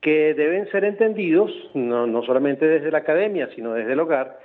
que 0.00 0.34
deben 0.34 0.68
ser 0.70 0.84
entendidos 0.84 1.52
no, 1.74 2.06
no 2.06 2.22
solamente 2.22 2.66
desde 2.66 2.90
la 2.90 2.98
academia, 2.98 3.48
sino 3.54 3.72
desde 3.72 3.92
el 3.92 4.00
hogar, 4.00 4.38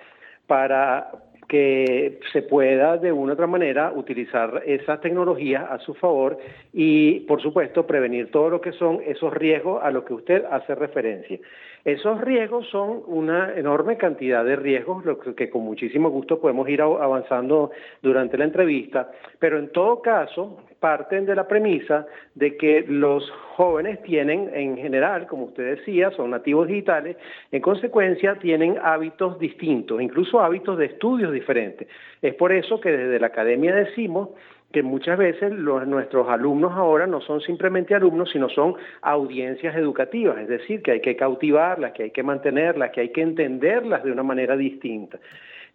para 0.45 1.11
que 1.51 2.21
se 2.31 2.43
pueda 2.43 2.95
de 2.95 3.11
una 3.11 3.31
u 3.31 3.33
otra 3.33 3.45
manera 3.45 3.91
utilizar 3.93 4.63
esas 4.65 5.01
tecnologías 5.01 5.69
a 5.69 5.79
su 5.79 5.93
favor 5.93 6.37
y, 6.71 7.19
por 7.27 7.41
supuesto, 7.41 7.85
prevenir 7.85 8.31
todo 8.31 8.49
lo 8.49 8.61
que 8.61 8.71
son 8.71 9.01
esos 9.05 9.33
riesgos 9.33 9.83
a 9.83 9.91
los 9.91 10.05
que 10.05 10.13
usted 10.13 10.45
hace 10.49 10.73
referencia. 10.75 11.37
Esos 11.83 12.21
riesgos 12.21 12.67
son 12.69 13.01
una 13.07 13.55
enorme 13.55 13.97
cantidad 13.97 14.45
de 14.45 14.55
riesgos, 14.55 15.03
lo 15.03 15.17
que 15.19 15.49
con 15.49 15.63
muchísimo 15.63 16.09
gusto 16.09 16.39
podemos 16.39 16.69
ir 16.69 16.81
avanzando 16.81 17.71
durante 18.01 18.37
la 18.37 18.45
entrevista, 18.45 19.11
pero 19.39 19.57
en 19.57 19.71
todo 19.71 20.01
caso 20.01 20.57
parten 20.79 21.25
de 21.25 21.35
la 21.35 21.47
premisa 21.47 22.07
de 22.35 22.57
que 22.57 22.83
los 22.87 23.29
jóvenes 23.55 24.01
tienen 24.01 24.49
en 24.53 24.77
general, 24.77 25.27
como 25.27 25.45
usted 25.45 25.77
decía, 25.77 26.11
son 26.11 26.31
nativos 26.31 26.67
digitales, 26.67 27.17
en 27.51 27.61
consecuencia 27.61 28.35
tienen 28.35 28.77
hábitos 28.81 29.39
distintos, 29.39 30.01
incluso 30.01 30.41
hábitos 30.41 30.77
de 30.77 30.85
estudios 30.85 31.31
diferentes. 31.31 31.87
Es 32.21 32.33
por 32.35 32.51
eso 32.51 32.81
que 32.81 32.91
desde 32.91 33.19
la 33.19 33.27
academia 33.27 33.75
decimos 33.75 34.29
que 34.71 34.83
muchas 34.83 35.17
veces 35.17 35.51
nuestros 35.53 36.29
alumnos 36.29 36.71
ahora 36.73 37.07
no 37.07 37.21
son 37.21 37.41
simplemente 37.41 37.95
alumnos, 37.95 38.31
sino 38.31 38.49
son 38.49 38.75
audiencias 39.01 39.75
educativas, 39.75 40.37
es 40.39 40.47
decir, 40.47 40.81
que 40.81 40.91
hay 40.91 41.01
que 41.01 41.15
cautivarlas, 41.15 41.91
que 41.93 42.03
hay 42.03 42.11
que 42.11 42.23
mantenerlas, 42.23 42.91
que 42.91 43.01
hay 43.01 43.09
que 43.09 43.21
entenderlas 43.21 44.03
de 44.03 44.11
una 44.11 44.23
manera 44.23 44.55
distinta. 44.55 45.19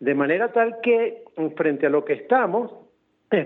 De 0.01 0.15
manera 0.15 0.53
tal 0.53 0.81
que 0.83 1.23
frente 1.57 1.87
a 1.87 1.91
lo 1.91 2.05
que 2.05 2.15
estamos, 2.15 2.71
es 2.71 2.86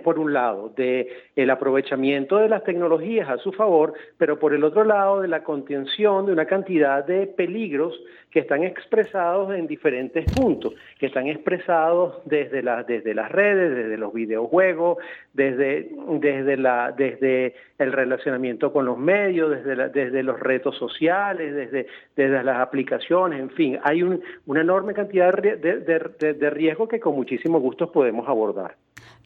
por 0.05 0.19
un 0.19 0.33
lado 0.33 0.73
de 0.77 1.09
el 1.37 1.49
aprovechamiento 1.51 2.37
de 2.37 2.49
las 2.49 2.65
tecnologías 2.65 3.29
a 3.29 3.39
su 3.39 3.53
favor, 3.53 3.95
pero 4.19 4.39
por 4.39 4.53
el 4.53 4.63
otro 4.63 4.85
lado 4.85 5.21
de 5.21 5.29
la 5.29 5.43
contención 5.43 6.27
de 6.27 6.33
una 6.33 6.45
cantidad 6.45 7.05
de 7.05 7.27
peligros 7.27 7.99
que 8.31 8.41
están 8.41 8.63
expresados 8.63 9.53
en 9.55 9.67
diferentes 9.67 10.31
puntos, 10.33 10.75
que 10.99 11.07
están 11.07 11.27
expresados 11.27 12.21
desde, 12.27 12.63
desde 12.87 13.15
las 13.15 13.33
redes, 13.33 13.75
desde 13.75 13.97
los 13.97 14.13
videojuegos, 14.13 14.99
desde, 15.33 15.91
desde, 16.21 16.57
la, 16.57 16.93
desde 16.93 17.55
el 17.79 17.93
relacionamiento 17.93 18.73
con 18.73 18.85
los 18.85 18.99
medios, 18.99 19.51
desde, 19.51 19.89
desde 19.89 20.23
los 20.23 20.39
retos 20.39 20.77
sociales, 20.77 21.55
desde, 21.55 21.87
desde 22.15 22.45
las 22.45 22.59
aplicaciones, 22.59 23.41
en 23.41 23.51
fin, 23.51 23.79
hay 23.83 24.03
una 24.03 24.61
enorme 24.61 24.95
cantidad 24.95 25.35
de, 25.35 25.57
de, 25.57 26.35
de 26.35 26.51
riesgos 26.51 26.89
que 26.89 27.01
con 27.01 27.15
muchísimo 27.17 27.59
gusto 27.59 27.91
podemos 27.91 28.29
abordar. 28.29 28.77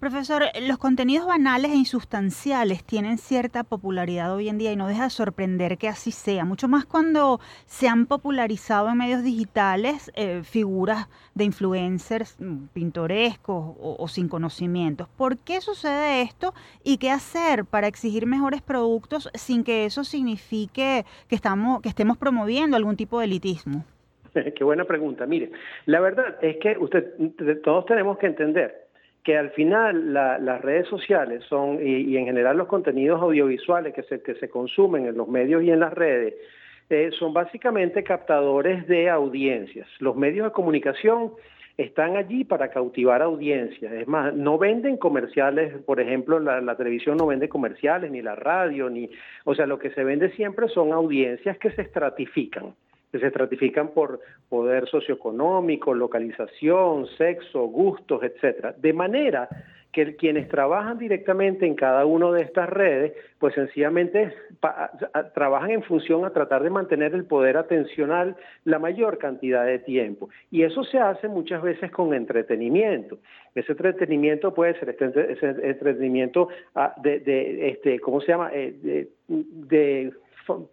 Profesor, 0.01 0.43
los 0.67 0.79
contenidos 0.79 1.27
banales 1.27 1.71
e 1.71 1.77
insustanciales 1.77 2.85
tienen 2.85 3.17
cierta 3.17 3.65
popularidad 3.65 4.35
hoy 4.35 4.49
en 4.49 4.59
día 4.59 4.73
y 4.73 4.77
no 4.77 4.89
deja 4.89 5.05
de 5.05 5.11
sorprender 5.11 5.79
que 5.79 5.89
así 5.89 6.11
sea, 6.11 6.45
mucho 6.45 6.69
más 6.69 6.85
cuando 6.85 7.41
se 7.67 7.89
han 7.89 8.07
popularizado 8.07 8.89
en 8.91 8.99
medios 8.99 9.23
digitales 9.23 10.13
eh, 10.17 10.43
figuras 10.43 11.09
de 11.35 11.45
influencers 11.45 12.37
mm, 12.39 12.67
pintorescos 12.75 13.77
o, 13.81 14.09
sin 14.09 14.29
conocimientos. 14.29 15.09
¿Por 15.17 15.39
qué 15.39 15.61
sucede 15.61 16.23
esto 16.23 16.55
y 16.83 16.99
qué 16.99 17.11
hacer 17.11 17.65
para 17.65 17.87
exigir 17.87 18.27
mejores 18.27 18.63
productos 18.63 19.31
sin 19.35 19.65
que 19.65 19.87
eso 19.87 20.05
signifique 20.05 21.07
que, 21.29 21.35
estamos, 21.35 21.81
que 21.81 21.89
estemos 21.89 22.19
promoviendo 22.19 22.77
algún 22.77 22.97
tipo 22.97 23.21
de 23.21 23.27
elitismo? 23.27 23.85
Qué 24.35 24.65
buena 24.65 24.85
pregunta. 24.85 25.25
Mire, 25.27 25.53
la 25.87 26.01
verdad 26.01 26.37
es 26.43 26.57
que 26.57 26.77
usted, 26.79 27.15
todos 27.63 27.87
tenemos 27.87 28.19
que 28.19 28.27
entender 28.27 28.84
que 29.25 29.39
al 29.39 29.51
final 29.53 30.13
las 30.13 30.61
redes 30.61 30.87
sociales 30.87 31.43
son, 31.49 31.79
y, 31.83 32.17
en 32.17 32.27
general 32.27 32.59
los 32.59 32.69
contenidos 32.69 33.23
audiovisuales 33.23 33.95
que 33.95 34.03
se, 34.03 34.23
que 34.23 34.35
se 34.35 34.51
consumen 34.51 35.07
en 35.07 35.17
los 35.17 35.27
medios 35.29 35.63
y 35.63 35.71
en 35.71 35.81
las 35.81 35.95
redes, 35.95 36.35
eh, 36.91 37.11
son 37.19 37.33
básicamente 37.33 38.05
captadores 38.05 38.87
de 38.87 39.09
audiencias. 39.09 39.89
Los 39.99 40.15
medios 40.15 40.45
de 40.45 40.53
comunicación 40.53 41.33
están 41.79 42.19
allí 42.19 42.45
para 42.45 42.69
cautivar 42.69 43.23
audiencias. 43.23 43.91
Es 43.95 44.07
más, 44.07 44.35
no 44.35 44.59
venden 44.59 44.99
comerciales, 44.99 45.83
por 45.85 46.01
ejemplo, 46.01 46.39
la, 46.39 46.61
la, 46.61 46.77
televisión 46.77 47.17
no 47.17 47.27
vende 47.27 47.49
comerciales, 47.49 48.11
ni 48.11 48.21
la 48.21 48.37
radio, 48.37 48.91
ni, 48.91 49.09
o 49.45 49.55
sea, 49.55 49.67
lo 49.67 49.79
que 49.79 49.91
se 49.93 50.05
vende 50.05 50.31
siempre 50.33 50.69
son 50.69 50.93
audiencias 50.93 51.57
que 51.57 51.71
se 51.71 51.81
estratifican 51.81 52.75
que 53.15 53.21
se 53.21 53.29
estratifican 53.29 53.91
por 53.91 54.19
poder 54.49 54.89
socioeconómico, 54.89 55.95
localización, 55.95 57.07
sexo, 57.17 57.61
gustos, 57.69 58.25
etcétera. 58.25 58.75
De 58.77 58.93
manera 58.93 59.49
que 59.93 60.17
quienes 60.17 60.49
trabajan 60.49 60.99
directamente 60.99 61.65
en 61.65 61.77
cada 61.77 62.07
una 62.07 62.33
de 62.33 62.43
estas 62.43 62.69
redes, 62.69 63.13
pues 63.39 63.55
sencillamente 63.55 64.35
trabajan 65.33 65.71
en 65.71 65.85
función 65.85 66.25
a 66.25 66.31
tratar 66.31 66.65
de 66.65 66.71
mantener 66.71 67.15
el 67.15 67.25
poder 67.25 67.57
atencional 67.57 68.35
la 68.65 68.81
mayor 68.81 69.19
cantidad 69.19 69.65
de 69.65 69.79
tiempo. 69.79 70.29
Y 70.51 70.65
eso 70.65 70.83
se 70.83 70.99
hace 70.99 71.29
muchas 71.29 71.63
veces 71.63 71.93
con 71.93 72.15
entretenimiento. 72.15 73.19
Ese 73.55 73.71
entretenimiento 73.71 74.53
puede 74.53 74.77
ser 74.81 74.89
este, 74.89 75.69
entretenimiento 75.71 76.49
ah, 76.75 76.97
de, 77.01 77.21
de, 77.21 77.69
este, 77.69 78.01
¿cómo 78.01 78.21
se 78.21 78.33
llama? 78.33 78.51
Eh, 78.53 79.07
de 79.29 80.13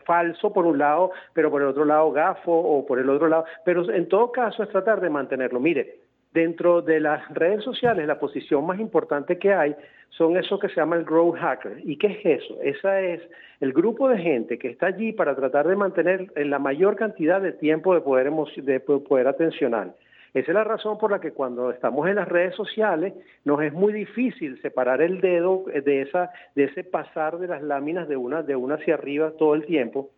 falso 0.05 0.53
por 0.53 0.65
un 0.65 0.77
lado, 0.77 1.11
pero 1.33 1.49
por 1.49 1.61
el 1.61 1.69
otro 1.69 1.85
lado 1.85 2.11
gafo 2.11 2.51
o 2.51 2.85
por 2.85 2.99
el 2.99 3.09
otro 3.09 3.27
lado, 3.27 3.45
pero 3.65 3.89
en 3.91 4.07
todo 4.07 4.31
caso 4.31 4.63
es 4.63 4.69
tratar 4.69 5.01
de 5.01 5.09
mantenerlo. 5.09 5.59
Mire, 5.59 6.01
Dentro 6.33 6.81
de 6.81 7.01
las 7.01 7.27
redes 7.33 7.61
sociales, 7.61 8.07
la 8.07 8.17
posición 8.17 8.65
más 8.65 8.79
importante 8.79 9.37
que 9.37 9.53
hay 9.53 9.75
son 10.11 10.37
eso 10.37 10.57
que 10.59 10.69
se 10.69 10.75
llama 10.75 10.95
el 10.95 11.03
growth 11.03 11.35
hacker. 11.35 11.79
¿Y 11.83 11.97
qué 11.97 12.07
es 12.07 12.41
eso? 12.41 12.57
Esa 12.61 13.01
es 13.01 13.21
el 13.59 13.73
grupo 13.73 14.07
de 14.07 14.17
gente 14.17 14.57
que 14.57 14.69
está 14.69 14.87
allí 14.87 15.11
para 15.11 15.35
tratar 15.35 15.67
de 15.67 15.75
mantener 15.75 16.31
en 16.35 16.49
la 16.49 16.57
mayor 16.57 16.95
cantidad 16.95 17.41
de 17.41 17.51
tiempo 17.51 17.93
de 17.93 17.99
poder, 17.99 18.31
de 18.31 18.79
poder 18.79 19.27
atencional. 19.27 19.93
Esa 20.33 20.51
es 20.51 20.55
la 20.55 20.63
razón 20.63 20.97
por 20.97 21.11
la 21.11 21.19
que 21.19 21.33
cuando 21.33 21.71
estamos 21.71 22.07
en 22.07 22.15
las 22.15 22.27
redes 22.27 22.55
sociales 22.55 23.13
nos 23.43 23.61
es 23.61 23.73
muy 23.73 23.91
difícil 23.91 24.61
separar 24.61 25.01
el 25.01 25.19
dedo 25.19 25.65
de 25.65 26.01
esa 26.01 26.31
de 26.55 26.65
ese 26.65 26.85
pasar 26.85 27.37
de 27.37 27.47
las 27.47 27.61
láminas 27.61 28.07
de 28.07 28.15
una 28.15 28.41
de 28.41 28.55
una 28.55 28.75
hacia 28.75 28.93
arriba 28.93 29.31
todo 29.37 29.55
el 29.55 29.65
tiempo 29.65 30.11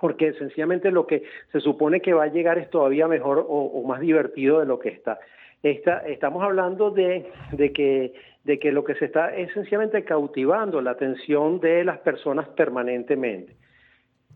porque 0.00 0.32
sencillamente 0.34 0.90
lo 0.90 1.06
que 1.06 1.24
se 1.52 1.60
supone 1.60 2.00
que 2.00 2.12
va 2.12 2.24
a 2.24 2.28
llegar 2.28 2.58
es 2.58 2.70
todavía 2.70 3.08
mejor 3.08 3.44
o, 3.48 3.82
más 3.86 4.00
divertido 4.00 4.60
de 4.60 4.66
lo 4.66 4.78
que 4.78 4.90
está. 4.90 5.18
estamos 5.62 6.42
hablando 6.42 6.90
de, 6.90 7.26
de, 7.52 7.72
que, 7.72 8.12
de 8.44 8.58
que 8.58 8.72
lo 8.72 8.84
que 8.84 8.94
se 8.94 9.06
está 9.06 9.34
es 9.34 9.52
sencillamente 9.54 10.04
cautivando 10.04 10.80
la 10.80 10.92
atención 10.92 11.60
de 11.60 11.84
las 11.84 11.98
personas 11.98 12.48
permanentemente. 12.50 13.56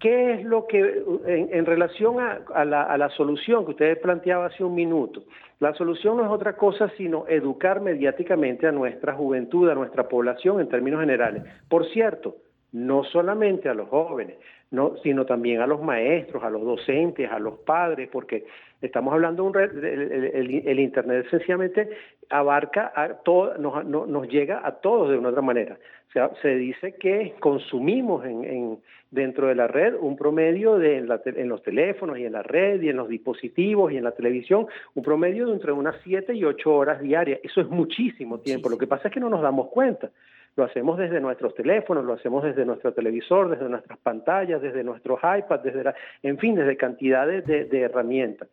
¿Qué 0.03 0.33
es 0.33 0.45
lo 0.45 0.67
que, 0.67 1.05
en, 1.27 1.65
relación 1.65 2.17
a, 2.19 2.65
la, 2.65 3.09
solución 3.11 3.65
que 3.65 3.71
usted 3.71 4.01
planteaba 4.01 4.47
hace 4.47 4.65
un 4.65 4.75
minuto? 4.75 5.23
La 5.61 5.75
solución 5.75 6.17
no 6.17 6.25
es 6.25 6.31
otra 6.31 6.57
cosa 6.57 6.91
sino 6.97 7.25
educar 7.29 7.81
mediáticamente 7.81 8.67
a 8.67 8.73
nuestra 8.73 9.15
juventud, 9.15 9.71
a 9.71 9.77
nuestra 9.77 10.09
población 10.09 10.61
en 10.61 10.69
términos 10.69 10.99
generales. 10.99 11.45
Por 11.69 11.87
cierto, 11.91 12.35
no 12.73 13.05
solamente 13.05 13.69
a 13.69 13.75
los 13.75 13.89
jóvenes, 13.91 14.39
no, 14.73 14.97
sino 15.05 15.25
también 15.25 15.61
a 15.61 15.69
los 15.69 15.81
maestros, 15.81 16.43
a 16.43 16.51
los 16.51 16.65
docentes, 16.65 17.31
a 17.31 17.39
los 17.39 17.61
padres, 17.61 18.09
porque 18.11 18.45
estamos 18.81 19.15
hablando 19.15 19.45
de 19.45 19.49
un 19.51 20.65
el, 20.67 20.81
Internet 20.81 21.27
sencillamente 21.31 21.91
abarca 22.29 22.93
a 22.97 23.09
todo, 23.23 23.57
nos, 23.59 23.85
nos, 23.85 24.27
llega 24.27 24.67
a 24.67 24.81
todos 24.81 25.11
de 25.11 25.19
una 25.19 25.29
otra 25.29 25.43
manera. 25.43 25.79
O 26.09 26.13
sea, 26.13 26.31
se 26.43 26.57
dice 26.57 26.97
que 26.97 27.35
consumimos 27.39 28.25
en, 28.25 28.79
dentro 29.13 29.47
de 29.47 29.55
la 29.55 29.69
red 29.69 29.95
un 30.01 30.17
promedio 30.17 30.79
de 30.79 30.97
en, 30.97 31.49
los 31.49 31.63
teléfonos 31.63 32.19
y 32.19 32.25
en 32.25 32.33
la 32.33 32.43
red 32.43 32.83
y 32.83 32.89
en 32.89 32.97
los 32.97 33.09
dispositivos 33.09 33.93
y 33.93 33.99
en 33.99 34.05
la 34.05 34.13
televisión, 34.13 34.67
un 34.95 35.03
promedio 35.05 35.47
de 35.47 35.53
entre 35.53 35.71
unas 35.71 35.95
7 36.03 36.35
y 36.35 36.45
8 36.45 36.75
horas 36.75 37.01
diarias. 37.01 37.39
Eso 37.43 37.61
es 37.61 37.69
muchísimo 37.69 38.41
tiempo. 38.41 38.69
Lo 38.69 38.79
que 38.79 38.87
pasa 38.87 39.09
es 39.09 39.15
que 39.15 39.21
no 39.21 39.29
nos 39.29 39.43
damos 39.43 39.69
cuenta. 39.69 40.11
Lo 40.57 40.65
hacemos 40.65 40.99
desde 40.99 41.21
nuestros 41.21 41.55
teléfonos, 41.55 42.05
lo 42.05 42.15
hacemos 42.15 42.43
desde 42.43 42.65
nuestro 42.65 42.93
televisor, 42.93 43.51
desde 43.51 43.69
nuestras 43.69 43.99
pantallas, 44.01 44.61
desde 44.61 44.83
nuestros 44.83 45.19
iPads, 45.19 45.63
desde 45.63 45.95
en 46.23 46.39
fin, 46.39 46.55
desde 46.55 46.77
cantidades 46.77 47.47
de, 47.47 47.81
herramientas. 47.81 48.49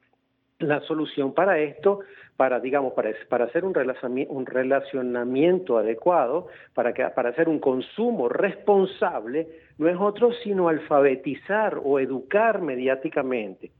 La 0.60 0.82
solución 0.82 1.34
para 1.34 1.58
esto, 1.60 2.02
para 2.38 2.60
digamos, 2.60 2.94
para, 2.94 3.12
hacer 3.46 3.64
un 3.66 3.74
relacionamiento, 4.46 5.78
adecuado, 5.78 6.48
para, 6.74 6.94
que, 6.94 7.04
para 7.06 7.30
hacer 7.30 7.50
un 7.50 7.60
consumo 7.60 8.30
responsable, 8.30 9.48
no 9.78 9.88
es 9.88 9.98
otro 10.00 10.32
sino 10.44 10.68
alfabetizar 10.68 11.80
o 11.84 12.00
educar 12.00 12.62
mediáticamente. 12.62 13.72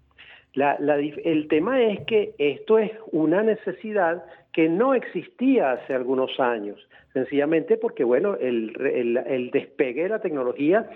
el 0.56 1.48
tema 1.50 1.82
es 1.82 2.06
que 2.06 2.34
esto 2.38 2.80
es 2.80 2.92
una 3.12 3.44
necesidad 3.44 4.24
que 4.52 4.68
no 4.70 4.94
existía 4.94 5.74
hace 5.74 5.94
algunos 5.94 6.40
años 6.40 6.80
sencillamente 7.14 7.78
porque, 7.78 8.04
bueno, 8.04 8.36
el, 8.36 9.50
despegue 9.52 10.04
de 10.04 10.10
la 10.10 10.20
tecnología 10.20 10.90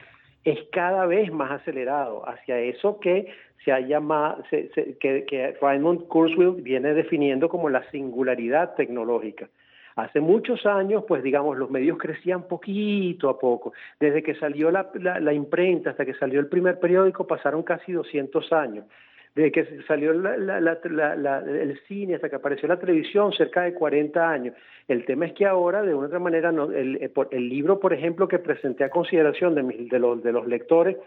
es 0.44 0.60
cada 0.72 1.06
vez 1.06 1.32
más 1.32 1.52
acelerado 1.52 2.28
hacia 2.28 2.60
eso 2.60 3.00
que 3.00 3.28
se 3.64 3.72
ha 3.72 3.80
llamado, 3.80 4.44
que, 4.50 5.26
que 5.26 5.58
Raymond 5.62 6.08
Kurzweil 6.08 6.62
viene 6.62 6.94
definiendo 6.94 7.50
como 7.50 7.70
la 7.70 7.84
singularidad 7.92 8.76
tecnológica. 8.76 9.50
Hace 9.96 10.20
muchos 10.22 10.66
años, 10.66 11.04
pues 11.08 11.22
digamos, 11.22 11.58
los 11.58 11.70
medios 11.70 11.98
crecían 12.00 12.48
poquito 12.48 13.30
a 13.30 13.40
poco. 13.40 13.74
Desde 14.00 14.24
que 14.24 14.36
salió 14.36 14.72
la, 14.72 14.90
la 14.96 15.34
imprenta 15.34 15.92
hasta 15.92 16.06
que 16.06 16.16
salió 16.16 16.40
el 16.40 16.48
primer 16.48 16.80
periódico 16.80 17.28
pasaron 17.28 17.62
casi 17.62 17.92
200 17.92 18.52
años 18.54 18.86
desde 19.36 19.52
que 19.52 19.82
salió 19.88 20.12
el 20.12 21.80
cine 21.88 22.16
hasta 22.16 22.30
que 22.30 22.36
apareció 22.36 22.68
la 22.68 22.80
televisión, 22.80 23.34
cerca 23.34 23.64
de 23.64 23.74
40 23.74 24.30
años. 24.30 24.56
El 24.88 25.06
tema 25.06 25.26
es 25.26 25.34
que 25.34 25.46
ahora, 25.46 25.82
de 25.82 25.96
una 25.96 26.08
otra 26.08 26.20
manera, 26.20 26.54
eh, 26.76 27.12
el, 27.32 27.50
libro, 27.50 27.80
por 27.80 27.94
ejemplo, 27.94 28.28
que 28.28 28.38
presenté 28.38 28.84
a 28.84 28.90
consideración 28.90 29.56
de, 29.56 30.00
los, 30.00 30.48
lectores, 30.48 30.98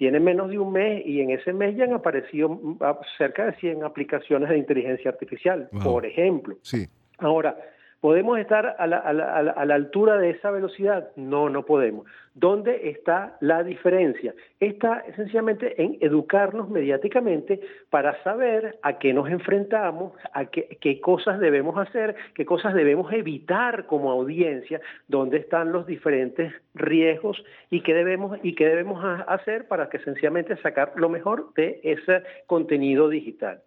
tiene 0.00 0.18
menos 0.18 0.48
de 0.48 0.58
un 0.58 0.72
mes 0.72 1.02
y 1.04 1.20
en 1.20 1.28
ese 1.28 1.52
mes 1.52 1.76
ya 1.76 1.84
han 1.84 1.92
aparecido 1.92 2.48
mm, 2.48 2.78
cerca 3.18 3.44
de 3.44 3.52
100 3.56 3.84
aplicaciones 3.84 4.48
de 4.48 4.56
inteligencia 4.56 5.10
artificial, 5.10 5.68
por 5.84 6.06
ejemplo. 6.06 6.56
Sí. 6.62 6.88
Ahora, 7.18 7.54
¿Podemos 8.00 8.38
estar 8.38 8.76
a 8.78 8.86
la, 8.86 9.74
altura 9.74 10.16
de 10.16 10.30
esa 10.30 10.50
velocidad? 10.50 11.10
No, 11.16 11.50
no 11.50 11.66
podemos. 11.66 12.06
¿Dónde 12.34 12.88
está 12.88 13.36
la 13.40 13.62
diferencia? 13.62 14.34
Está 14.58 15.00
esencialmente 15.00 15.82
en 15.82 15.98
educarnos 16.00 16.70
mediáticamente 16.70 17.60
para 17.90 18.22
saber 18.22 18.78
a 18.82 18.98
qué 18.98 19.12
nos 19.12 19.28
enfrentamos, 19.28 20.14
a 20.32 20.46
qué, 20.46 21.00
cosas 21.02 21.40
debemos 21.40 21.76
hacer, 21.76 22.16
qué 22.34 22.46
cosas 22.46 22.72
debemos 22.72 23.12
evitar 23.12 23.84
como 23.84 24.10
audiencia, 24.10 24.80
dónde 25.06 25.36
están 25.36 25.70
los 25.70 25.86
diferentes 25.86 26.54
riesgos 26.72 27.44
y 27.68 27.82
qué 27.82 27.92
debemos, 27.92 28.38
y 28.42 28.54
qué 28.54 28.66
debemos 28.66 29.04
hacer 29.26 29.68
para 29.68 29.90
que 29.90 29.98
sencillamente 29.98 30.56
sacar 30.62 30.94
lo 30.96 31.10
mejor 31.10 31.52
de 31.52 31.80
ese 31.82 32.22
contenido 32.46 33.10
digital. 33.10 33.60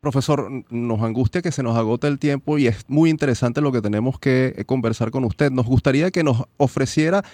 Profesor, 0.00 0.48
nos 0.70 1.02
angustia 1.02 1.42
que 1.42 1.50
se 1.50 1.64
nos 1.64 1.76
agote 1.76 2.06
el 2.06 2.20
tiempo 2.20 2.56
y 2.56 2.68
es 2.68 2.84
muy 2.86 3.10
interesante 3.10 3.60
lo 3.60 3.72
que 3.72 3.82
tenemos 3.82 4.20
que 4.20 4.54
eh, 4.56 4.64
conversar 4.64 5.10
con 5.10 5.24
usted. 5.24 5.50
Nos 5.50 5.66
gustaría 5.66 6.12
que 6.12 6.22
nos 6.22 6.44
ofreciera 6.56 7.24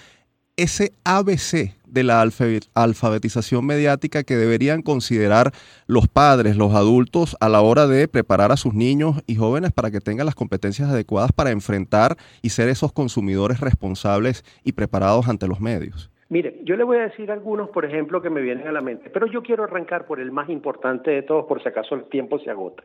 ese 0.57 0.91
ABC 1.03 1.75
de 1.85 2.03
la 2.03 2.21
alfabetización 2.21 3.65
mediática 3.65 4.23
que 4.23 4.35
deberían 4.35 4.81
considerar 4.81 5.53
los 5.85 6.07
padres, 6.07 6.55
los 6.55 6.73
adultos, 6.73 7.37
a 7.39 7.49
la 7.49 7.61
hora 7.61 7.85
de 7.85 8.07
preparar 8.07 8.51
a 8.51 8.57
sus 8.57 8.73
niños 8.73 9.21
y 9.27 9.35
jóvenes 9.35 9.71
para 9.71 9.91
que 9.91 10.01
tengan 10.01 10.25
las 10.25 10.35
competencias 10.35 10.89
adecuadas 10.89 11.31
para 11.33 11.51
enfrentar 11.51 12.17
y 12.41 12.49
ser 12.49 12.69
esos 12.69 12.91
consumidores 12.91 13.59
responsables 13.59 14.43
y 14.63 14.71
preparados 14.71 15.27
ante 15.27 15.47
los 15.47 15.59
medios. 15.59 16.09
Mire, 16.29 16.55
yo 16.63 16.75
le 16.75 16.83
voy 16.83 16.97
a 16.97 17.03
decir 17.03 17.31
algunos, 17.31 17.69
por 17.69 17.85
ejemplo, 17.85 18.21
que 18.21 18.31
me 18.31 18.41
vienen 18.41 18.67
a 18.67 18.71
la 18.71 18.81
mente, 18.81 19.11
pero 19.11 19.27
yo 19.27 19.43
quiero 19.43 19.63
arrancar 19.63 20.05
por 20.07 20.19
el 20.19 20.31
más 20.31 20.49
importante 20.49 21.11
de 21.11 21.21
todos, 21.21 21.45
por 21.45 21.61
si 21.61 21.69
acaso 21.69 21.93
el 21.93 22.05
tiempo 22.05 22.39
se 22.39 22.49
agota. 22.49 22.83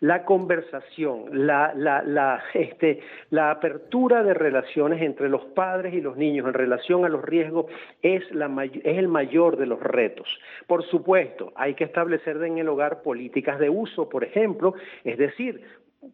La 0.00 0.24
conversación, 0.24 1.46
la, 1.46 1.74
la, 1.76 2.02
la, 2.02 2.42
este, 2.54 3.00
la 3.28 3.50
apertura 3.50 4.22
de 4.22 4.32
relaciones 4.32 5.02
entre 5.02 5.28
los 5.28 5.44
padres 5.46 5.92
y 5.92 6.00
los 6.00 6.16
niños 6.16 6.46
en 6.46 6.54
relación 6.54 7.04
a 7.04 7.10
los 7.10 7.22
riesgos 7.22 7.66
es, 8.00 8.22
la, 8.32 8.46
es 8.64 8.96
el 8.96 9.08
mayor 9.08 9.58
de 9.58 9.66
los 9.66 9.78
retos. 9.78 10.40
Por 10.66 10.82
supuesto, 10.84 11.52
hay 11.56 11.74
que 11.74 11.84
establecer 11.84 12.42
en 12.42 12.56
el 12.56 12.68
hogar 12.70 13.02
políticas 13.02 13.58
de 13.58 13.68
uso, 13.68 14.08
por 14.08 14.24
ejemplo, 14.24 14.72
es 15.04 15.18
decir, 15.18 15.62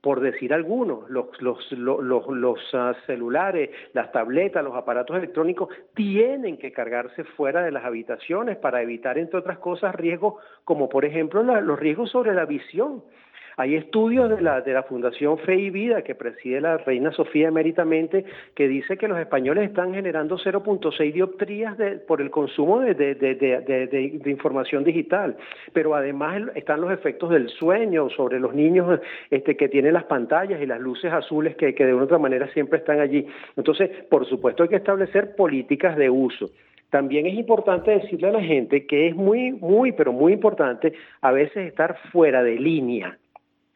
por 0.01 0.21
decir 0.21 0.53
algunos, 0.53 1.09
los, 1.09 1.27
los, 1.41 1.73
los, 1.73 2.27
los 2.29 2.61
ah, 2.75 2.95
celulares, 3.07 3.71
las 3.93 4.11
tabletas, 4.11 4.65
los 4.65 4.75
aparatos 4.75 5.17
electrónicos 5.17 5.69
tienen 5.95 6.57
que 6.59 6.73
cargarse 6.73 7.23
fuera 7.23 7.63
de 7.63 7.71
las 7.71 7.85
habitaciones 7.85 8.57
para 8.57 8.83
evitar, 8.83 9.17
entre 9.17 9.39
otras 9.39 9.59
cosas, 9.59 9.95
riesgos 9.95 10.35
como 10.65 10.89
por 10.89 11.05
ejemplo 11.05 11.43
los 11.43 11.79
riesgos 11.79 12.11
sobre 12.11 12.35
la 12.35 12.47
visión. 12.47 13.05
Hay 13.59 13.75
estudios 13.75 14.29
de 14.29 14.43
la, 14.43 14.61
de 14.61 14.75
la 14.75 14.83
Fundación 14.83 15.39
Fe 15.39 15.57
y 15.57 15.71
Vida 15.71 16.03
que 16.03 16.15
preside 16.15 16.61
la 16.61 16.77
reina 16.77 17.11
Sofía 17.13 17.49
emeritamente 17.49 18.27
que 18.55 18.69
dice 18.69 18.99
que 18.99 19.09
los 19.09 19.19
españoles 19.19 19.71
están 19.71 19.95
generando 19.95 20.37
0.6 20.37 21.13
dioptrías 21.15 21.75
por 22.07 22.21
el 22.21 22.31
consumo 22.31 22.81
de, 22.81 22.95
de, 22.95 24.21
información 24.27 24.85
digital. 24.85 25.39
Pero 25.73 25.95
además 25.95 26.43
están 26.55 26.83
los 26.83 26.93
efectos 26.93 27.31
del 27.31 27.49
sueño 27.49 28.11
sobre 28.11 28.39
los 28.41 28.55
niños 28.55 29.01
este, 29.31 29.57
que 29.57 29.71
tienen 29.71 29.95
las 29.95 30.05
pantallas 30.05 30.61
y 30.61 30.67
las 30.67 30.79
luces 30.79 31.11
azules 31.11 31.57
que, 31.57 31.75
que 31.75 31.87
de 31.87 31.95
una 31.95 32.05
otra 32.05 32.19
manera 32.19 32.53
siempre 32.53 32.81
están 32.81 33.01
allí. 33.01 33.27
Entonces, 33.57 33.89
por 34.11 34.27
supuesto, 34.27 34.65
hay 34.65 34.69
que 34.69 34.77
establecer 34.77 35.35
políticas 35.35 35.97
de 35.97 36.11
uso. 36.11 36.51
También 36.91 37.25
es 37.25 37.35
importante 37.35 37.91
decirle 37.91 38.29
a 38.29 38.33
la 38.33 38.43
gente 38.43 38.87
que 38.87 39.09
es 39.09 39.17
muy, 39.17 39.53
muy, 39.53 39.93
pero 39.93 40.13
muy 40.13 40.35
importante 40.35 40.93
a 41.23 41.33
veces 41.33 41.69
estar 41.69 41.97
fuera 42.13 42.43
de 42.43 42.57
línea. 42.57 43.17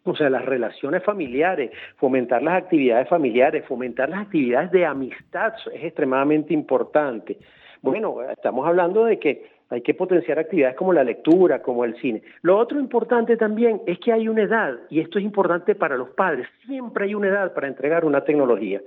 O 0.04 0.16
sea, 0.16 0.30
las 0.30 0.44
relaciones 0.44 1.02
familiares, 1.04 1.70
fomentar 1.96 2.42
las 2.42 2.62
actividades 2.62 3.08
familiares, 3.08 3.64
fomentar 3.66 4.08
las 4.08 4.22
actividades 4.22 4.70
de 4.70 4.86
amistad 4.86 5.52
es 5.72 5.84
extremadamente 5.84 6.54
importante. 6.54 7.36
Bueno, 7.82 8.16
estamos 8.22 8.66
hablando 8.66 9.04
de 9.04 9.18
que 9.18 9.50
hay 9.70 9.82
que 9.82 9.94
potenciar 9.94 10.38
actividades 10.38 10.76
como 10.76 10.92
la 10.92 11.04
lectura, 11.04 11.62
como 11.62 11.84
el 11.84 11.94
cine. 12.00 12.22
Lo 12.42 12.58
otro 12.58 12.80
importante 12.80 13.36
también 13.36 13.82
es 13.86 13.98
que 14.00 14.12
hay 14.12 14.28
una 14.28 14.42
edad, 14.42 14.78
y 14.90 15.00
esto 15.00 15.18
es 15.18 15.24
importante 15.24 15.74
para 15.74 15.96
los 15.96 16.10
padres, 16.10 16.48
siempre 16.66 17.04
hay 17.04 17.14
una 17.14 17.28
edad 17.28 17.54
para 17.54 17.68
entregar 17.68 18.04
una 18.04 18.24
tecnología. 18.24 18.80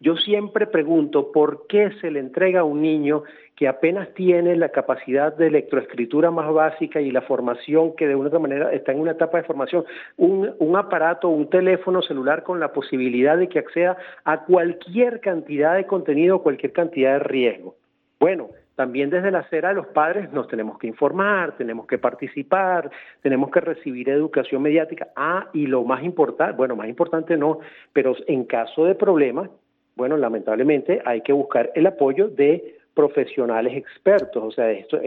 Yo 0.00 0.16
siempre 0.16 0.68
pregunto 0.68 1.32
por 1.32 1.66
qué 1.66 1.90
se 2.00 2.10
le 2.12 2.20
entrega 2.20 2.60
a 2.60 2.64
un 2.64 2.82
niño 2.82 3.24
que 3.56 3.66
apenas 3.66 4.14
tiene 4.14 4.54
la 4.54 4.68
capacidad 4.68 5.36
de 5.36 5.48
electroescritura 5.48 6.30
más 6.30 6.52
básica 6.52 7.00
y 7.00 7.10
la 7.10 7.22
formación 7.22 7.96
que 7.96 8.06
de 8.06 8.14
una 8.14 8.28
otra 8.28 8.38
manera 8.38 8.72
está 8.72 8.92
en 8.92 9.00
una 9.00 9.10
etapa 9.10 9.38
de 9.38 9.44
formación, 9.44 9.84
un, 10.16 10.76
aparato, 10.76 11.28
un 11.28 11.50
teléfono 11.50 12.00
celular 12.02 12.44
con 12.44 12.60
la 12.60 12.72
posibilidad 12.72 13.36
de 13.36 13.48
que 13.48 13.58
acceda 13.58 13.96
a 14.24 14.44
cualquier 14.44 15.18
cantidad 15.18 15.74
de 15.74 15.86
contenido, 15.86 16.44
cualquier 16.44 16.72
cantidad 16.72 17.14
de 17.14 17.18
riesgo. 17.18 17.74
Bueno, 18.20 18.50
también 18.76 19.10
desde 19.10 19.32
la 19.32 19.40
acera 19.40 19.72
los 19.72 19.88
padres 19.88 20.32
nos 20.32 20.46
tenemos 20.46 20.78
que 20.78 20.86
informar, 20.86 21.56
tenemos 21.56 21.88
que 21.88 21.98
participar, 21.98 22.88
tenemos 23.22 23.50
que 23.50 23.58
recibir 23.60 24.08
educación 24.08 24.62
mediática. 24.62 25.08
Ah, 25.16 25.48
y 25.52 25.66
lo 25.66 25.82
más 25.82 26.04
importante, 26.04 26.56
bueno, 26.56 26.76
más 26.76 26.88
importante 26.88 27.36
no, 27.36 27.58
pero 27.92 28.14
en 28.28 28.44
caso 28.44 28.84
de 28.84 28.94
problemas, 28.94 29.50
bueno, 29.98 30.16
lamentablemente 30.16 31.02
hay 31.04 31.22
que 31.22 31.32
buscar 31.32 31.72
el 31.74 31.84
apoyo 31.84 32.28
de 32.28 32.76
profesionales 32.94 33.76
expertos, 33.76 34.42
o 34.42 34.50
sea, 34.52 34.70
esto, 34.70 35.00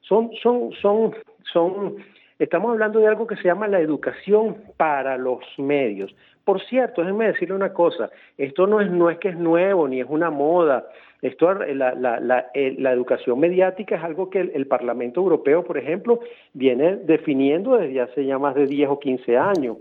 son, 0.00 0.30
son, 0.42 0.72
son, 0.80 1.14
son, 1.52 1.96
estamos 2.38 2.70
hablando 2.70 3.00
de 3.00 3.06
algo 3.06 3.26
que 3.26 3.36
se 3.36 3.44
llama 3.44 3.68
la 3.68 3.80
educación 3.80 4.56
para 4.78 5.18
los 5.18 5.40
medios. 5.58 6.14
Por 6.42 6.58
cierto, 6.62 7.02
déjenme 7.02 7.26
decirle 7.26 7.54
una 7.54 7.74
cosa, 7.74 8.08
esto 8.38 8.66
no 8.66 8.80
es, 8.80 8.90
no 8.90 9.10
es 9.10 9.18
que 9.18 9.28
es 9.28 9.36
nuevo 9.36 9.86
ni 9.86 10.00
es 10.00 10.06
una 10.08 10.30
moda, 10.30 10.86
esto, 11.20 11.52
la, 11.52 11.94
la, 11.94 12.18
la, 12.18 12.46
eh, 12.54 12.76
la 12.78 12.92
educación 12.92 13.38
mediática 13.38 13.96
es 13.96 14.02
algo 14.02 14.30
que 14.30 14.40
el, 14.40 14.52
el, 14.54 14.66
Parlamento 14.66 15.20
Europeo, 15.20 15.64
por 15.64 15.76
ejemplo, 15.76 16.20
viene 16.54 16.96
definiendo 16.96 17.76
desde 17.76 18.00
hace 18.00 18.24
ya 18.24 18.38
más 18.38 18.54
de 18.54 18.66
10 18.66 18.88
o 18.88 18.98
15 18.98 19.36
años. 19.36 19.76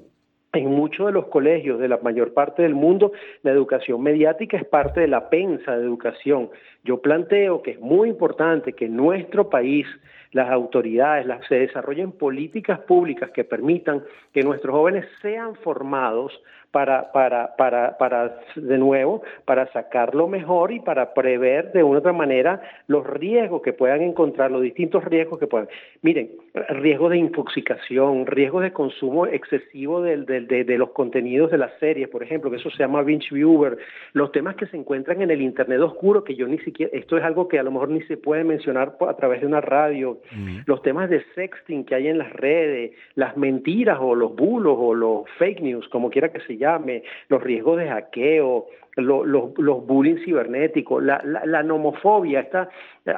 En 0.51 0.65
muchos 0.65 1.05
de 1.05 1.11
los 1.11 1.27
colegios 1.27 1.79
de 1.79 1.87
la 1.87 1.97
mayor 1.97 2.33
parte 2.33 2.63
del 2.63 2.73
mundo, 2.73 3.11
la 3.43 3.51
educación 3.51 4.01
mediática 4.01 4.57
es 4.57 4.65
parte 4.65 5.01
de 5.01 5.07
la 5.07 5.29
pensa 5.29 5.77
de 5.77 5.83
educación. 5.83 6.49
Yo 6.83 7.01
planteo 7.01 7.61
que 7.61 7.71
es 7.71 7.79
muy 7.79 8.09
importante 8.09 8.73
que 8.73 8.85
en 8.85 8.95
nuestro 8.95 9.47
país 9.47 9.85
las 10.31 10.49
autoridades 10.49 11.27
se 11.47 11.55
desarrollen 11.55 12.11
políticas 12.11 12.79
públicas 12.79 13.29
que 13.29 13.43
permitan 13.43 14.03
que 14.33 14.41
nuestros 14.41 14.73
jóvenes 14.73 15.05
sean 15.21 15.53
formados 15.55 16.33
para, 16.71 17.11
para, 17.11 17.55
para, 17.55 17.97
para, 17.97 18.39
de 18.55 18.77
nuevo, 18.77 19.23
para 19.45 19.71
sacar 19.71 20.13
lo 20.13 20.27
mejor 20.27 20.71
y 20.71 20.79
para 20.79 21.13
prever 21.13 21.71
de 21.71 21.83
una 21.83 21.97
u 21.97 21.99
otra 21.99 22.13
manera 22.13 22.61
los 22.87 23.05
riesgos 23.07 23.61
que 23.63 23.73
puedan 23.73 24.01
encontrar, 24.01 24.51
los 24.51 24.61
distintos 24.61 25.03
riesgos 25.05 25.39
que 25.39 25.47
puedan. 25.47 25.67
Miren, 26.03 26.29
riesgos 26.69 27.11
de 27.11 27.17
intoxicación, 27.17 28.27
riesgos 28.27 28.61
de 28.61 28.71
consumo 28.71 29.25
excesivo 29.25 30.01
de, 30.01 30.17
de, 30.17 30.41
de, 30.41 30.63
de, 30.63 30.77
los 30.77 30.91
contenidos 30.91 31.49
de 31.49 31.57
las 31.57 31.71
series, 31.79 32.07
por 32.09 32.21
ejemplo, 32.21 32.51
que 32.51 32.57
eso 32.57 32.69
se 32.69 32.77
llama 32.77 33.01
binge 33.01 33.33
viewer, 33.33 33.77
los 34.13 34.31
temas 34.31 34.55
que 34.55 34.67
se 34.67 34.77
encuentran 34.77 35.21
en 35.21 35.31
el 35.31 35.41
Internet 35.41 35.79
oscuro, 35.81 36.23
que 36.23 36.35
yo 36.35 36.47
ni 36.47 36.59
siquiera, 36.59 36.91
esto 36.95 37.17
es 37.17 37.23
algo 37.23 37.47
que 37.47 37.57
a 37.57 37.63
lo 37.63 37.71
mejor 37.71 37.89
ni 37.89 38.01
se 38.03 38.17
puede 38.17 38.43
mencionar 38.43 38.95
a 39.07 39.13
través 39.15 39.41
de 39.41 39.47
una 39.47 39.61
radio, 39.61 40.19
mm. 40.31 40.59
los 40.65 40.81
temas 40.83 41.09
de 41.09 41.23
sexting 41.33 41.83
que 41.85 41.95
hay 41.95 42.07
en 42.07 42.19
las 42.19 42.31
redes, 42.33 42.91
las 43.15 43.35
mentiras 43.37 43.97
o 43.99 44.13
los 44.13 44.35
bulos 44.35 44.75
o 44.79 44.93
los 44.93 45.23
fake 45.37 45.61
news, 45.61 45.87
como 45.89 46.11
quiera 46.11 46.31
que 46.31 46.39
se 46.41 46.58
llame, 46.59 47.03
los 47.29 47.41
riesgos 47.41 47.79
de 47.79 47.87
hackeo, 47.87 48.67
lo, 49.01 49.25
lo, 49.25 49.53
los 49.57 49.85
bullying 49.85 50.17
cibernéticos, 50.23 51.03
la, 51.03 51.21
la, 51.23 51.45
la, 51.45 51.63
nomofobia, 51.63 52.41
esta 52.41 52.69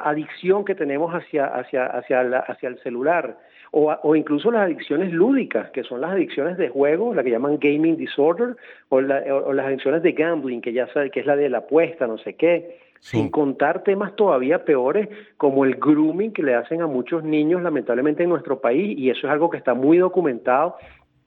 adicción 0.02 0.64
que 0.64 0.74
tenemos 0.74 1.12
hacia, 1.12 1.46
hacia, 1.46 1.86
hacia, 1.86 2.22
la, 2.22 2.38
hacia 2.40 2.68
el 2.68 2.78
celular, 2.80 3.36
o, 3.72 3.92
o, 4.02 4.14
incluso 4.14 4.50
las 4.50 4.62
adicciones 4.62 5.12
lúdicas, 5.12 5.70
que 5.70 5.82
son 5.82 6.00
las 6.00 6.12
adicciones 6.12 6.58
de 6.58 6.68
juego, 6.68 7.14
la 7.14 7.22
que 7.22 7.30
llaman 7.30 7.58
gaming 7.58 7.96
disorder, 7.96 8.56
o, 8.90 9.00
la, 9.00 9.22
o, 9.34 9.48
o 9.48 9.52
las 9.52 9.66
adicciones 9.66 10.02
de 10.02 10.12
gambling, 10.12 10.60
que 10.60 10.72
ya 10.72 10.86
sabe 10.88 11.10
que 11.10 11.20
es 11.20 11.26
la 11.26 11.36
de 11.36 11.48
la 11.48 11.58
apuesta, 11.58 12.06
no 12.06 12.18
sé 12.18 12.34
qué. 12.34 12.78
Sí. 13.02 13.16
sin 13.16 13.30
contar 13.30 13.82
temas 13.82 14.14
todavía 14.14 14.64
peores 14.64 15.08
como 15.36 15.64
el 15.64 15.74
grooming 15.74 16.32
que 16.32 16.44
le 16.44 16.54
hacen 16.54 16.82
a 16.82 16.86
muchos 16.86 17.24
niños 17.24 17.60
lamentablemente 17.60 18.22
en 18.22 18.28
nuestro 18.28 18.60
país 18.60 18.96
y 18.96 19.10
eso 19.10 19.26
es 19.26 19.32
algo 19.32 19.50
que 19.50 19.56
está 19.56 19.74
muy 19.74 19.98
documentado 19.98 20.76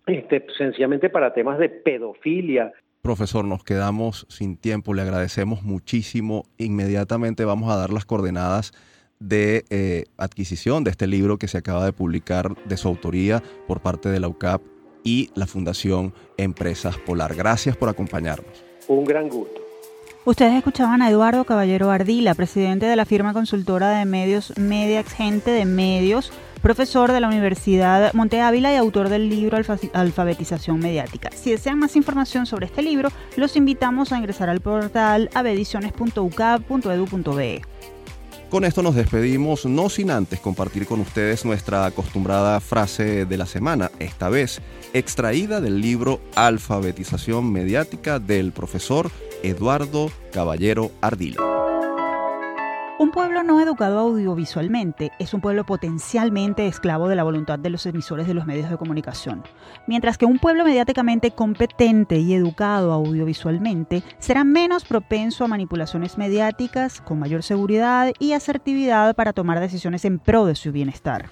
este, 0.06 0.45
sencillamente 0.58 1.10
para 1.10 1.34
temas 1.34 1.58
de 1.60 1.70
pedofilia. 1.70 2.74
Profesor, 3.01 3.45
nos 3.45 3.64
quedamos 3.64 4.26
sin 4.30 4.58
tiempo, 4.58 4.93
le 4.93 5.03
agradecemos 5.03 5.64
muchísimo. 5.64 6.43
Inmediatamente 6.58 7.45
vamos 7.45 7.72
a 7.72 7.78
dar 7.78 7.93
las 7.93 8.06
coordenadas 8.06 8.72
de 9.20 9.64
eh, 9.70 10.06
adquisición 10.18 10.84
de 10.84 10.91
este 10.91 11.08
libro 11.08 11.38
que 11.38 11.47
se 11.47 11.58
acaba 11.58 11.86
de 11.86 11.93
publicar 11.93 12.56
de 12.66 12.78
su 12.78 12.88
autoría 12.88 13.41
por 13.68 13.82
parte 13.82 14.10
de 14.10 14.20
la 14.20 14.28
UCAP 14.28 14.62
y 15.03 15.30
la 15.36 15.45
Fundación 15.45 16.14
Empresas 16.38 16.97
Polar. 16.97 17.36
Gracias 17.36 17.78
por 17.78 17.89
acompañarnos. 17.89 18.66
Un 18.88 19.06
gran 19.06 19.30
gusto. 19.30 19.64
Ustedes 20.26 20.54
escuchaban 20.56 21.02
a 21.04 21.12
Eduardo 21.12 21.46
Caballero 21.46 21.92
Ardila, 21.92 22.34
presidente 22.34 22.88
de 22.88 22.96
la 22.96 23.06
firma 23.06 23.32
consultora 23.32 23.92
de 23.92 24.06
medios 24.06 24.58
Mediax 24.58 25.14
Gente 25.14 25.52
de 25.52 25.66
Medios, 25.66 26.32
profesor 26.64 27.12
de 27.12 27.20
la 27.20 27.28
Universidad 27.28 28.12
Monte 28.16 28.42
Ávila 28.42 28.74
y 28.74 28.76
autor 28.76 29.10
del 29.10 29.30
libro 29.30 29.60
Alfabetización 29.94 30.80
Mediática. 30.80 31.30
Si 31.32 31.52
desean 31.52 31.78
más 31.78 31.96
información 31.96 32.48
sobre 32.48 32.66
este 32.66 32.82
libro, 32.82 33.10
los 33.38 33.56
invitamos 33.56 34.12
a 34.12 34.18
ingresar 34.18 34.50
al 34.50 34.62
portal 34.62 35.30
abediciones.ucap.edu.be. 35.36 37.75
Con 38.50 38.64
esto 38.64 38.84
nos 38.84 38.96
despedimos, 38.96 39.66
no 39.66 39.89
sin 39.89 40.12
antes 40.12 40.39
compartir 40.39 40.86
con 40.86 41.02
ustedes 41.02 41.46
nuestra 41.46 41.86
acostumbrada 41.86 42.60
frase 42.60 43.26
de 43.26 43.38
la 43.38 43.46
semana, 43.48 43.91
esta 44.00 44.30
vez 44.30 44.62
extraída 44.93 45.60
del 45.62 45.82
libro 45.82 46.22
Alfabetización 46.36 47.52
Mediática 47.52 48.20
del 48.20 48.52
profesor 48.52 49.12
Eduardo 49.43 50.12
Caballero 50.32 50.91
Ardila. 51.02 51.64
Un 52.98 53.12
pueblo 53.12 53.43
no 53.43 53.60
educado 53.60 54.00
audiovisualmente 54.00 55.12
es 55.20 55.34
un 55.34 55.41
pueblo 55.41 55.66
potencialmente 55.66 56.66
esclavo 56.66 57.10
de 57.10 57.18
la 57.18 57.24
voluntad 57.24 57.60
de 57.60 57.70
los 57.70 57.86
emisores 57.86 58.26
de 58.26 58.34
los 58.34 58.46
medios 58.46 58.70
de 58.70 58.78
comunicación, 58.78 59.43
mientras 59.86 60.18
que 60.18 60.26
un 60.26 60.39
pueblo 60.39 60.64
mediáticamente 60.64 61.32
competente 61.32 62.20
y 62.20 62.34
educado 62.34 62.93
audiovisualmente 62.93 64.02
será 64.18 64.46
menos 64.46 64.86
propenso 64.86 65.43
a 65.43 65.50
manipulaciones 65.50 66.18
mediáticas, 66.18 67.02
con 67.02 67.20
mayor 67.20 67.43
seguridad 67.43 68.14
y 68.18 68.32
asertividad 68.32 69.14
para 69.14 69.34
tomar 69.34 69.60
decisiones 69.60 70.06
en 70.06 70.18
pro 70.18 70.46
de 70.46 70.56
su 70.56 70.72
bienestar. 70.72 71.26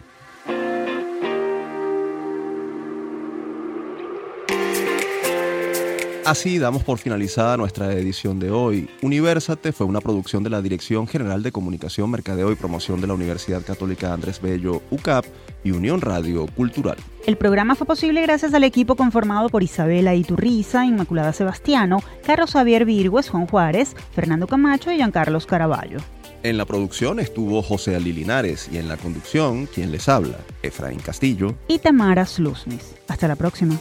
Así 6.25 6.57
damos 6.57 6.83
por 6.83 6.99
finalizada 6.99 7.57
nuestra 7.57 7.91
edición 7.91 8.39
de 8.39 8.49
hoy. 8.49 8.89
Universate 9.01 9.73
fue 9.73 9.85
una 9.85 9.99
producción 9.99 10.41
de 10.41 10.49
la 10.49 10.61
Dirección 10.61 11.05
General 11.05 11.43
de 11.43 11.51
Comunicación, 11.51 12.09
Mercadeo 12.09 12.49
y 12.49 12.55
Promoción 12.55 13.01
de 13.01 13.07
la 13.07 13.13
Universidad 13.13 13.61
Católica 13.61 14.13
Andrés 14.13 14.41
Bello, 14.41 14.81
UCAP 14.89 15.25
y 15.65 15.71
Unión 15.71 15.99
Radio 15.99 16.45
Cultural. 16.55 16.95
El 17.25 17.35
programa 17.35 17.75
fue 17.75 17.85
posible 17.85 18.21
gracias 18.21 18.53
al 18.53 18.63
equipo 18.63 18.95
conformado 18.95 19.49
por 19.49 19.63
Isabela 19.63 20.15
Iturriza, 20.15 20.85
Inmaculada 20.85 21.33
Sebastiano, 21.33 22.01
Carlos 22.25 22.53
Javier 22.53 22.85
Virgües, 22.85 23.27
Juan 23.27 23.45
Juárez, 23.45 23.93
Fernando 24.13 24.47
Camacho 24.47 24.91
y 24.91 24.95
Giancarlos 24.95 25.45
Caraballo. 25.45 25.97
En 26.41 26.57
la 26.57 26.65
producción 26.65 27.19
estuvo 27.19 27.61
José 27.61 27.97
Ali 27.97 28.13
Linares 28.13 28.69
y 28.71 28.77
en 28.77 28.87
la 28.87 28.95
conducción, 28.95 29.65
quien 29.65 29.91
les 29.91 30.07
habla, 30.07 30.37
Efraín 30.61 30.99
Castillo 30.99 31.53
y 31.67 31.79
Tamara 31.79 32.25
Sluznis. 32.25 32.95
Hasta 33.09 33.27
la 33.27 33.35
próxima. 33.35 33.77